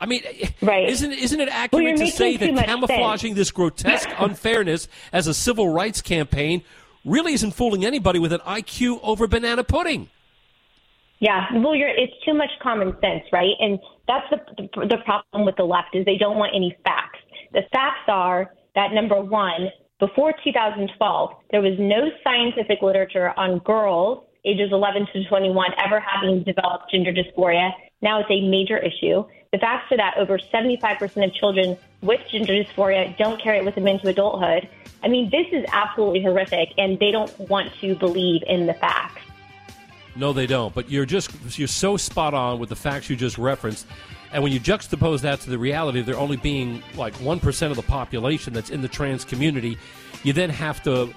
I 0.01 0.07
mean, 0.07 0.23
right. 0.61 0.89
isn't 0.89 1.11
isn't 1.11 1.39
it 1.39 1.49
accurate 1.49 1.83
you're 1.83 1.97
to 1.97 2.11
say 2.11 2.35
that 2.35 2.65
camouflaging 2.65 3.31
sense. 3.31 3.37
this 3.37 3.51
grotesque 3.51 4.09
unfairness 4.17 4.87
as 5.13 5.27
a 5.27 5.33
civil 5.33 5.69
rights 5.69 6.01
campaign 6.01 6.63
really 7.05 7.33
isn't 7.33 7.51
fooling 7.51 7.85
anybody 7.85 8.17
with 8.17 8.33
an 8.33 8.39
IQ 8.39 8.99
over 9.03 9.27
banana 9.27 9.63
pudding? 9.63 10.09
Yeah, 11.21 11.45
well, 11.53 11.75
you're, 11.75 11.87
it's 11.87 12.13
too 12.25 12.33
much 12.33 12.49
common 12.61 12.93
sense, 12.99 13.23
right? 13.31 13.53
And 13.59 13.79
that's 14.07 14.25
the, 14.31 14.37
the 14.57 14.87
the 14.87 14.97
problem 15.05 15.45
with 15.45 15.55
the 15.55 15.63
left 15.63 15.95
is 15.95 16.03
they 16.03 16.17
don't 16.17 16.37
want 16.37 16.51
any 16.53 16.75
facts. 16.83 17.19
The 17.53 17.61
facts 17.71 18.09
are 18.09 18.51
that 18.75 18.91
number 18.91 19.21
one, 19.21 19.69
before 19.99 20.33
2012, 20.43 21.31
there 21.51 21.61
was 21.61 21.77
no 21.77 22.09
scientific 22.23 22.81
literature 22.81 23.33
on 23.37 23.59
girls 23.59 24.25
ages 24.45 24.69
11 24.71 25.07
to 25.13 25.23
21 25.25 25.71
ever 25.85 25.99
having 25.99 26.43
developed 26.43 26.91
gender 26.91 27.13
dysphoria, 27.13 27.71
Now 28.01 28.19
it's 28.19 28.31
a 28.31 28.41
major 28.49 28.77
issue. 28.77 29.23
The 29.51 29.59
facts 29.59 29.91
are 29.91 29.97
that 29.97 30.17
over 30.17 30.39
75% 30.39 31.25
of 31.25 31.33
children 31.33 31.77
with 32.01 32.21
gender 32.31 32.53
dysphoria 32.53 33.15
don't 33.17 33.41
carry 33.41 33.59
it 33.59 33.65
with 33.65 33.75
them 33.75 33.87
into 33.87 34.07
adulthood. 34.07 34.67
I 35.03 35.07
mean, 35.07 35.29
this 35.29 35.47
is 35.51 35.65
absolutely 35.71 36.23
horrific, 36.23 36.69
and 36.77 36.97
they 36.99 37.11
don't 37.11 37.37
want 37.39 37.71
to 37.81 37.95
believe 37.95 38.41
in 38.47 38.65
the 38.65 38.73
facts. 38.73 39.20
No, 40.15 40.33
they 40.33 40.47
don't. 40.47 40.73
But 40.73 40.89
you're 40.89 41.05
just 41.05 41.57
you're 41.57 41.67
so 41.67 41.97
spot 41.97 42.33
on 42.33 42.59
with 42.59 42.69
the 42.69 42.75
facts 42.75 43.09
you 43.09 43.15
just 43.15 43.37
referenced. 43.37 43.85
And 44.33 44.43
when 44.43 44.51
you 44.51 44.59
juxtapose 44.59 45.21
that 45.21 45.41
to 45.41 45.49
the 45.49 45.57
reality 45.57 45.99
of 45.99 46.05
there 46.05 46.17
only 46.17 46.37
being 46.37 46.81
like 46.95 47.13
1% 47.15 47.69
of 47.69 47.75
the 47.75 47.81
population 47.81 48.53
that's 48.53 48.69
in 48.69 48.81
the 48.81 48.87
trans 48.87 49.25
community, 49.25 49.77
you 50.23 50.31
then 50.31 50.49
have 50.49 50.81
to 50.83 51.13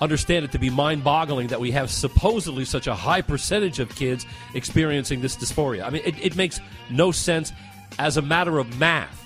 understand 0.00 0.44
it 0.44 0.50
to 0.52 0.58
be 0.58 0.68
mind 0.68 1.04
boggling 1.04 1.46
that 1.48 1.60
we 1.60 1.70
have 1.70 1.88
supposedly 1.88 2.64
such 2.64 2.88
a 2.88 2.94
high 2.94 3.22
percentage 3.22 3.78
of 3.78 3.94
kids 3.94 4.26
experiencing 4.54 5.20
this 5.20 5.36
dysphoria. 5.36 5.84
I 5.84 5.90
mean, 5.90 6.02
it, 6.04 6.18
it 6.20 6.36
makes 6.36 6.60
no 6.90 7.12
sense 7.12 7.52
as 8.00 8.16
a 8.16 8.22
matter 8.22 8.58
of 8.58 8.78
math 8.78 9.21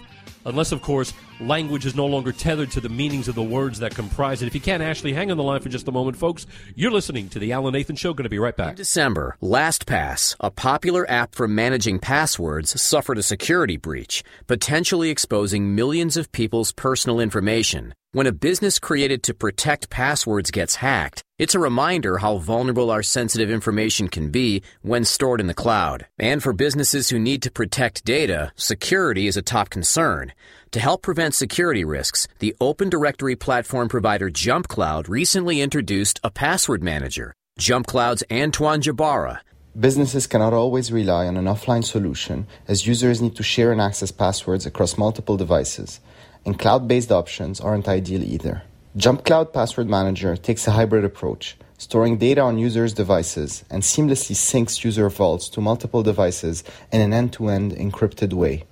unless, 0.46 0.72
of 0.72 0.80
course, 0.80 1.12
language 1.40 1.84
is 1.84 1.94
no 1.94 2.06
longer 2.06 2.32
tethered 2.32 2.70
to 2.70 2.80
the 2.80 2.88
meanings 2.88 3.28
of 3.28 3.34
the 3.34 3.42
words 3.42 3.80
that 3.80 3.94
comprise 3.94 4.40
it. 4.40 4.46
If 4.46 4.54
you 4.54 4.60
can't, 4.60 4.82
Ashley, 4.82 5.12
hang 5.12 5.30
on 5.30 5.36
the 5.36 5.42
line 5.42 5.60
for 5.60 5.68
just 5.68 5.88
a 5.88 5.92
moment, 5.92 6.16
folks. 6.16 6.46
You're 6.74 6.90
listening 6.90 7.28
to 7.30 7.38
The 7.38 7.52
Alan 7.52 7.74
Nathan 7.74 7.96
Show. 7.96 8.14
Going 8.14 8.24
to 8.24 8.30
be 8.30 8.38
right 8.38 8.56
back. 8.56 8.70
In 8.70 8.76
December, 8.76 9.36
LastPass, 9.42 10.36
a 10.40 10.50
popular 10.50 11.08
app 11.10 11.34
for 11.34 11.46
managing 11.46 11.98
passwords, 11.98 12.80
suffered 12.80 13.18
a 13.18 13.22
security 13.22 13.76
breach, 13.76 14.24
potentially 14.46 15.10
exposing 15.10 15.74
millions 15.74 16.16
of 16.16 16.32
people's 16.32 16.72
personal 16.72 17.20
information. 17.20 17.92
When 18.12 18.26
a 18.26 18.32
business 18.32 18.78
created 18.78 19.22
to 19.24 19.34
protect 19.34 19.90
passwords 19.90 20.50
gets 20.50 20.76
hacked, 20.76 21.22
it's 21.38 21.54
a 21.54 21.58
reminder 21.58 22.18
how 22.18 22.38
vulnerable 22.38 22.90
our 22.90 23.02
sensitive 23.02 23.50
information 23.50 24.08
can 24.08 24.30
be 24.30 24.62
when 24.82 25.04
stored 25.04 25.40
in 25.40 25.46
the 25.46 25.54
cloud. 25.54 26.06
And 26.18 26.42
for 26.42 26.52
businesses 26.52 27.10
who 27.10 27.18
need 27.18 27.42
to 27.42 27.50
protect 27.50 28.04
data, 28.04 28.52
security 28.56 29.26
is 29.26 29.36
a 29.36 29.42
top 29.42 29.70
concern. 29.70 30.32
To 30.72 30.80
help 30.80 31.02
prevent 31.02 31.34
security 31.34 31.84
risks, 31.84 32.26
the 32.38 32.54
open 32.60 32.88
directory 32.88 33.36
platform 33.36 33.88
provider 33.88 34.30
JumpCloud 34.30 35.08
recently 35.08 35.60
introduced 35.60 36.20
a 36.24 36.30
password 36.30 36.82
manager. 36.82 37.32
JumpCloud's 37.60 38.24
Antoine 38.30 38.80
Jebara 38.80 39.40
Businesses 39.78 40.26
cannot 40.26 40.54
always 40.54 40.90
rely 40.90 41.26
on 41.26 41.36
an 41.36 41.44
offline 41.44 41.84
solution 41.84 42.46
as 42.66 42.86
users 42.86 43.20
need 43.20 43.36
to 43.36 43.42
share 43.42 43.72
and 43.72 43.80
access 43.80 44.10
passwords 44.10 44.64
across 44.64 44.96
multiple 44.96 45.36
devices 45.36 46.00
and 46.46 46.58
cloud-based 46.58 47.10
options 47.10 47.60
aren't 47.60 47.88
ideal 47.88 48.22
either. 48.22 48.62
JumpCloud 48.96 49.52
Password 49.52 49.90
Manager 49.90 50.38
takes 50.38 50.66
a 50.66 50.70
hybrid 50.70 51.04
approach, 51.04 51.58
storing 51.76 52.16
data 52.16 52.40
on 52.40 52.56
users' 52.56 52.94
devices 52.94 53.62
and 53.68 53.82
seamlessly 53.82 54.34
syncs 54.34 54.82
user 54.84 55.10
vaults 55.10 55.50
to 55.50 55.60
multiple 55.60 56.02
devices 56.02 56.64
in 56.90 57.02
an 57.02 57.12
end-to-end 57.12 57.72
encrypted 57.72 58.32
way. 58.32 58.64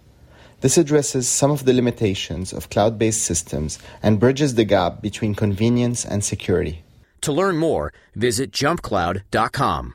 This 0.62 0.78
addresses 0.78 1.28
some 1.28 1.50
of 1.50 1.66
the 1.66 1.74
limitations 1.74 2.54
of 2.54 2.70
cloud-based 2.70 3.20
systems 3.20 3.78
and 4.02 4.18
bridges 4.18 4.54
the 4.54 4.64
gap 4.64 5.02
between 5.02 5.34
convenience 5.34 6.06
and 6.06 6.24
security. 6.24 6.84
To 7.20 7.30
learn 7.30 7.58
more, 7.58 7.92
visit 8.14 8.50
jumpcloud.com. 8.50 9.94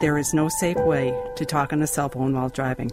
there 0.00 0.18
is 0.18 0.34
no 0.34 0.48
safe 0.48 0.76
way 0.78 1.14
to 1.36 1.44
talk 1.44 1.72
on 1.72 1.82
a 1.82 1.86
cell 1.86 2.08
phone 2.08 2.34
while 2.34 2.48
driving. 2.48 2.90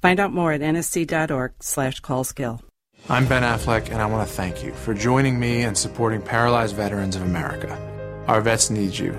Find 0.00 0.20
out 0.20 0.32
more 0.32 0.52
at 0.52 0.60
nsc.org 0.60 1.52
slash 1.60 2.00
callskill. 2.00 2.60
I'm 3.08 3.26
Ben 3.26 3.42
Affleck, 3.42 3.90
and 3.90 4.02
I 4.02 4.06
want 4.06 4.28
to 4.28 4.34
thank 4.34 4.62
you 4.62 4.72
for 4.72 4.92
joining 4.92 5.38
me 5.38 5.62
and 5.62 5.76
supporting 5.76 6.20
Paralyzed 6.20 6.76
Veterans 6.76 7.16
of 7.16 7.22
America. 7.22 7.76
Our 8.26 8.40
vets 8.40 8.70
need 8.70 8.98
you. 8.98 9.18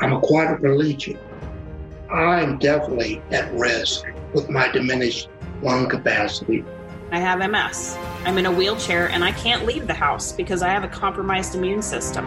I'm 0.00 0.12
a 0.12 0.20
quadriplegic. 0.20 1.18
I'm 2.10 2.58
definitely 2.58 3.22
at 3.30 3.52
risk 3.54 4.04
with 4.34 4.50
my 4.50 4.68
diminished 4.68 5.28
lung 5.62 5.88
capacity. 5.88 6.64
I 7.14 7.18
have 7.18 7.38
MS. 7.48 7.96
I'm 8.24 8.38
in 8.38 8.46
a 8.46 8.50
wheelchair 8.50 9.08
and 9.08 9.22
I 9.22 9.30
can't 9.30 9.64
leave 9.64 9.86
the 9.86 9.94
house 9.94 10.32
because 10.32 10.62
I 10.62 10.70
have 10.70 10.82
a 10.82 10.88
compromised 10.88 11.54
immune 11.54 11.80
system. 11.80 12.26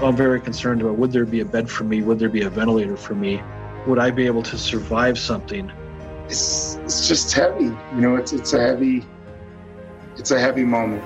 I'm 0.00 0.14
very 0.14 0.40
concerned 0.40 0.80
about 0.80 0.94
would 0.94 1.10
there 1.10 1.24
be 1.24 1.40
a 1.40 1.44
bed 1.44 1.68
for 1.68 1.82
me? 1.82 2.02
Would 2.02 2.20
there 2.20 2.28
be 2.28 2.42
a 2.42 2.48
ventilator 2.48 2.96
for 2.96 3.16
me? 3.16 3.42
Would 3.88 3.98
I 3.98 4.12
be 4.12 4.26
able 4.26 4.44
to 4.44 4.56
survive 4.56 5.18
something? 5.18 5.72
It's, 6.26 6.76
it's 6.84 7.08
just 7.08 7.32
heavy. 7.32 7.64
You 7.64 8.00
know, 8.00 8.14
it's, 8.14 8.32
it's 8.32 8.52
a 8.52 8.60
heavy, 8.60 9.04
it's 10.16 10.30
a 10.30 10.38
heavy 10.38 10.62
moment. 10.62 11.02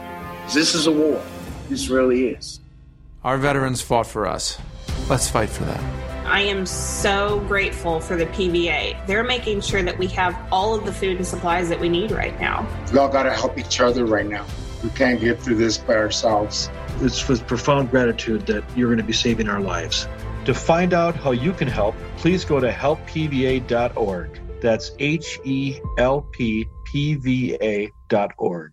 This 0.53 0.75
is 0.75 0.87
a 0.87 0.93
war. 0.93 1.25
This 1.71 1.89
really 1.89 2.27
is. 2.27 2.61
Our 3.25 3.39
veterans 3.39 3.81
fought 3.81 4.07
for 4.07 4.27
us. 4.27 4.59
Let's 5.09 5.31
fight 5.31 5.49
for 5.49 5.65
them. 5.65 6.02
I 6.33 6.41
am 6.41 6.65
so 6.65 7.41
grateful 7.41 8.01
for 8.01 8.17
the 8.17 8.25
PVA. 8.25 9.07
They're 9.07 9.23
making 9.23 9.61
sure 9.61 9.83
that 9.83 9.99
we 9.99 10.07
have 10.09 10.35
all 10.51 10.75
of 10.75 10.87
the 10.87 10.93
food 10.93 11.19
and 11.19 11.27
supplies 11.27 11.69
that 11.69 11.79
we 11.79 11.91
need 11.91 12.11
right 12.11 12.41
now. 12.41 12.67
We 12.91 12.99
all 12.99 13.11
got 13.11 13.25
to 13.25 13.33
help 13.35 13.59
each 13.59 13.81
other 13.83 14.07
right 14.07 14.25
now. 14.25 14.47
We 14.83 14.89
can't 14.89 15.21
get 15.21 15.43
through 15.43 15.57
this 15.57 15.77
by 15.77 15.95
ourselves. 15.95 16.71
It's 17.03 17.29
with 17.29 17.47
profound 17.47 17.91
gratitude 17.91 18.47
that 18.47 18.65
you're 18.75 18.89
going 18.89 18.97
to 18.97 19.05
be 19.05 19.13
saving 19.13 19.51
our 19.51 19.61
lives. 19.61 20.09
To 20.47 20.55
find 20.55 20.95
out 20.95 21.15
how 21.17 21.33
you 21.33 21.53
can 21.53 21.69
help, 21.69 21.95
please 22.17 22.47
go 22.47 22.59
to 22.61 22.73
helppva.org. 22.73 24.41
That's 24.63 24.93
H 24.99 25.39
E 25.45 25.81
L 25.99 26.23
P 26.23 26.67
P 26.87 27.15
V 27.17 27.59
A.org. 27.61 28.73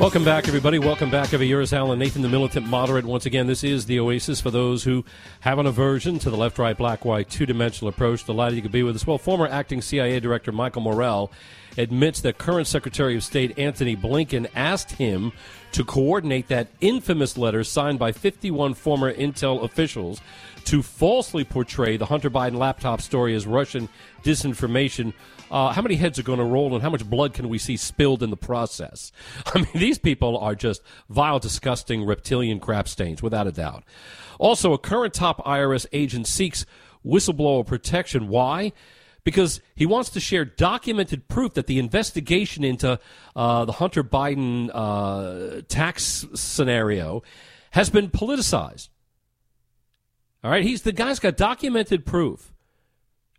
Welcome 0.00 0.24
back, 0.24 0.48
everybody. 0.48 0.78
Welcome 0.78 1.10
back 1.10 1.34
every 1.34 1.46
year. 1.46 1.60
Is 1.60 1.74
Alan 1.74 1.98
Nathan, 1.98 2.22
the 2.22 2.28
militant 2.30 2.66
moderate. 2.66 3.04
Once 3.04 3.26
again, 3.26 3.46
this 3.46 3.62
is 3.62 3.84
the 3.84 4.00
Oasis 4.00 4.40
for 4.40 4.50
those 4.50 4.82
who 4.82 5.04
have 5.40 5.58
an 5.58 5.66
aversion 5.66 6.18
to 6.20 6.30
the 6.30 6.38
left, 6.38 6.58
right, 6.58 6.74
black, 6.74 7.04
white, 7.04 7.28
two 7.28 7.44
dimensional 7.44 7.90
approach. 7.90 8.24
Delighted 8.24 8.56
you 8.56 8.62
could 8.62 8.72
be 8.72 8.82
with 8.82 8.96
us. 8.96 9.06
Well, 9.06 9.18
former 9.18 9.46
acting 9.46 9.82
CIA 9.82 10.18
Director 10.18 10.52
Michael 10.52 10.80
Morell 10.80 11.30
admits 11.76 12.20
that 12.22 12.38
current 12.38 12.66
Secretary 12.66 13.16
of 13.16 13.24
State 13.24 13.58
Antony 13.58 13.96
Blinken 13.96 14.48
asked 14.54 14.92
him 14.92 15.32
to 15.72 15.84
coordinate 15.84 16.48
that 16.48 16.68
infamous 16.80 17.38
letter 17.38 17.62
signed 17.62 17.98
by 17.98 18.12
51 18.12 18.74
former 18.74 19.12
intel 19.12 19.62
officials 19.62 20.20
to 20.64 20.82
falsely 20.82 21.44
portray 21.44 21.96
the 21.96 22.06
Hunter 22.06 22.30
Biden 22.30 22.56
laptop 22.56 23.00
story 23.00 23.34
as 23.34 23.46
Russian 23.46 23.88
disinformation. 24.22 25.12
Uh, 25.50 25.72
how 25.72 25.82
many 25.82 25.96
heads 25.96 26.18
are 26.18 26.22
going 26.22 26.38
to 26.38 26.44
roll 26.44 26.74
and 26.74 26.82
how 26.82 26.90
much 26.90 27.08
blood 27.08 27.34
can 27.34 27.48
we 27.48 27.58
see 27.58 27.76
spilled 27.76 28.22
in 28.22 28.30
the 28.30 28.36
process? 28.36 29.10
I 29.54 29.58
mean, 29.58 29.68
these 29.74 29.98
people 29.98 30.38
are 30.38 30.54
just 30.54 30.82
vile, 31.08 31.38
disgusting, 31.38 32.04
reptilian 32.04 32.60
crap 32.60 32.88
stains, 32.88 33.22
without 33.22 33.46
a 33.46 33.52
doubt. 33.52 33.84
Also, 34.38 34.72
a 34.72 34.78
current 34.78 35.14
top 35.14 35.44
IRS 35.44 35.86
agent 35.92 36.26
seeks 36.26 36.66
whistleblower 37.04 37.66
protection. 37.66 38.28
Why? 38.28 38.72
Because 39.30 39.60
he 39.76 39.86
wants 39.86 40.10
to 40.10 40.20
share 40.20 40.44
documented 40.44 41.28
proof 41.28 41.54
that 41.54 41.68
the 41.68 41.78
investigation 41.78 42.64
into 42.64 42.98
uh, 43.36 43.64
the 43.64 43.72
Hunter 43.72 44.02
Biden 44.02 44.70
uh, 44.74 45.62
tax 45.68 46.26
scenario 46.34 47.22
has 47.70 47.90
been 47.90 48.10
politicized. 48.10 48.88
All 50.42 50.50
right, 50.50 50.64
he's 50.64 50.82
the 50.82 50.90
guy's 50.92 51.20
got 51.20 51.36
documented 51.36 52.04
proof 52.04 52.52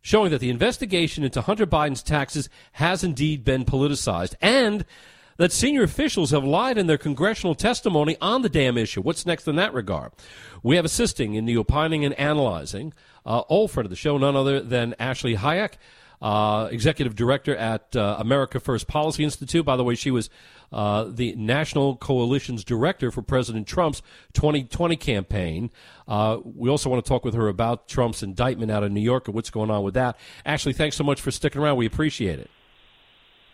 showing 0.02 0.32
that 0.32 0.40
the 0.40 0.50
investigation 0.50 1.24
into 1.24 1.42
Hunter 1.42 1.68
Biden's 1.68 2.04
taxes 2.04 2.50
has 2.74 3.04
indeed 3.04 3.44
been 3.44 3.66
politicized 3.66 4.36
and 4.42 4.86
that 5.38 5.52
senior 5.52 5.84
officials 5.84 6.32
have 6.32 6.44
lied 6.44 6.78
in 6.78 6.88
their 6.88 6.98
congressional 6.98 7.56
testimony 7.56 8.18
on 8.22 8.42
the 8.42 8.50
damn 8.50 8.78
issue. 8.78 9.02
What's 9.02 9.26
next 9.26 9.48
in 9.48 9.56
that 9.56 9.74
regard? 9.74 10.12
We 10.64 10.76
have 10.76 10.86
assisting 10.86 11.34
in 11.34 11.46
the 11.46 11.58
opining 11.58 12.06
and 12.06 12.14
analyzing, 12.16 12.94
uh, 13.26 13.44
old 13.50 13.72
friend 13.72 13.86
of 13.86 13.90
the 13.90 13.96
show, 13.96 14.18
none 14.18 14.36
other 14.36 14.60
than 14.60 14.96
Ashley 15.00 15.36
Hayek, 15.36 15.74
uh, 16.22 16.70
executive 16.72 17.16
director 17.16 17.56
at 17.56 17.96
uh, 17.96 18.18
America 18.20 18.60
First 18.60 18.88
Policy 18.88 19.24
Institute. 19.24 19.66
By 19.66 19.76
the 19.76 19.84
way, 19.84 19.96
she 19.96 20.12
was 20.12 20.30
uh, 20.72 21.06
the 21.06 21.34
National 21.36 21.96
Coalition's 21.96 22.64
director 22.64 23.12
for 23.12 23.22
President 23.22 23.68
Trump's 23.68 24.02
2020 24.34 24.96
campaign. 24.98 25.72
Uh, 26.08 26.38
we 26.44 26.70
also 26.70 26.90
want 26.90 27.04
to 27.04 27.10
talk 27.10 27.26
with 27.26 27.34
her 27.34 27.48
about 27.48 27.88
Trump's 27.88 28.22
indictment 28.22 28.72
out 28.72 28.84
of 28.84 28.92
New 28.92 29.02
York 29.02 29.28
and 29.28 29.36
what's 29.36 29.50
going 29.50 29.72
on 29.72 29.84
with 29.84 29.96
that. 29.96 30.18
Ashley, 30.46 30.74
thanks 30.74 30.96
so 30.96 31.04
much 31.04 31.20
for 31.20 31.32
sticking 31.32 31.62
around. 31.62 31.78
We 31.78 31.88
appreciate 31.88 32.40
it. 32.40 32.50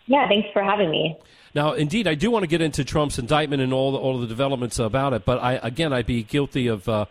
Yeah, 0.06 0.28
thanks 0.28 0.48
for 0.52 0.62
having 0.62 0.90
me. 0.90 1.18
Now, 1.54 1.72
indeed, 1.72 2.06
I 2.06 2.14
do 2.14 2.30
want 2.30 2.42
to 2.42 2.46
get 2.46 2.60
into 2.60 2.84
Trump's 2.84 3.18
indictment 3.18 3.62
and 3.62 3.72
all 3.72 3.92
the, 3.92 3.98
all 3.98 4.18
the 4.18 4.26
developments 4.26 4.78
about 4.78 5.12
it, 5.12 5.24
but 5.24 5.38
I 5.38 5.54
again, 5.54 5.92
I'd 5.92 6.06
be 6.06 6.22
guilty 6.22 6.66
of 6.66 6.88
uh, 6.88 7.06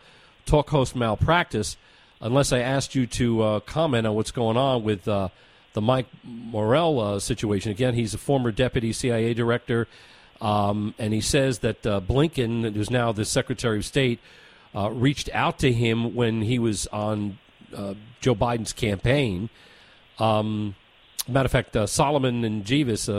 talk 0.46 0.70
host 0.70 0.96
malpractice 0.96 1.78
unless 2.22 2.52
I 2.52 2.60
asked 2.60 2.96
you 2.96 3.08
to 3.08 3.42
uh, 3.42 3.60
comment 3.62 4.08
on 4.08 4.16
what's 4.16 4.32
going 4.32 4.58
on 4.58 4.84
with 4.84 5.08
uh, 5.08 5.30
the 5.74 5.82
Mike 5.82 6.08
Morell 6.24 7.00
uh, 7.00 7.20
situation. 7.20 7.72
Again, 7.72 7.94
he's 7.94 8.14
a 8.14 8.18
former 8.18 8.52
deputy 8.52 8.94
CIA 8.94 9.34
director, 9.34 9.88
um, 10.40 10.94
and 11.00 11.14
he 11.14 11.22
says 11.22 11.60
that 11.60 11.86
uh, 11.86 12.00
Blinken, 12.00 12.74
who's 12.74 12.92
now 12.92 13.12
the 13.12 13.26
Secretary 13.26 13.80
of 13.80 13.86
State, 13.86 14.20
uh, 14.76 14.92
reached 14.92 15.30
out 15.34 15.60
to 15.60 15.72
him 15.72 16.16
when 16.16 16.44
he 16.44 16.60
was 16.60 16.88
on 16.88 17.40
Joe 18.22 18.36
Biden's 18.36 18.74
campaign. 18.74 19.50
Um, 20.20 20.76
matter 21.28 21.46
of 21.46 21.52
fact, 21.52 21.76
Solomon 21.90 22.44
and 22.44 22.66
Jeeves, 22.66 23.10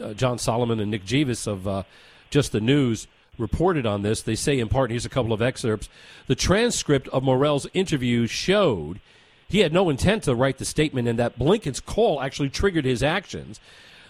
uh, 0.00 0.14
John 0.14 0.38
Solomon 0.38 0.80
and 0.80 0.90
Nick 0.90 1.04
Jeeves 1.04 1.46
of 1.46 1.86
Just 2.30 2.52
the 2.52 2.60
News 2.60 3.06
reported 3.38 3.86
on 3.86 4.02
this. 4.02 4.22
They 4.22 4.34
say, 4.34 4.58
in 4.58 4.68
part, 4.68 4.90
here's 4.90 5.06
a 5.06 5.10
couple 5.10 5.32
of 5.32 5.42
excerpts. 5.42 5.88
The 6.26 6.34
transcript 6.34 7.08
of 7.08 7.22
Morell's 7.22 7.66
interview 7.74 8.26
showed 8.26 9.00
he 9.48 9.60
had 9.60 9.72
no 9.72 9.90
intent 9.90 10.24
to 10.24 10.34
write 10.34 10.58
the 10.58 10.64
statement, 10.64 11.08
and 11.08 11.18
that 11.18 11.38
Blinken's 11.38 11.80
call 11.80 12.22
actually 12.22 12.48
triggered 12.48 12.84
his 12.84 13.02
actions. 13.02 13.60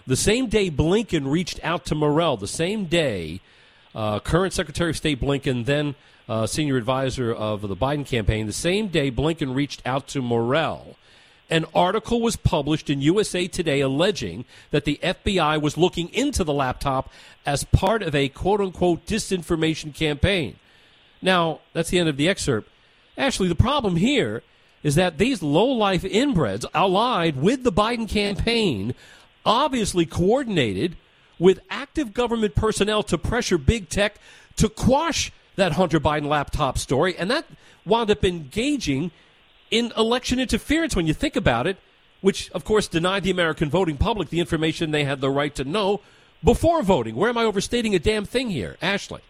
The 0.05 0.15
same 0.15 0.47
day 0.47 0.69
Blinken 0.69 1.29
reached 1.29 1.59
out 1.63 1.85
to 1.85 1.95
Morell, 1.95 2.37
the 2.37 2.47
same 2.47 2.85
day, 2.85 3.41
uh, 3.95 4.19
current 4.19 4.53
Secretary 4.53 4.89
of 4.89 4.97
State 4.97 5.19
Blinken, 5.21 5.65
then 5.65 5.95
uh, 6.27 6.47
senior 6.47 6.77
advisor 6.77 7.33
of 7.33 7.61
the 7.61 7.75
Biden 7.75 8.05
campaign, 8.05 8.47
the 8.47 8.53
same 8.53 8.87
day 8.87 9.11
Blinken 9.11 9.53
reached 9.53 9.81
out 9.85 10.07
to 10.09 10.21
Morell, 10.21 10.95
an 11.49 11.65
article 11.75 12.21
was 12.21 12.35
published 12.35 12.89
in 12.89 13.01
USA 13.01 13.47
Today 13.47 13.81
alleging 13.81 14.45
that 14.71 14.85
the 14.85 14.99
FBI 15.03 15.61
was 15.61 15.77
looking 15.77 16.09
into 16.09 16.43
the 16.43 16.53
laptop 16.53 17.09
as 17.45 17.63
part 17.65 18.01
of 18.01 18.15
a 18.15 18.29
quote 18.29 18.61
unquote 18.61 19.05
disinformation 19.05 19.93
campaign. 19.93 20.55
Now, 21.21 21.59
that's 21.73 21.89
the 21.89 21.99
end 21.99 22.09
of 22.09 22.17
the 22.17 22.29
excerpt. 22.29 22.69
Actually, 23.17 23.49
the 23.49 23.55
problem 23.55 23.97
here 23.97 24.43
is 24.81 24.95
that 24.95 25.17
these 25.17 25.41
low-life 25.41 26.03
inbreds 26.03 26.65
allied 26.73 27.37
with 27.37 27.63
the 27.63 27.71
Biden 27.71 28.09
campaign 28.09 28.93
obviously 29.45 30.05
coordinated 30.05 30.97
with 31.39 31.59
active 31.69 32.13
government 32.13 32.55
personnel 32.55 33.03
to 33.03 33.17
pressure 33.17 33.57
big 33.57 33.89
tech 33.89 34.15
to 34.57 34.69
quash 34.69 35.31
that 35.55 35.73
Hunter 35.73 35.99
Biden 35.99 36.27
laptop 36.27 36.77
story, 36.77 37.15
and 37.17 37.29
that 37.29 37.45
wound 37.85 38.09
up 38.11 38.23
engaging 38.23 39.11
in 39.73 39.91
election 39.97 40.39
interference 40.39 40.95
when 40.95 41.07
you 41.07 41.15
think 41.15 41.35
about 41.35 41.65
it, 41.65 41.77
which, 42.21 42.51
of 42.51 42.63
course, 42.63 42.87
denied 42.87 43.23
the 43.23 43.31
American 43.31 43.71
voting 43.71 43.97
public 43.97 44.29
the 44.29 44.39
information 44.39 44.91
they 44.91 45.03
had 45.03 45.19
the 45.19 45.31
right 45.31 45.53
to 45.55 45.63
know 45.63 45.99
before 46.43 46.83
voting. 46.83 47.15
Where 47.15 47.29
am 47.29 47.39
I 47.39 47.43
overstating 47.43 47.95
a 47.95 47.99
damn 47.99 48.23
thing 48.23 48.51
here? 48.51 48.77
Ashley. 48.83 49.21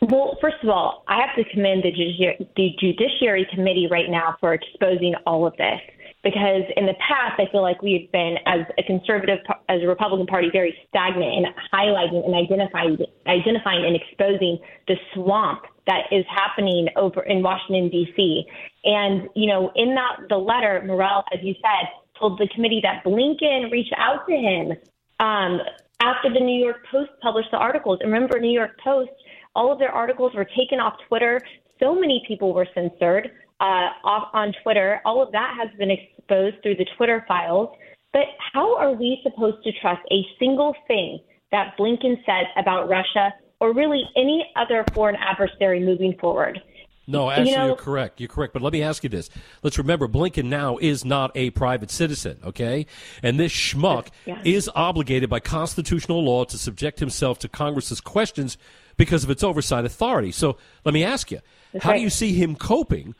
Well, 0.00 0.38
first 0.40 0.58
of 0.62 0.68
all, 0.68 1.02
I 1.08 1.20
have 1.20 1.34
to 1.34 1.50
commend 1.52 1.82
the, 1.82 1.90
Judici- 1.90 2.48
the 2.54 2.70
Judiciary 2.78 3.44
Committee 3.52 3.88
right 3.90 4.08
now 4.08 4.36
for 4.38 4.54
exposing 4.54 5.14
all 5.26 5.44
of 5.44 5.56
this. 5.56 5.80
Because 6.22 6.62
in 6.76 6.86
the 6.86 6.94
past, 6.94 7.40
I 7.40 7.50
feel 7.50 7.62
like 7.62 7.80
we 7.82 7.92
have 7.94 8.12
been, 8.12 8.36
as 8.46 8.60
a 8.78 8.82
conservative, 8.82 9.38
as 9.68 9.82
a 9.82 9.86
Republican 9.86 10.26
Party, 10.26 10.48
very 10.52 10.76
stagnant 10.88 11.24
in 11.24 11.44
highlighting 11.72 12.24
and 12.24 12.34
identifying, 12.34 12.98
identifying 13.26 13.84
and 13.86 13.96
exposing 13.96 14.58
the 14.86 14.96
swamp 15.14 15.62
that 15.88 16.02
is 16.12 16.24
happening 16.28 16.88
over 16.96 17.22
in 17.22 17.42
Washington 17.42 17.88
D.C. 17.88 18.44
And 18.84 19.28
you 19.34 19.48
know, 19.48 19.72
in 19.74 19.94
that 19.94 20.28
the 20.28 20.36
letter, 20.36 20.82
Morell, 20.86 21.24
as 21.32 21.40
you 21.42 21.54
said, 21.54 21.88
told 22.18 22.38
the 22.38 22.48
committee 22.54 22.80
that 22.82 23.04
Blinken 23.04 23.70
reached 23.70 23.94
out 23.96 24.26
to 24.26 24.34
him 24.34 24.72
um, 25.20 25.60
after 26.00 26.32
the 26.32 26.40
New 26.40 26.58
York 26.58 26.86
Post 26.90 27.10
published 27.22 27.50
the 27.50 27.58
articles. 27.58 27.98
And 28.00 28.12
remember, 28.12 28.38
New 28.38 28.52
York 28.52 28.78
Post 28.82 29.10
all 29.58 29.72
of 29.72 29.78
their 29.80 29.90
articles 29.90 30.32
were 30.36 30.44
taken 30.44 30.78
off 30.78 30.94
Twitter. 31.08 31.40
So 31.80 31.92
many 31.94 32.22
people 32.28 32.54
were 32.54 32.66
censored 32.74 33.30
uh, 33.60 33.90
off 34.04 34.28
on 34.32 34.52
Twitter. 34.62 35.00
All 35.04 35.20
of 35.20 35.32
that 35.32 35.56
has 35.58 35.76
been 35.76 35.90
exposed 35.90 36.62
through 36.62 36.76
the 36.76 36.86
Twitter 36.96 37.24
files. 37.26 37.70
But 38.12 38.26
how 38.52 38.76
are 38.76 38.92
we 38.92 39.20
supposed 39.24 39.64
to 39.64 39.72
trust 39.80 40.02
a 40.12 40.24
single 40.38 40.74
thing 40.86 41.18
that 41.50 41.76
Blinken 41.76 42.24
says 42.24 42.46
about 42.56 42.88
Russia 42.88 43.34
or 43.60 43.74
really 43.74 44.02
any 44.16 44.46
other 44.54 44.84
foreign 44.94 45.16
adversary 45.16 45.80
moving 45.80 46.16
forward? 46.20 46.60
No, 47.08 47.30
actually, 47.30 47.52
you 47.52 47.56
know, 47.56 47.66
you're 47.68 47.76
correct. 47.76 48.20
You're 48.20 48.28
correct. 48.28 48.52
But 48.52 48.60
let 48.60 48.74
me 48.74 48.82
ask 48.82 49.02
you 49.02 49.08
this. 49.08 49.30
Let's 49.62 49.78
remember, 49.78 50.06
Blinken 50.06 50.44
now 50.44 50.76
is 50.76 51.06
not 51.06 51.30
a 51.34 51.48
private 51.50 51.90
citizen, 51.90 52.38
okay? 52.44 52.84
And 53.22 53.40
this 53.40 53.50
schmuck 53.50 54.08
yeah. 54.26 54.42
is 54.44 54.70
obligated 54.74 55.30
by 55.30 55.40
constitutional 55.40 56.22
law 56.22 56.44
to 56.44 56.58
subject 56.58 57.00
himself 57.00 57.38
to 57.38 57.48
Congress's 57.48 58.02
questions 58.02 58.58
because 58.98 59.24
of 59.24 59.30
its 59.30 59.42
oversight 59.42 59.86
authority. 59.86 60.30
So 60.32 60.58
let 60.84 60.92
me 60.92 61.02
ask 61.02 61.30
you, 61.30 61.40
That's 61.72 61.84
how 61.84 61.92
right. 61.92 61.96
do 61.96 62.02
you 62.02 62.10
see 62.10 62.34
him 62.34 62.54
coping 62.54 63.14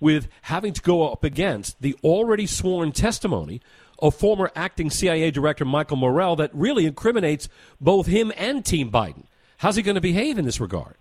with 0.00 0.28
having 0.42 0.72
to 0.72 0.80
go 0.80 1.12
up 1.12 1.22
against 1.22 1.82
the 1.82 1.94
already 2.02 2.46
sworn 2.46 2.92
testimony 2.92 3.60
of 3.98 4.14
former 4.14 4.50
acting 4.56 4.88
CIA 4.88 5.30
Director 5.30 5.66
Michael 5.66 5.98
Morell 5.98 6.36
that 6.36 6.50
really 6.54 6.86
incriminates 6.86 7.48
both 7.78 8.06
him 8.06 8.32
and 8.38 8.64
Team 8.64 8.90
Biden. 8.90 9.24
How's 9.58 9.76
he 9.76 9.82
going 9.82 9.94
to 9.96 10.00
behave 10.00 10.38
in 10.38 10.46
this 10.46 10.60
regard? 10.60 10.96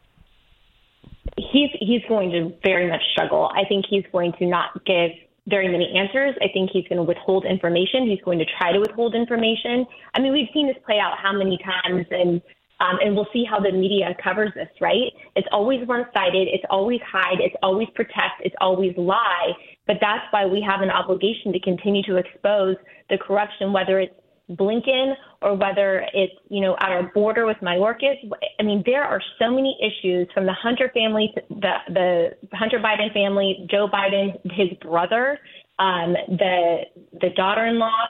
He's 1.38 1.70
he's 1.80 2.02
going 2.08 2.32
to 2.32 2.54
very 2.64 2.90
much 2.90 3.02
struggle. 3.12 3.50
I 3.56 3.64
think 3.68 3.86
he's 3.90 4.04
going 4.12 4.34
to 4.40 4.46
not 4.46 4.86
give 4.86 5.12
very 5.48 5.68
many 5.68 5.94
answers. 5.98 6.36
I 6.42 6.48
think 6.54 6.70
he's 6.72 6.88
going 6.88 6.98
to 6.98 7.04
withhold 7.04 7.46
information. 7.46 8.08
He's 8.08 8.22
going 8.24 8.40
to 8.40 8.46
try 8.58 8.72
to 8.72 8.80
withhold 8.80 9.16
information. 9.16 9.86
I 10.14 10.22
mean, 10.22 10.32
we've 10.32 10.48
seen 10.54 10.68
this 10.68 10.78
play 10.86 11.00
out 11.00 11.18
how 11.22 11.34
many 11.34 11.58
times, 11.58 12.06
and 12.12 12.42
um, 12.80 13.00
and 13.02 13.16
we'll 13.16 13.28
see 13.34 13.46
how 13.50 13.60
the 13.60 13.72
media 13.72 14.16
covers 14.24 14.52
this. 14.56 14.70
Right? 14.80 15.12
It's 15.36 15.48
always 15.52 15.88
one-sided. 15.88 16.48
It's 16.52 16.66
always 16.70 17.02
hide. 17.06 17.40
It's 17.40 17.56
always 17.64 17.88
protect. 17.96 18.42
It's 18.42 18.56
always 18.62 18.94
lie. 18.98 19.52
But 19.88 19.98
that's 20.00 20.26
why 20.32 20.46
we 20.46 20.62
have 20.62 20.82
an 20.82 20.90
obligation 20.90 21.52
to 21.52 21.60
continue 21.60 22.04
to 22.04 22.18
expose 22.18 22.78
the 23.10 23.18
corruption, 23.18 23.74
whether 23.74 24.00
it's 24.00 24.14
Blinken 24.56 25.14
or 25.42 25.56
whether 25.56 26.06
it's, 26.14 26.34
you 26.50 26.62
know, 26.62 26.76
at 26.80 26.90
our 26.90 27.04
border 27.14 27.46
with 27.46 27.58
Mayorkas. 27.58 28.16
I 28.60 28.64
mean, 28.64 28.84
there 28.86 29.04
are 29.04 29.22
so 29.40 29.52
many 29.52 29.78
issues 29.82 30.28
from 30.34 30.46
the 30.46 30.54
Hunter 30.54 30.90
family, 30.94 31.34
the, 31.50 31.74
the 31.90 32.38
Hunter 32.54 32.80
Biden 32.80 33.14
family, 33.14 33.68
Joe 33.70 33.88
Biden, 33.88 34.40
his 34.52 34.70
brother, 34.82 35.40
um, 35.80 36.14
the, 36.28 36.82
the 37.22 37.30
daughter-in-law. 37.36 38.08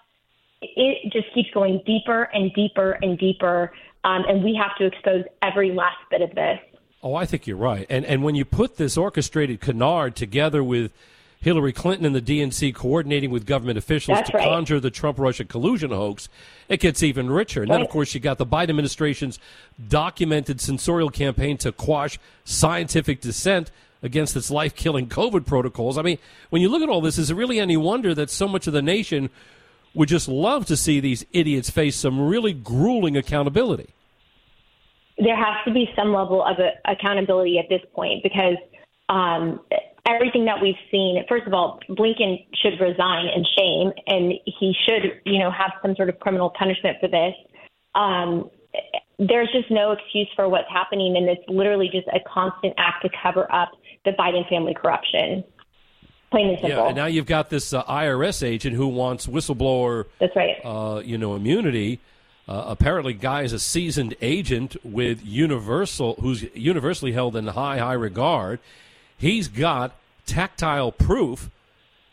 It 0.61 1.11
just 1.11 1.33
keeps 1.33 1.49
going 1.53 1.81
deeper 1.85 2.23
and 2.33 2.53
deeper 2.53 2.93
and 3.01 3.17
deeper. 3.17 3.71
Um, 4.03 4.23
and 4.27 4.43
we 4.43 4.59
have 4.61 4.77
to 4.77 4.85
expose 4.85 5.25
every 5.41 5.71
last 5.71 5.97
bit 6.09 6.21
of 6.21 6.33
this. 6.35 6.59
Oh, 7.01 7.15
I 7.15 7.25
think 7.25 7.47
you're 7.47 7.57
right. 7.57 7.85
And, 7.89 8.05
and 8.05 8.23
when 8.23 8.35
you 8.35 8.45
put 8.45 8.77
this 8.77 8.95
orchestrated 8.95 9.59
canard 9.59 10.15
together 10.15 10.63
with 10.63 10.93
Hillary 11.43 11.73
Clinton 11.73 12.05
and 12.05 12.15
the 12.15 12.21
DNC 12.21 12.73
coordinating 12.73 13.29
with 13.29 13.45
government 13.45 13.77
officials 13.77 14.17
That's 14.17 14.31
to 14.31 14.37
right. 14.37 14.47
conjure 14.47 14.79
the 14.79 14.89
Trump 14.89 15.19
Russia 15.19 15.45
collusion 15.45 15.91
hoax, 15.91 16.29
it 16.69 16.79
gets 16.79 17.03
even 17.03 17.29
richer. 17.29 17.61
And 17.61 17.71
then, 17.71 17.81
of 17.81 17.89
course, 17.89 18.13
you 18.13 18.19
got 18.19 18.37
the 18.37 18.45
Biden 18.45 18.69
administration's 18.69 19.39
documented 19.87 20.61
censorial 20.61 21.09
campaign 21.09 21.57
to 21.57 21.71
quash 21.71 22.17
scientific 22.45 23.21
dissent 23.21 23.71
against 24.01 24.35
its 24.35 24.51
life 24.51 24.75
killing 24.75 25.07
COVID 25.07 25.45
protocols. 25.45 25.97
I 25.97 26.01
mean, 26.01 26.17
when 26.49 26.61
you 26.61 26.69
look 26.69 26.81
at 26.81 26.89
all 26.89 27.01
this, 27.01 27.17
is 27.17 27.29
it 27.29 27.35
really 27.35 27.59
any 27.59 27.77
wonder 27.77 28.13
that 28.15 28.29
so 28.29 28.47
much 28.47 28.67
of 28.67 28.73
the 28.73 28.81
nation 28.81 29.29
would 29.93 30.09
just 30.09 30.27
love 30.27 30.65
to 30.65 30.75
see 30.75 30.99
these 30.99 31.25
idiots 31.31 31.69
face 31.69 31.95
some 31.95 32.19
really 32.19 32.53
grueling 32.53 33.15
accountability? 33.15 33.93
there 35.17 35.35
has 35.35 35.63
to 35.65 35.71
be 35.71 35.89
some 35.95 36.13
level 36.13 36.43
of 36.43 36.57
accountability 36.85 37.59
at 37.59 37.69
this 37.69 37.81
point 37.93 38.23
because 38.23 38.55
um, 39.09 39.59
everything 40.07 40.45
that 40.45 40.61
we've 40.61 40.75
seen. 40.91 41.23
First 41.29 41.47
of 41.47 41.53
all, 41.53 41.79
Blinken 41.89 42.45
should 42.61 42.79
resign 42.79 43.27
in 43.27 43.45
shame, 43.57 43.91
and 44.07 44.33
he 44.45 44.75
should, 44.85 45.21
you 45.25 45.39
know, 45.39 45.51
have 45.51 45.71
some 45.81 45.95
sort 45.95 46.09
of 46.09 46.19
criminal 46.19 46.51
punishment 46.57 46.97
for 46.99 47.07
this. 47.07 47.33
Um, 47.95 48.49
there's 49.19 49.49
just 49.51 49.69
no 49.69 49.91
excuse 49.91 50.27
for 50.35 50.49
what's 50.49 50.69
happening, 50.69 51.15
and 51.15 51.29
it's 51.29 51.43
literally 51.47 51.89
just 51.91 52.07
a 52.07 52.19
constant 52.27 52.73
act 52.77 53.03
to 53.03 53.09
cover 53.21 53.49
up 53.53 53.71
the 54.05 54.11
Biden 54.11 54.47
family 54.49 54.73
corruption. 54.73 55.43
Plain 56.31 56.49
and 56.49 56.57
simple. 56.59 56.69
Yeah, 56.69 56.87
and 56.87 56.95
now 56.95 57.05
you've 57.05 57.27
got 57.27 57.49
this 57.49 57.73
uh, 57.73 57.83
IRS 57.83 58.43
agent 58.45 58.75
who 58.75 58.87
wants 58.87 59.27
whistleblower. 59.27 60.05
That's 60.19 60.35
right. 60.35 60.55
Uh, 60.63 60.99
you 60.99 61.17
know, 61.17 61.35
immunity. 61.35 61.99
Uh, 62.47 62.65
apparently, 62.67 63.13
guy 63.13 63.43
is 63.43 63.53
a 63.53 63.59
seasoned 63.59 64.15
agent 64.21 64.75
with 64.83 65.23
Universal, 65.23 66.15
who's 66.19 66.43
universally 66.53 67.13
held 67.13 67.37
in 67.37 67.47
high, 67.47 67.77
high 67.77 67.93
regard. 67.93 68.59
He's 69.23 69.47
got 69.47 69.95
tactile 70.25 70.91
proof 70.91 71.49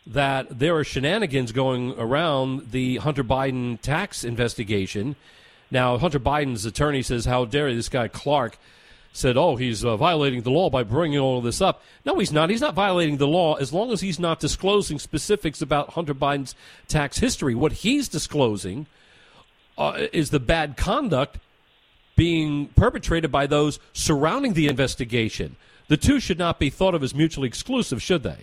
that 0.07 0.61
there 0.61 0.77
are 0.77 0.85
shenanigans 0.85 1.51
going 1.51 1.93
around 1.99 2.71
the 2.71 2.99
Hunter 2.99 3.25
Biden 3.25 3.81
tax 3.81 4.23
investigation. 4.23 5.17
Now, 5.73 5.99
Hunter 5.99 6.21
Biden's 6.21 6.65
attorney 6.65 7.03
says, 7.03 7.25
"How 7.25 7.47
dare 7.47 7.75
this 7.75 7.89
guy 7.89 8.07
Clark?" 8.07 8.59
Said, 9.13 9.37
"Oh, 9.37 9.57
he's 9.57 9.85
uh, 9.85 9.97
violating 9.97 10.43
the 10.43 10.53
law 10.53 10.71
by 10.71 10.85
bringing 10.85 11.19
all 11.19 11.41
this 11.41 11.61
up." 11.61 11.83
No, 12.05 12.21
he's 12.21 12.31
not. 12.31 12.49
He's 12.49 12.61
not 12.61 12.75
violating 12.75 13.17
the 13.17 13.27
law 13.27 13.55
as 13.55 13.73
long 13.73 13.91
as 13.91 14.03
he's 14.03 14.21
not 14.21 14.39
disclosing 14.39 15.01
specifics 15.01 15.61
about 15.61 15.95
Hunter 15.95 16.15
Biden's 16.15 16.55
tax 16.87 17.19
history. 17.19 17.57
What 17.57 17.73
he's 17.73 18.07
disclosing 18.07 18.87
uh, 19.77 20.07
is 20.13 20.31
the 20.31 20.39
bad 20.39 20.77
conduct 20.77 21.39
being 22.15 22.69
perpetrated 22.69 23.33
by 23.33 23.49
those 23.49 23.81
surrounding 23.93 24.53
the 24.53 24.69
investigation. 24.69 25.57
The 25.91 25.97
two 25.97 26.21
should 26.21 26.39
not 26.39 26.61
be 26.61 26.71
thought 26.71 26.95
of 26.95 27.03
as 27.03 27.17
mutually 27.17 27.49
exclusive, 27.49 28.01
should 28.01 28.23
they? 28.23 28.37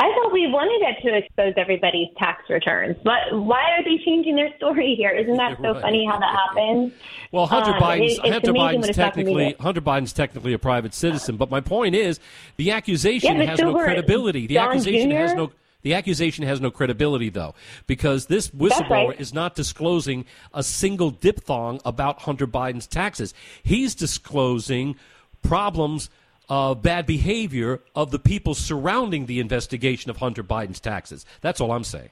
I 0.00 0.12
thought 0.12 0.32
we 0.32 0.48
wanted 0.48 0.84
it 0.88 1.00
to 1.08 1.16
expose 1.16 1.54
everybody's 1.56 2.08
tax 2.18 2.50
returns. 2.50 2.96
But 3.04 3.38
why 3.38 3.62
are 3.70 3.84
they 3.84 4.02
changing 4.04 4.34
their 4.34 4.52
story 4.56 4.96
here? 4.96 5.10
Isn't 5.10 5.36
that 5.36 5.58
so 5.62 5.72
Right. 5.74 5.80
funny 5.82 6.04
how 6.10 6.18
that 6.18 6.34
happens? 6.34 6.92
Well, 7.30 7.46
Hunter 7.46 7.72
Um, 7.72 7.80
Biden's 7.80 8.18
it- 8.18 8.32
Hunter 8.32 8.52
Biden's 8.52 8.80
what 8.80 8.88
it's 8.88 8.98
happening 8.98 9.26
technically 9.26 9.56
Hunter 9.60 9.80
Biden's 9.80 10.12
technically 10.12 10.52
a 10.54 10.58
private 10.58 10.92
citizen, 10.92 11.36
but 11.36 11.50
my 11.52 11.60
point 11.60 11.94
is 11.94 12.18
the 12.56 12.72
accusation 12.72 13.36
Yeah, 13.36 13.44
has 13.44 13.60
no 13.60 13.74
credibility. 13.74 14.48
The 14.48 14.58
accusation 14.58 15.12
has 15.12 15.34
no 15.34 15.52
the 15.82 15.94
accusation 15.94 16.44
has 16.44 16.60
no 16.60 16.72
credibility 16.72 17.28
though, 17.28 17.54
because 17.86 18.26
this 18.26 18.48
whistleblower 18.50 19.10
right. 19.10 19.20
is 19.20 19.32
not 19.32 19.54
disclosing 19.54 20.24
a 20.52 20.64
single 20.64 21.10
diphthong 21.10 21.80
about 21.84 22.22
Hunter 22.22 22.48
Biden's 22.48 22.88
taxes. 22.88 23.34
He's 23.62 23.94
disclosing 23.94 24.96
problems 25.48 26.10
of 26.48 26.82
bad 26.82 27.06
behavior 27.06 27.80
of 27.94 28.10
the 28.10 28.18
people 28.18 28.54
surrounding 28.54 29.26
the 29.26 29.40
investigation 29.40 30.10
of 30.10 30.18
Hunter 30.18 30.44
Biden's 30.44 30.80
taxes. 30.80 31.26
That's 31.40 31.60
all 31.60 31.72
I'm 31.72 31.84
saying. 31.84 32.10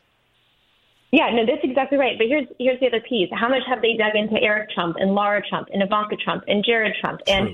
Yeah, 1.13 1.31
no, 1.31 1.47
that's 1.47 1.63
exactly 1.63 1.99
right. 1.99 2.19
But 2.19 2.27
here's 2.27 2.49
here's 2.59 2.81
the 2.81 2.89
other 2.89 3.01
piece. 3.01 3.31
How 3.33 3.49
much 3.49 3.63
have 3.69 3.81
they 3.81 3.95
dug 3.97 4.17
into 4.17 4.43
Eric 4.43 4.71
Trump 4.71 4.97
and 4.99 5.15
Laura 5.15 5.41
Trump 5.49 5.69
and 5.73 5.83
Ivanka 5.83 6.17
Trump 6.17 6.43
and 6.49 6.65
Jared 6.65 6.95
Trump 7.01 7.21
and 7.29 7.51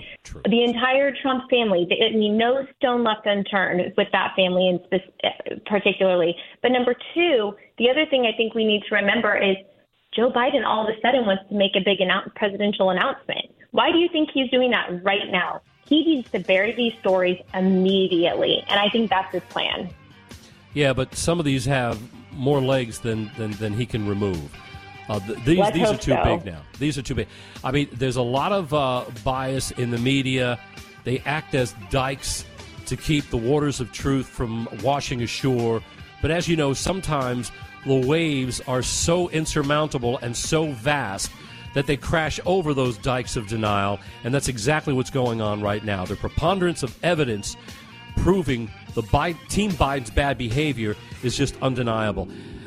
the 0.48 0.64
entire 0.64 1.12
Trump 1.20 1.50
family? 1.50 1.86
I 1.90 2.16
mean, 2.16 2.38
no 2.38 2.66
stone 2.78 3.04
left 3.04 3.26
unturned 3.26 3.92
with 3.96 4.08
that 4.12 4.32
family 4.34 4.68
in 4.68 4.80
spec- 4.86 5.64
particularly. 5.66 6.34
But 6.62 6.72
number 6.72 6.94
two, 7.14 7.54
the 7.78 7.90
other 7.90 8.06
thing 8.06 8.26
I 8.26 8.34
think 8.36 8.54
we 8.54 8.64
need 8.64 8.82
to 8.88 8.94
remember 8.94 9.36
is 9.36 9.56
Joe 10.16 10.32
Biden 10.32 10.64
all 10.66 10.88
of 10.88 10.88
a 10.88 10.98
sudden 11.02 11.26
wants 11.26 11.44
to 11.50 11.54
make 11.54 11.72
a 11.76 11.84
big 11.84 11.98
annou- 11.98 12.34
presidential 12.34 12.90
announcement. 12.90 13.52
Why 13.72 13.92
do 13.92 13.98
you 13.98 14.08
think 14.10 14.30
he's 14.32 14.50
doing 14.50 14.70
that 14.70 15.04
right 15.04 15.30
now? 15.30 15.60
He 15.86 16.04
needs 16.04 16.30
to 16.30 16.38
bury 16.38 16.72
these 16.72 16.94
stories 17.00 17.40
immediately, 17.52 18.64
and 18.68 18.80
I 18.80 18.88
think 18.88 19.10
that's 19.10 19.32
his 19.32 19.42
plan. 19.48 19.90
Yeah, 20.74 20.92
but 20.92 21.14
some 21.14 21.38
of 21.38 21.44
these 21.44 21.64
have 21.66 22.00
more 22.32 22.60
legs 22.60 23.00
than 23.00 23.30
than, 23.36 23.52
than 23.52 23.72
he 23.74 23.86
can 23.86 24.08
remove. 24.08 24.40
Uh, 25.08 25.18
th- 25.20 25.44
these 25.44 25.58
Let's 25.58 25.76
these 25.76 25.88
are 25.88 25.96
too 25.96 26.12
so. 26.12 26.24
big 26.24 26.44
now. 26.46 26.62
These 26.78 26.96
are 26.96 27.02
too 27.02 27.14
big. 27.14 27.28
I 27.62 27.72
mean, 27.72 27.88
there's 27.92 28.16
a 28.16 28.22
lot 28.22 28.52
of 28.52 28.72
uh, 28.72 29.04
bias 29.24 29.70
in 29.72 29.90
the 29.90 29.98
media. 29.98 30.58
They 31.04 31.18
act 31.20 31.54
as 31.54 31.74
dikes 31.90 32.44
to 32.86 32.96
keep 32.96 33.28
the 33.30 33.36
waters 33.36 33.80
of 33.80 33.92
truth 33.92 34.26
from 34.26 34.68
washing 34.82 35.22
ashore. 35.22 35.82
But 36.20 36.30
as 36.30 36.48
you 36.48 36.56
know, 36.56 36.72
sometimes 36.72 37.50
the 37.84 38.06
waves 38.06 38.60
are 38.66 38.82
so 38.82 39.28
insurmountable 39.30 40.18
and 40.18 40.36
so 40.36 40.72
vast 40.72 41.30
that 41.74 41.86
they 41.86 41.96
crash 41.96 42.38
over 42.44 42.74
those 42.74 42.98
dikes 42.98 43.36
of 43.36 43.46
denial, 43.46 43.98
and 44.24 44.34
that's 44.34 44.48
exactly 44.48 44.92
what's 44.92 45.10
going 45.10 45.40
on 45.40 45.60
right 45.60 45.84
now. 45.84 46.04
The 46.04 46.16
preponderance 46.16 46.82
of 46.82 46.96
evidence 47.02 47.56
proving 48.16 48.70
the 48.94 49.02
Biden, 49.02 49.48
Team 49.48 49.70
Biden's 49.72 50.10
bad 50.10 50.36
behavior 50.36 50.96
is 51.22 51.36
just 51.36 51.56
undeniable. 51.62 52.28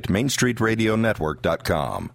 website, 0.00 0.08
mainstreetradionetwork.com. 0.08 2.12